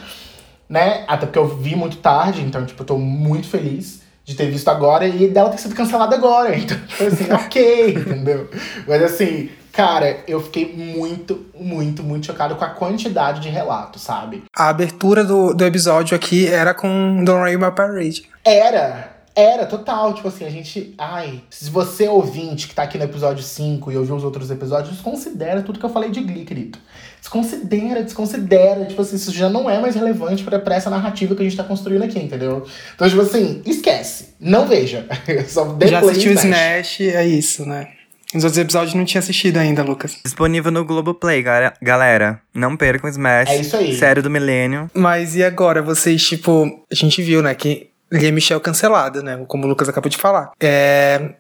né? 0.69 1.05
Até 1.07 1.27
porque 1.27 1.39
eu 1.39 1.47
vi 1.47 1.77
muito 1.77 1.99
tarde, 1.99 2.41
então, 2.43 2.65
tipo, 2.65 2.83
eu 2.83 2.87
tô 2.87 2.99
muito 2.99 3.49
feliz 3.49 4.04
de 4.25 4.35
ter 4.35 4.51
visto 4.51 4.69
agora 4.69 5.07
e 5.07 5.29
dela 5.29 5.51
ter 5.51 5.59
sido 5.59 5.75
cancelada 5.75 6.17
agora. 6.17 6.55
Então, 6.57 6.79
tipo 6.87 7.05
assim, 7.05 7.33
ok, 7.33 7.95
entendeu? 7.95 8.49
Mas 8.87 9.03
assim, 9.03 9.51
cara, 9.73 10.21
eu 10.27 10.41
fiquei 10.41 10.75
muito, 10.75 11.47
muito, 11.55 12.03
muito 12.03 12.27
chocado 12.27 12.55
com 12.57 12.65
a 12.65 12.71
quantidade 12.71 13.41
de 13.41 13.49
relatos, 13.49 14.03
sabe? 14.03 14.45
A 14.57 14.69
abertura 14.69 15.25
do, 15.25 15.53
do 15.53 15.65
episódio 15.65 16.17
aqui 16.17 16.47
era 16.47 16.73
com 16.73 17.23
Don't 17.25 17.41
Worry 17.41 17.57
My 17.59 17.71
Parade. 17.71 18.25
Era, 18.45 19.14
era, 19.37 19.67
total. 19.67 20.15
Tipo 20.15 20.29
assim, 20.29 20.45
a 20.45 20.51
gente. 20.51 20.95
Ai, 20.99 21.41
se 21.51 21.69
você 21.71 22.09
ouvinte 22.09 22.69
que 22.69 22.75
tá 22.75 22.83
aqui 22.83 22.97
no 22.99 23.05
episódio 23.05 23.43
5 23.43 23.91
e 23.93 23.97
ouviu 23.97 24.15
os 24.15 24.25
outros 24.25 24.51
episódios, 24.51 25.01
considera 25.01 25.63
tudo 25.63 25.79
que 25.79 25.85
eu 25.85 25.91
falei 25.91 26.11
de 26.11 26.21
Glee, 26.21 26.45
querido. 26.45 26.79
Desconsidera, 27.21 28.03
desconsidera. 28.03 28.85
Tipo 28.85 29.03
assim, 29.03 29.17
isso 29.17 29.33
já 29.33 29.49
não 29.49 29.69
é 29.69 29.81
mais 29.81 29.95
relevante 29.95 30.45
pra, 30.45 30.59
pra 30.59 30.75
essa 30.77 30.91
narrativa 30.91 31.35
que 31.35 31.41
a 31.43 31.45
gente 31.45 31.57
tá 31.57 31.65
construindo 31.65 32.03
aqui, 32.03 32.19
entendeu? 32.19 32.67
Então, 32.95 33.09
tipo 33.09 33.23
assim, 33.23 33.63
esquece. 33.65 34.35
Não 34.39 34.67
veja. 34.67 35.07
Só 35.49 35.77
Já 35.85 36.01
assistiu 36.01 36.33
e 36.33 36.35
Smash. 36.35 37.01
Smash, 37.01 37.01
é 37.01 37.27
isso, 37.27 37.67
né? 37.67 37.89
Os 38.35 38.43
outros 38.43 38.59
episódios 38.59 38.95
não 38.95 39.05
tinha 39.05 39.21
assistido 39.21 39.59
ainda, 39.59 39.83
Lucas. 39.85 40.19
Disponível 40.25 40.73
no 40.73 40.85
Globoplay, 40.85 41.41
ga- 41.41 41.73
galera. 41.81 42.41
Não 42.53 42.77
percam 42.77 43.09
Smash. 43.09 43.49
É 43.51 43.61
isso 43.61 43.77
aí. 43.77 43.97
Série 43.97 44.21
do 44.23 44.29
milênio. 44.29 44.91
Mas 44.93 45.37
e 45.37 45.43
agora, 45.45 45.81
vocês, 45.81 46.23
tipo, 46.27 46.65
a 46.91 46.95
gente 46.95 47.23
viu, 47.23 47.41
né, 47.43 47.55
que 47.55 47.91
Lia 48.15 48.33
Michelle 48.33 48.61
cancelada, 48.61 49.23
né? 49.23 49.45
Como 49.47 49.65
o 49.65 49.69
Lucas 49.69 49.89
acabou 49.89 50.11
de 50.11 50.17
falar. 50.17 50.53
É. 50.61 51.35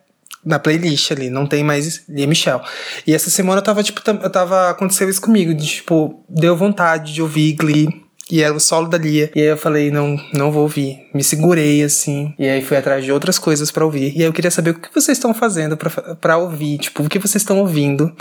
Na 0.45 0.59
playlist 0.59 1.11
ali, 1.11 1.31
não 1.31 1.47
tem 1.47 1.64
mais 1.64 2.07
Lia 2.07 2.27
Michelle. 2.27 2.61
E 3.07 3.14
essa 3.14 3.31
semana 3.31 3.61
eu 3.61 3.64
tava, 3.64 3.83
tipo, 3.83 4.03
eu 4.11 4.31
tava. 4.31 4.68
Aconteceu 4.68 5.09
isso 5.09 5.20
comigo, 5.20 5.55
de, 5.55 5.66
tipo, 5.66 6.22
deu 6.29 6.55
vontade 6.55 7.14
de 7.14 7.22
ouvir 7.22 7.55
Glee. 7.55 7.89
E 8.31 8.43
era 8.43 8.55
o 8.55 8.61
solo 8.61 8.89
da 8.89 8.97
Lia. 8.97 9.31
E 9.35 9.41
aí 9.41 9.47
eu 9.49 9.57
falei, 9.57 9.91
não, 9.91 10.18
não 10.33 10.51
vou 10.51 10.62
ouvir. 10.62 10.99
Me 11.14 11.22
segurei, 11.22 11.83
assim. 11.83 12.35
E 12.39 12.49
aí 12.49 12.62
fui 12.62 12.77
atrás 12.77 13.05
de 13.05 13.12
outras 13.12 13.39
coisas 13.39 13.70
pra 13.70 13.85
ouvir. 13.85 14.16
E 14.16 14.20
aí 14.20 14.25
eu 14.29 14.33
queria 14.33 14.51
saber 14.51 14.70
o 14.70 14.75
que 14.75 14.89
vocês 14.95 15.18
estão 15.18 15.35
fazendo 15.35 15.77
pra 16.20 16.37
ouvir. 16.39 16.79
Tipo, 16.79 17.03
o 17.05 17.09
que 17.09 17.18
vocês 17.18 17.43
estão 17.43 17.59
ouvindo 17.59 18.14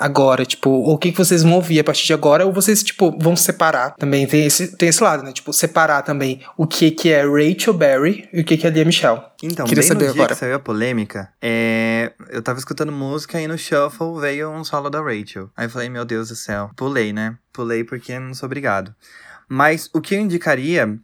agora, 0.00 0.46
tipo, 0.46 0.70
ou 0.70 0.94
o 0.94 0.98
que, 0.98 1.12
que 1.12 1.18
vocês 1.18 1.42
vão 1.42 1.52
ouvir 1.52 1.78
a 1.78 1.84
partir 1.84 2.06
de 2.06 2.14
agora, 2.14 2.46
ou 2.46 2.52
vocês, 2.52 2.82
tipo, 2.82 3.14
vão 3.20 3.36
separar 3.36 3.94
também. 3.96 4.26
Tem 4.26 4.46
esse, 4.46 4.74
tem 4.74 4.88
esse 4.88 5.04
lado, 5.04 5.22
né? 5.22 5.30
Tipo, 5.30 5.52
separar 5.52 6.00
também 6.00 6.40
o 6.56 6.66
que, 6.66 6.90
que 6.90 7.12
é 7.12 7.22
Rachel 7.22 7.74
Berry 7.74 8.26
e 8.32 8.40
o 8.40 8.44
que, 8.44 8.56
que 8.56 8.66
é 8.66 8.70
Lia 8.70 8.84
Michelle. 8.86 9.20
Então, 9.42 9.66
Queria 9.66 9.82
bem 9.82 9.88
saber 9.88 10.06
no 10.06 10.12
dia 10.12 10.22
agora. 10.22 10.34
que 10.34 10.40
saiu 10.40 10.54
a 10.56 10.58
polêmica, 10.58 11.30
é, 11.40 12.12
eu 12.30 12.42
tava 12.42 12.58
escutando 12.58 12.90
música 12.90 13.38
e 13.40 13.46
no 13.46 13.58
shuffle 13.58 14.18
veio 14.18 14.50
um 14.50 14.64
solo 14.64 14.88
da 14.88 15.02
Rachel. 15.02 15.50
Aí 15.54 15.66
eu 15.66 15.70
falei, 15.70 15.90
meu 15.90 16.04
Deus 16.04 16.30
do 16.30 16.34
céu. 16.34 16.70
Pulei, 16.74 17.12
né? 17.12 17.36
Pulei 17.52 17.84
porque 17.84 18.18
não 18.18 18.32
sou 18.32 18.46
obrigado. 18.46 18.94
Mas 19.48 19.90
o 19.92 20.00
que 20.00 20.14
eu 20.14 20.20
indicaria 20.20 20.98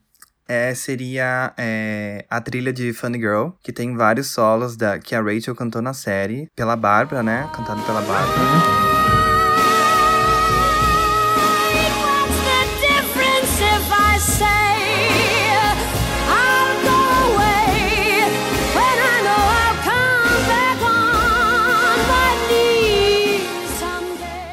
é, 0.49 0.74
seria 0.74 1.53
é, 1.57 2.24
a 2.30 2.40
trilha 2.40 2.72
de 2.72 2.92
Funny 2.92 3.18
Girl, 3.18 3.51
que 3.62 3.72
tem 3.72 3.97
vários 3.97 4.28
solos 4.28 4.76
da, 4.76 4.99
que 4.99 5.14
a 5.14 5.22
Rachel 5.22 5.55
cantou 5.55 5.82
na 5.82 5.92
série, 5.92 6.49
pela 6.55 6.76
Bárbara, 6.76 7.22
né? 7.22 7.49
Cantado 7.55 7.82
pela 7.82 8.01
Bárbara. 8.01 8.86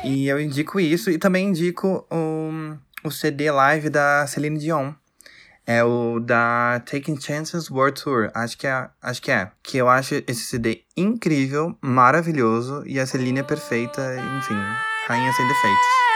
E 0.03 0.27
eu 0.27 0.39
indico 0.39 0.79
isso 0.79 1.09
e 1.09 1.17
também 1.17 1.49
indico 1.49 2.05
o, 2.09 2.77
o 3.03 3.11
CD 3.11 3.51
live 3.51 3.89
da 3.89 4.25
Celine 4.27 4.57
Dion. 4.57 4.93
É 5.66 5.84
o 5.84 6.20
da 6.20 6.82
Taking 6.86 7.20
Chances 7.20 7.70
World 7.70 8.01
Tour. 8.01 8.32
Acho 8.34 8.57
que 8.57 8.68
é. 8.68 8.89
Acho 9.01 9.22
que 9.22 9.32
é. 9.32 9.51
Que 9.61 9.78
eu 9.78 9.88
acho 9.88 10.16
esse 10.28 10.41
CD 10.41 10.84
incrível, 10.95 11.78
maravilhoso. 11.82 12.84
E 12.86 12.99
a 12.99 13.05
Celine 13.05 13.39
é 13.39 13.43
perfeita, 13.43 14.01
enfim, 14.38 14.59
rainha 15.07 15.32
sem 15.32 15.47
defeitos. 15.47 16.12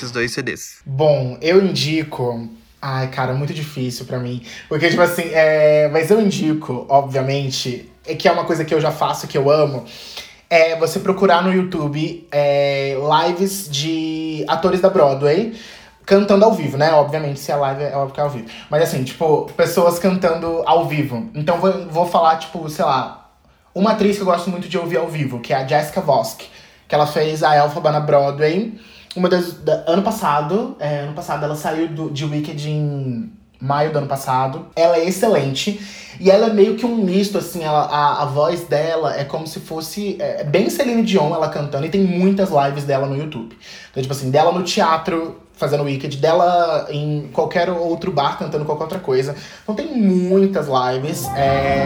Esses 0.00 0.10
dois 0.10 0.32
CDs. 0.32 0.78
Bom, 0.84 1.38
eu 1.40 1.64
indico. 1.64 2.48
Ai, 2.82 3.08
cara, 3.08 3.34
muito 3.34 3.52
difícil 3.52 4.06
pra 4.06 4.18
mim. 4.18 4.42
Porque, 4.68 4.88
tipo 4.88 5.02
assim, 5.02 5.30
é... 5.32 5.88
mas 5.92 6.10
eu 6.10 6.20
indico, 6.20 6.86
obviamente, 6.88 7.90
é 8.06 8.14
que 8.14 8.26
é 8.26 8.32
uma 8.32 8.44
coisa 8.44 8.64
que 8.64 8.74
eu 8.74 8.80
já 8.80 8.90
faço, 8.90 9.26
que 9.26 9.36
eu 9.36 9.50
amo. 9.50 9.84
É 10.48 10.76
você 10.76 10.98
procurar 10.98 11.42
no 11.42 11.52
YouTube 11.52 12.26
é, 12.32 12.96
lives 13.24 13.68
de 13.70 14.44
atores 14.48 14.80
da 14.80 14.90
Broadway 14.90 15.54
cantando 16.04 16.44
ao 16.44 16.52
vivo, 16.52 16.76
né? 16.76 16.92
Obviamente, 16.92 17.38
se 17.38 17.52
a 17.52 17.56
live 17.56 17.84
é 17.84 17.94
óbvio 17.94 18.14
que 18.14 18.20
é 18.20 18.22
ao 18.24 18.30
vivo. 18.30 18.48
Mas 18.68 18.82
assim, 18.82 19.04
tipo, 19.04 19.44
pessoas 19.56 20.00
cantando 20.00 20.62
ao 20.66 20.88
vivo. 20.88 21.30
Então 21.36 21.60
vou, 21.60 21.86
vou 21.88 22.06
falar, 22.06 22.36
tipo, 22.38 22.68
sei 22.68 22.84
lá, 22.84 23.30
uma 23.72 23.92
atriz 23.92 24.16
que 24.16 24.22
eu 24.22 24.26
gosto 24.26 24.50
muito 24.50 24.68
de 24.68 24.76
ouvir 24.76 24.96
ao 24.96 25.06
vivo, 25.06 25.38
que 25.38 25.52
é 25.52 25.56
a 25.56 25.66
Jessica 25.66 26.00
Vosk. 26.00 26.42
Que 26.88 26.94
ela 26.96 27.06
fez 27.06 27.44
a 27.44 27.54
Elphaba 27.54 27.92
na 27.92 28.00
Broadway. 28.00 28.76
Uma 29.14 29.28
das. 29.28 29.54
Da, 29.54 29.84
ano 29.86 30.02
passado. 30.02 30.76
É, 30.78 31.00
ano 31.00 31.12
passado 31.12 31.44
ela 31.44 31.56
saiu 31.56 31.88
do, 31.88 32.10
de 32.10 32.24
Wicked 32.24 32.68
em 32.68 33.32
maio 33.60 33.92
do 33.92 33.98
ano 33.98 34.06
passado. 34.06 34.66
Ela 34.74 34.96
é 34.96 35.04
excelente. 35.06 35.80
E 36.18 36.30
ela 36.30 36.48
é 36.48 36.52
meio 36.52 36.76
que 36.76 36.84
um 36.84 36.96
misto, 36.96 37.38
assim, 37.38 37.64
ela, 37.64 37.82
a, 37.82 38.22
a 38.22 38.26
voz 38.26 38.64
dela 38.64 39.16
é 39.16 39.24
como 39.24 39.46
se 39.46 39.60
fosse. 39.60 40.16
É, 40.18 40.44
bem 40.44 40.68
Celine 40.68 41.02
Dion 41.02 41.34
ela 41.34 41.48
cantando, 41.48 41.86
e 41.86 41.90
tem 41.90 42.02
muitas 42.02 42.50
lives 42.50 42.84
dela 42.84 43.06
no 43.06 43.16
YouTube. 43.16 43.56
Então, 43.90 44.02
tipo 44.02 44.12
assim, 44.12 44.30
dela 44.30 44.52
no 44.52 44.62
teatro 44.62 45.40
fazendo 45.60 45.84
Wicked, 45.84 46.16
dela 46.16 46.86
em 46.88 47.28
qualquer 47.34 47.68
outro 47.68 48.10
bar 48.10 48.38
cantando 48.38 48.64
qualquer 48.64 48.84
outra 48.84 48.98
coisa. 48.98 49.36
Então 49.62 49.74
tem 49.74 49.94
muitas 49.94 50.66
lives. 50.68 51.28
É... 51.36 51.84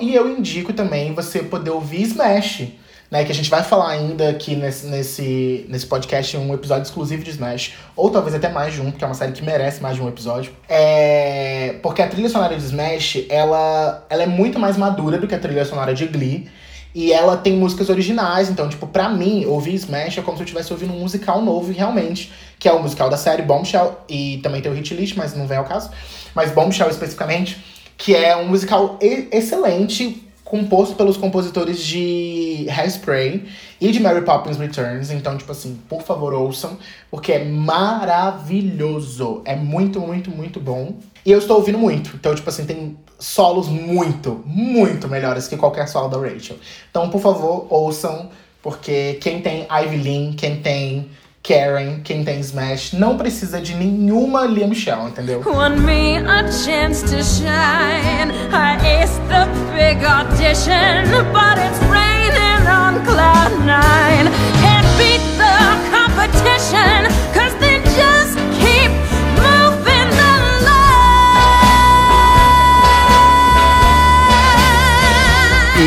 E 0.00 0.14
eu 0.14 0.28
indico 0.28 0.72
também 0.72 1.14
você 1.14 1.40
poder 1.40 1.70
ouvir 1.70 2.02
Smash. 2.02 2.68
Né, 3.10 3.22
que 3.22 3.30
a 3.30 3.34
gente 3.34 3.50
vai 3.50 3.62
falar 3.62 3.90
ainda 3.90 4.30
aqui 4.30 4.56
nesse, 4.56 4.86
nesse, 4.86 5.66
nesse 5.68 5.86
podcast 5.86 6.36
um 6.36 6.52
episódio 6.52 6.82
exclusivo 6.82 7.22
de 7.22 7.30
Smash. 7.30 7.74
Ou 7.94 8.10
talvez 8.10 8.34
até 8.34 8.48
mais 8.48 8.74
de 8.74 8.80
um, 8.80 8.90
porque 8.90 9.04
é 9.04 9.06
uma 9.06 9.14
série 9.14 9.30
que 9.30 9.42
merece 9.42 9.80
mais 9.80 9.94
de 9.94 10.02
um 10.02 10.08
episódio. 10.08 10.52
É, 10.68 11.76
porque 11.82 12.02
a 12.02 12.08
trilha 12.08 12.28
sonora 12.28 12.56
de 12.56 12.64
Smash, 12.64 13.24
ela, 13.28 14.04
ela 14.10 14.22
é 14.24 14.26
muito 14.26 14.58
mais 14.58 14.76
madura 14.76 15.18
do 15.18 15.28
que 15.28 15.34
a 15.34 15.38
trilha 15.38 15.64
sonora 15.64 15.94
de 15.94 16.06
Glee. 16.06 16.48
E 16.94 17.12
ela 17.12 17.36
tem 17.36 17.54
músicas 17.54 17.88
originais, 17.88 18.48
então, 18.48 18.68
tipo, 18.68 18.86
pra 18.86 19.08
mim, 19.08 19.44
ouvir 19.46 19.74
Smash 19.74 20.18
é 20.18 20.22
como 20.22 20.36
se 20.36 20.42
eu 20.42 20.44
estivesse 20.44 20.72
ouvindo 20.72 20.92
um 20.92 21.00
musical 21.00 21.42
novo, 21.42 21.72
realmente. 21.72 22.32
Que 22.56 22.68
é 22.68 22.72
o 22.72 22.80
musical 22.80 23.10
da 23.10 23.16
série 23.16 23.42
Bombshell, 23.42 23.98
e 24.08 24.38
também 24.44 24.62
tem 24.62 24.70
o 24.70 24.74
Hit 24.74 24.94
List, 24.94 25.16
mas 25.16 25.34
não 25.34 25.46
vem 25.46 25.58
ao 25.58 25.64
caso. 25.64 25.90
Mas 26.36 26.52
Bombshell 26.52 26.88
especificamente, 26.88 27.62
que 27.96 28.14
é 28.14 28.36
um 28.36 28.48
musical 28.48 28.98
excelente, 29.00 30.22
composto 30.44 30.94
pelos 30.94 31.16
compositores 31.16 31.82
de 31.84 32.66
Hairspray 32.68 33.44
e 33.80 33.90
de 33.90 33.98
Mary 33.98 34.22
Poppins 34.24 34.56
Returns. 34.56 35.10
Então, 35.10 35.36
tipo 35.36 35.50
assim, 35.50 35.78
por 35.88 36.02
favor, 36.02 36.32
ouçam, 36.34 36.78
porque 37.10 37.32
é 37.32 37.44
maravilhoso. 37.44 39.42
É 39.44 39.56
muito, 39.56 40.00
muito, 40.00 40.30
muito 40.30 40.60
bom. 40.60 40.96
E 41.24 41.32
eu 41.32 41.38
estou 41.38 41.56
ouvindo 41.56 41.78
muito. 41.78 42.14
Então, 42.14 42.34
tipo 42.34 42.48
assim, 42.48 42.66
tem 42.66 42.96
solos 43.18 43.68
muito, 43.68 44.42
muito 44.44 45.08
melhores 45.08 45.48
que 45.48 45.56
qualquer 45.56 45.88
solo 45.88 46.08
da 46.08 46.18
Rachel. 46.18 46.56
Então, 46.90 47.08
por 47.08 47.20
favor, 47.20 47.66
ouçam, 47.70 48.30
porque 48.62 49.14
quem 49.14 49.40
tem 49.40 49.66
Ivy 49.70 49.96
Lynn, 49.96 50.34
quem 50.34 50.60
tem 50.60 51.08
Karen, 51.46 52.00
quem 52.02 52.24
tem 52.24 52.40
Smash, 52.40 52.94
não 52.94 53.18
precisa 53.18 53.60
de 53.60 53.74
nenhuma 53.74 54.46
Lia 54.46 54.66
Michelle, 54.66 55.08
entendeu? 55.08 55.42
Won 55.44 55.76
me 55.80 56.16
a 56.16 56.50
chance 56.50 57.02
to 57.04 57.22
shine. 57.22 58.32
I 58.50 58.78
aced 59.02 59.20
the 59.28 59.44
big 59.76 60.02
audition, 60.02 61.04
but 61.34 61.58
it's 61.58 61.78
raining 61.90 62.66
on 62.66 63.04
cloud 63.04 63.52
nine. 63.66 64.30
Can't 64.62 64.86
beat 64.96 65.20
the 65.36 65.76
competition, 65.92 67.08
cause 67.34 67.52
they 67.60 67.76
just 67.92 68.38
keep 68.58 68.90
moving 69.36 70.08
the 70.16 70.64
line. 70.64 71.44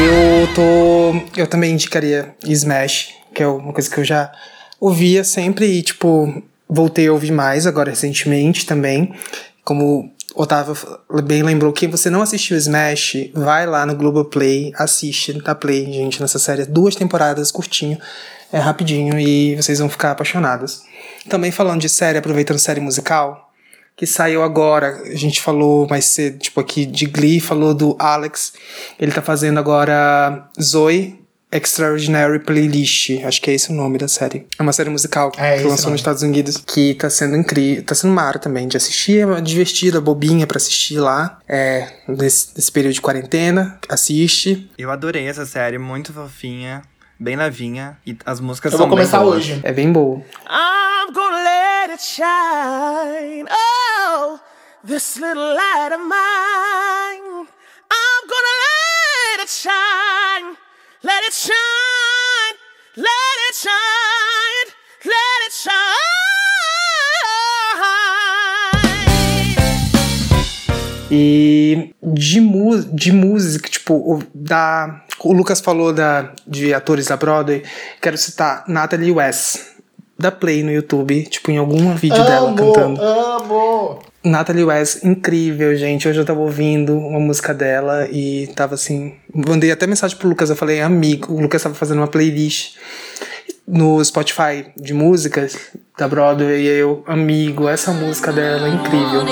Eu 0.05 0.45
tô. 0.53 1.15
Eu 1.35 1.47
também 1.47 1.71
indicaria 1.73 2.35
Smash, 2.45 3.15
que 3.33 3.41
é 3.41 3.47
uma 3.47 3.73
coisa 3.73 3.89
que 3.89 3.99
eu 3.99 4.05
já 4.05 4.31
ouvia 4.79 5.23
sempre 5.23 5.65
e, 5.65 5.81
tipo, 5.81 6.41
voltei 6.69 7.07
a 7.07 7.13
ouvir 7.13 7.31
mais 7.31 7.65
agora 7.65 7.89
recentemente 7.89 8.65
também. 8.65 9.13
Como 9.63 10.11
o 10.35 10.43
Otávio 10.43 10.75
bem 11.23 11.43
lembrou, 11.43 11.73
quem 11.73 11.89
você 11.89 12.09
não 12.09 12.21
assistiu 12.21 12.57
Smash, 12.57 13.29
vai 13.33 13.65
lá 13.65 13.85
no 13.85 13.95
Globoplay, 13.95 14.71
assiste, 14.75 15.33
tá 15.41 15.55
play, 15.55 15.91
gente, 15.91 16.21
nessa 16.21 16.39
série. 16.39 16.65
Duas 16.65 16.95
temporadas, 16.95 17.51
curtinho, 17.51 17.97
é 18.51 18.59
rapidinho 18.59 19.19
e 19.19 19.55
vocês 19.55 19.79
vão 19.79 19.89
ficar 19.89 20.11
apaixonados. 20.11 20.81
Também 21.27 21.51
falando 21.51 21.81
de 21.81 21.89
série, 21.89 22.17
aproveitando 22.17 22.59
série 22.59 22.79
musical, 22.79 23.51
que 23.95 24.05
saiu 24.05 24.43
agora. 24.43 25.01
A 25.05 25.15
gente 25.15 25.41
falou 25.41 25.87
mais 25.89 26.05
cedo, 26.05 26.37
tipo 26.37 26.59
aqui 26.59 26.85
de 26.85 27.05
Glee, 27.07 27.39
falou 27.39 27.73
do 27.73 27.95
Alex. 27.99 28.53
Ele 28.99 29.11
tá 29.11 29.21
fazendo 29.21 29.59
agora 29.59 30.47
Zoe 30.61 31.19
Extraordinary 31.51 32.39
Playlist. 32.39 33.09
Acho 33.23 33.41
que 33.41 33.49
é 33.51 33.53
esse 33.53 33.71
o 33.71 33.73
nome 33.73 33.97
da 33.97 34.07
série. 34.07 34.45
É 34.59 34.61
uma 34.61 34.73
série 34.73 34.89
musical 34.89 35.31
É, 35.37 35.57
que 35.57 35.63
lançou 35.63 35.85
nome. 35.85 35.91
nos 35.93 36.01
Estados 36.01 36.21
Unidos, 36.21 36.57
que 36.57 36.93
tá 36.95 37.09
sendo 37.09 37.35
incrível. 37.37 37.83
Tá 37.83 37.95
sendo 37.95 38.13
mara 38.13 38.37
também 38.37 38.67
de 38.67 38.75
assistir. 38.77 39.27
É 39.27 39.41
divertida, 39.41 40.01
bobinha 40.01 40.45
pra 40.45 40.57
assistir 40.57 40.99
lá. 40.99 41.39
É, 41.47 41.89
nesse, 42.07 42.49
nesse 42.55 42.71
período 42.71 42.93
de 42.93 43.01
quarentena. 43.01 43.79
Assiste. 43.87 44.69
Eu 44.77 44.91
adorei 44.91 45.25
essa 45.27 45.45
série, 45.45 45.77
muito 45.77 46.11
fofinha, 46.11 46.81
bem 47.19 47.35
levinha. 47.37 47.97
E 48.05 48.17
as 48.25 48.39
músicas 48.41 48.73
Eu 48.73 48.77
são 48.79 48.87
vou 48.87 48.97
começar 48.97 49.23
hoje. 49.23 49.59
É 49.63 49.71
bem 49.71 49.91
boa. 49.91 50.17
I'm 50.49 51.13
gonna 51.13 51.37
let 51.43 51.91
it 51.91 52.03
shine. 52.03 53.45
Oh, 53.49 54.37
this 54.85 55.15
little 55.15 55.53
light 55.55 55.93
of 55.93 56.03
mine. 56.03 57.47
I'm 57.89 58.27
gonna 58.27 58.55
let 59.33 59.41
it 59.43 59.49
shine. 59.49 60.26
Let 61.07 61.23
it 61.23 61.33
shine. 61.33 62.55
Let 62.97 63.37
it 63.47 63.55
shine. 63.55 64.69
Let 65.05 65.39
it 65.47 65.53
shine. 65.53 65.71
E 71.09 71.93
de, 72.03 72.41
mu 72.41 72.83
de 72.83 73.13
música, 73.13 73.69
tipo, 73.69 73.93
o, 73.93 74.21
da, 74.35 75.01
o 75.23 75.31
Lucas 75.31 75.61
falou 75.61 75.93
da, 75.93 76.33
de 76.45 76.73
atores 76.73 77.07
da 77.07 77.15
Broadway. 77.15 77.63
Quero 78.01 78.17
citar 78.17 78.65
Natalie 78.67 79.11
West, 79.11 79.61
da 80.19 80.29
Play 80.29 80.61
no 80.61 80.73
YouTube, 80.73 81.23
tipo, 81.27 81.49
em 81.49 81.57
algum 81.57 81.95
vídeo 81.95 82.21
dela 82.25 82.49
amo, 82.49 82.57
cantando. 82.57 83.01
amo! 83.01 84.03
Natalie 84.27 84.63
West, 84.63 85.03
incrível, 85.03 85.75
gente. 85.75 86.07
Hoje 86.07 86.19
eu 86.19 86.25
tava 86.25 86.39
ouvindo 86.39 86.97
uma 86.97 87.19
música 87.19 87.53
dela 87.53 88.07
e 88.11 88.47
tava 88.55 88.75
assim. 88.75 89.15
Mandei 89.33 89.71
até 89.71 89.87
mensagem 89.87 90.17
pro 90.17 90.29
Lucas, 90.29 90.49
eu 90.49 90.55
falei, 90.55 90.81
amigo. 90.81 91.33
O 91.33 91.41
Lucas 91.41 91.63
tava 91.63 91.75
fazendo 91.75 91.99
uma 91.99 92.07
playlist 92.07 92.75
no 93.67 94.03
Spotify 94.03 94.65
de 94.77 94.93
músicas 94.93 95.57
da 95.97 96.07
Broadway 96.07 96.61
e 96.61 96.67
eu, 96.67 97.03
amigo, 97.05 97.67
essa 97.67 97.91
música 97.91 98.31
dela 98.31 98.67
é 98.67 98.71
incrível. 98.71 99.25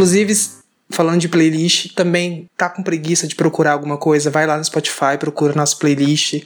Inclusive, 0.00 0.32
falando 0.88 1.20
de 1.20 1.28
playlist, 1.28 1.92
também 1.94 2.46
tá 2.56 2.70
com 2.70 2.82
preguiça 2.82 3.28
de 3.28 3.34
procurar 3.34 3.72
alguma 3.72 3.98
coisa, 3.98 4.30
vai 4.30 4.46
lá 4.46 4.56
no 4.56 4.64
Spotify, 4.64 5.18
procura 5.18 5.52
nossa 5.54 5.76
playlist. 5.76 6.42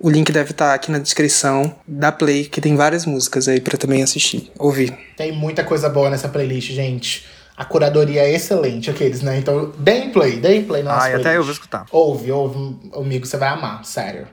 O 0.00 0.10
link 0.10 0.32
deve 0.32 0.50
estar 0.50 0.74
aqui 0.74 0.90
na 0.90 0.98
descrição 0.98 1.72
da 1.86 2.10
Play, 2.10 2.46
que 2.46 2.60
tem 2.60 2.74
várias 2.74 3.06
músicas 3.06 3.46
aí 3.46 3.60
pra 3.60 3.78
também 3.78 4.02
assistir, 4.02 4.50
ouvir. 4.58 4.92
Tem 5.16 5.30
muita 5.30 5.62
coisa 5.62 5.88
boa 5.88 6.10
nessa 6.10 6.28
playlist, 6.28 6.72
gente. 6.72 7.24
A 7.56 7.64
curadoria 7.64 8.20
é 8.20 8.34
excelente, 8.34 8.90
aqueles, 8.90 9.22
né? 9.22 9.38
Então, 9.38 9.72
deem 9.78 10.10
play, 10.10 10.36
deem 10.36 10.62
play 10.64 10.82
na 10.82 10.92
nossa 10.94 11.06
Ai, 11.06 11.14
até 11.14 11.36
eu 11.38 11.42
vou 11.42 11.52
escutar. 11.52 11.86
Ouve, 11.90 12.30
ouve, 12.30 12.76
amigo, 12.94 13.24
você 13.24 13.38
vai 13.38 13.48
amar, 13.48 13.82
sério. 13.82 14.26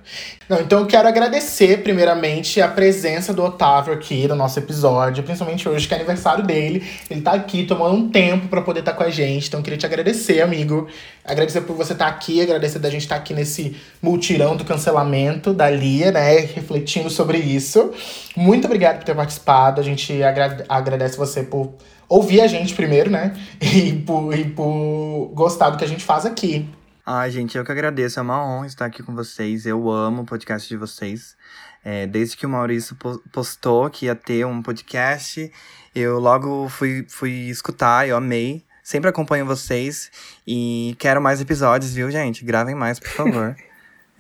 Não, 0.50 0.60
então 0.60 0.80
eu 0.82 0.86
quero 0.86 1.08
agradecer, 1.08 1.82
primeiramente, 1.84 2.60
a 2.62 2.68
presença 2.68 3.34
do 3.34 3.42
Otávio 3.42 3.94
aqui 3.94 4.28
no 4.28 4.36
nosso 4.36 4.60
episódio, 4.60 5.24
principalmente 5.24 5.70
hoje, 5.70 5.88
que 5.88 5.94
é 5.94 5.98
aniversário 5.98 6.44
dele. 6.44 6.84
Ele 7.10 7.22
tá 7.22 7.32
aqui 7.32 7.66
tomando 7.66 7.96
um 7.96 8.10
tempo 8.10 8.50
pra 8.50 8.62
poder 8.62 8.82
estar 8.82 8.92
com 8.92 9.04
a 9.04 9.10
gente, 9.10 9.48
então 9.48 9.62
eu 9.62 9.64
queria 9.64 9.80
te 9.80 9.86
agradecer, 9.86 10.42
amigo. 10.42 10.90
Agradecer 11.24 11.62
por 11.62 11.78
você 11.78 11.94
estar 11.94 12.08
aqui, 12.08 12.42
agradecer 12.42 12.80
da 12.80 12.90
gente 12.90 13.04
estar 13.04 13.16
aqui 13.16 13.34
nesse 13.34 13.78
multirão 14.02 14.58
do 14.58 14.66
cancelamento 14.66 15.54
da 15.54 15.70
Lia, 15.70 16.12
né? 16.12 16.40
Refletindo 16.40 17.10
sobre 17.10 17.38
isso. 17.38 17.94
Muito 18.36 18.66
obrigado 18.66 18.98
por 18.98 19.06
ter 19.06 19.16
participado, 19.16 19.80
a 19.80 19.84
gente 19.84 20.22
agra- 20.22 20.66
agradece 20.68 21.16
você 21.18 21.42
por 21.42 21.74
ouvir 22.08 22.42
a 22.42 22.48
gente 22.48 22.74
primeiro, 22.74 23.10
né? 23.10 23.34
E 23.62 23.94
por, 24.02 24.38
e 24.38 24.46
por 24.50 25.32
gostar 25.34 25.70
do 25.72 25.78
que 25.78 25.84
a 25.84 25.88
gente 25.88 26.04
faz 26.04 26.26
aqui. 26.26 26.68
Ai, 27.06 27.30
gente, 27.32 27.58
eu 27.58 27.66
que 27.66 27.72
agradeço. 27.72 28.20
É 28.20 28.22
uma 28.22 28.46
honra 28.46 28.68
estar 28.68 28.86
aqui 28.86 29.04
com 29.04 29.14
vocês. 29.14 29.66
Eu 29.66 29.90
amo 29.92 30.22
o 30.22 30.26
podcast 30.26 30.68
de 30.70 30.78
vocês. 30.78 31.36
É, 31.84 32.08
desde 32.08 32.38
que 32.38 32.46
o 32.46 32.50
Maurício 32.50 32.96
po- 32.96 33.22
postou 33.32 33.90
que 33.90 34.06
ia 34.06 34.16
ter 34.16 34.46
um 34.46 34.62
podcast, 34.62 35.52
eu 35.94 36.18
logo 36.18 36.70
fui, 36.70 37.06
fui 37.10 37.50
escutar, 37.50 38.08
eu 38.08 38.16
amei. 38.16 38.64
Sempre 38.82 39.10
acompanho 39.10 39.46
vocês 39.46 40.10
e 40.48 40.96
quero 41.00 41.22
mais 41.22 41.42
episódios, 41.42 41.94
viu, 41.94 42.10
gente? 42.12 42.44
Gravem 42.46 42.76
mais, 42.76 43.00
por 43.00 43.10
favor. 43.10 43.56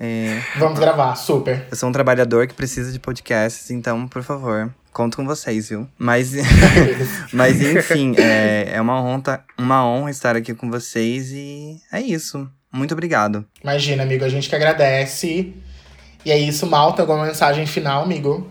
É, 0.05 0.41
Vamos 0.59 0.77
gravar, 0.77 1.15
super. 1.15 1.65
eu 1.71 1.77
sou 1.77 1.87
um 1.87 1.91
trabalhador 1.93 2.45
que 2.45 2.53
precisa 2.53 2.91
de 2.91 2.99
podcasts, 2.99 3.71
então, 3.71 4.05
por 4.05 4.21
favor, 4.21 4.69
conto 4.91 5.15
com 5.15 5.25
vocês, 5.25 5.69
viu? 5.69 5.87
Mas, 5.97 6.33
mas 7.31 7.61
enfim, 7.61 8.13
é, 8.17 8.73
é 8.73 8.81
uma, 8.81 9.01
honra, 9.01 9.45
uma 9.57 9.87
honra 9.87 10.11
estar 10.11 10.35
aqui 10.35 10.53
com 10.53 10.69
vocês 10.69 11.31
e 11.31 11.77
é 11.89 12.01
isso. 12.01 12.45
Muito 12.69 12.91
obrigado. 12.91 13.45
Imagina, 13.63 14.03
amigo, 14.03 14.25
a 14.25 14.29
gente 14.29 14.49
que 14.49 14.55
agradece. 14.55 15.53
E 16.25 16.31
é 16.31 16.37
isso, 16.37 16.65
Malta, 16.65 17.01
alguma 17.01 17.25
mensagem 17.25 17.65
final, 17.65 18.03
amigo? 18.03 18.49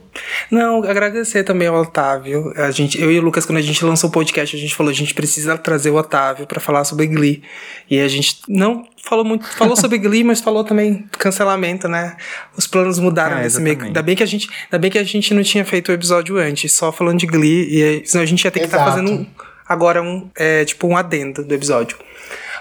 Não, 0.51 0.83
agradecer 0.85 1.43
também 1.43 1.69
ao 1.69 1.77
Otávio. 1.81 2.53
A 2.57 2.71
gente, 2.71 3.01
eu 3.01 3.11
e 3.11 3.19
o 3.19 3.23
Lucas, 3.23 3.47
quando 3.47 3.57
a 3.59 3.63
gente 3.63 3.83
lançou 3.83 4.11
o 4.11 4.13
podcast, 4.13 4.55
a 4.55 4.59
gente 4.59 4.75
falou, 4.75 4.91
a 4.91 4.95
gente 4.95 5.15
precisa 5.15 5.57
trazer 5.57 5.89
o 5.89 5.97
Otávio 5.97 6.47
pra 6.47 6.61
falar 6.61 6.85
sobre 6.85 7.07
Glee. 7.07 7.43
E 7.91 7.99
a 7.99 8.09
gente 8.09 8.41
não 8.47 8.87
falou 9.03 9.25
muito, 9.25 9.47
falou 9.47 9.75
sobre 9.75 9.97
Glee, 9.99 10.23
mas 10.23 10.41
falou 10.43 10.65
também 10.65 11.09
do 11.11 11.17
cancelamento, 11.19 11.89
né? 11.89 12.15
Os 12.55 12.67
planos 12.67 12.99
mudaram 12.99 13.39
É, 13.39 13.45
nesse 13.45 13.59
meio. 13.61 13.83
Ainda 13.83 14.03
bem 14.03 14.15
que 14.15 14.23
a 14.23 14.27
gente, 14.27 14.51
ainda 14.65 14.79
bem 14.79 14.91
que 14.91 14.99
a 14.99 15.05
gente 15.05 15.33
não 15.33 15.43
tinha 15.43 15.65
feito 15.65 15.89
o 15.89 15.93
episódio 15.93 16.37
antes, 16.37 16.71
só 16.73 16.93
falando 16.93 17.19
de 17.19 17.27
Glee, 17.27 18.03
e 18.03 18.07
senão 18.07 18.23
a 18.23 18.27
gente 18.27 18.45
ia 18.45 18.51
ter 18.51 18.61
que 18.61 18.67
estar 18.67 18.79
Exato. 18.83 18.91
fazendo 18.91 19.13
um, 19.13 19.27
agora 19.67 20.03
um, 20.03 20.29
é, 20.37 20.65
tipo 20.67 20.87
um 20.87 20.95
adendo 20.95 21.43
do 21.43 21.55
episódio. 21.55 21.97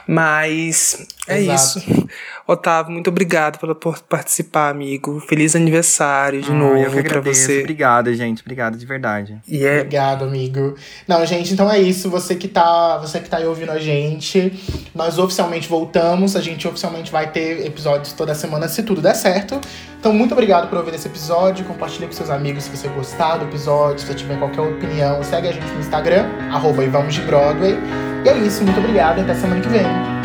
Mas 0.08 1.06
é 1.28 1.40
Exato. 1.42 1.80
isso. 1.80 2.08
Otávio, 2.48 2.92
muito 2.92 3.10
obrigado 3.10 3.60
pela, 3.60 3.74
por 3.76 4.00
participar, 4.00 4.70
amigo. 4.70 5.20
Feliz 5.22 5.56
aniversário 5.56 6.42
de 6.42 6.52
Ah, 6.52 6.54
novo 6.54 6.78
eu 6.98 7.04
que 7.04 7.10
pra 7.10 7.22
você. 7.22 7.60
Obrigado, 7.60 8.14
gente. 8.14 8.42
Obrigado 8.42 8.78
de 8.78 8.86
verdade. 8.86 9.38
E 9.48 9.66
é 9.66 9.78
Obrigado, 9.82 10.26
amigo. 10.26 10.76
Não, 11.08 11.26
gente, 11.26 11.54
então 11.54 11.72
é 11.72 11.80
isso. 11.80 12.10
Você 12.10 12.36
que 12.36 12.48
tá, 12.48 12.98
você 12.98 13.20
que 13.20 13.30
tá 13.30 13.38
aí 13.38 13.46
ouvindo 13.46 13.72
a 13.72 13.80
gente, 13.80 14.52
nós 14.94 15.18
oficialmente 15.18 15.68
voltamos. 15.68 16.36
A 16.36 16.42
gente 16.42 16.68
oficialmente 16.68 17.12
vai 17.12 17.32
ter 17.32 17.66
episódios 17.66 18.14
toda 18.14 18.34
semana, 18.36 18.68
se 18.68 18.84
tudo 18.84 19.02
der 19.02 19.16
certo. 19.16 19.60
Então, 20.00 20.12
muito 20.12 20.32
obrigado 20.34 20.68
por 20.68 20.80
ouvir 20.80 20.96
esse 20.96 21.08
episódio. 21.08 21.64
Compartilhe 21.66 22.08
com 22.08 22.14
seus 22.14 22.30
amigos 22.32 22.64
se 22.64 22.76
você 22.76 22.88
gostar 22.88 23.38
do 23.38 23.46
episódio, 23.46 24.00
se 24.00 24.08
você 24.08 24.16
tiver 24.16 24.38
qualquer 24.40 24.62
opinião. 24.62 25.24
Segue 25.24 25.48
a 25.48 25.52
gente 25.52 25.68
no 25.68 25.80
Instagram, 25.80 26.26
arroba 26.52 26.84
e 26.84 26.88
vamos 26.88 27.14
de 27.14 27.22
Broadway. 27.22 27.78
E 28.26 28.30
é 28.30 28.38
isso, 28.40 28.64
muito 28.64 28.80
obrigado. 28.80 29.20
Até 29.22 29.36
semana 29.36 29.62
que 29.62 29.70
vem. 29.70 30.21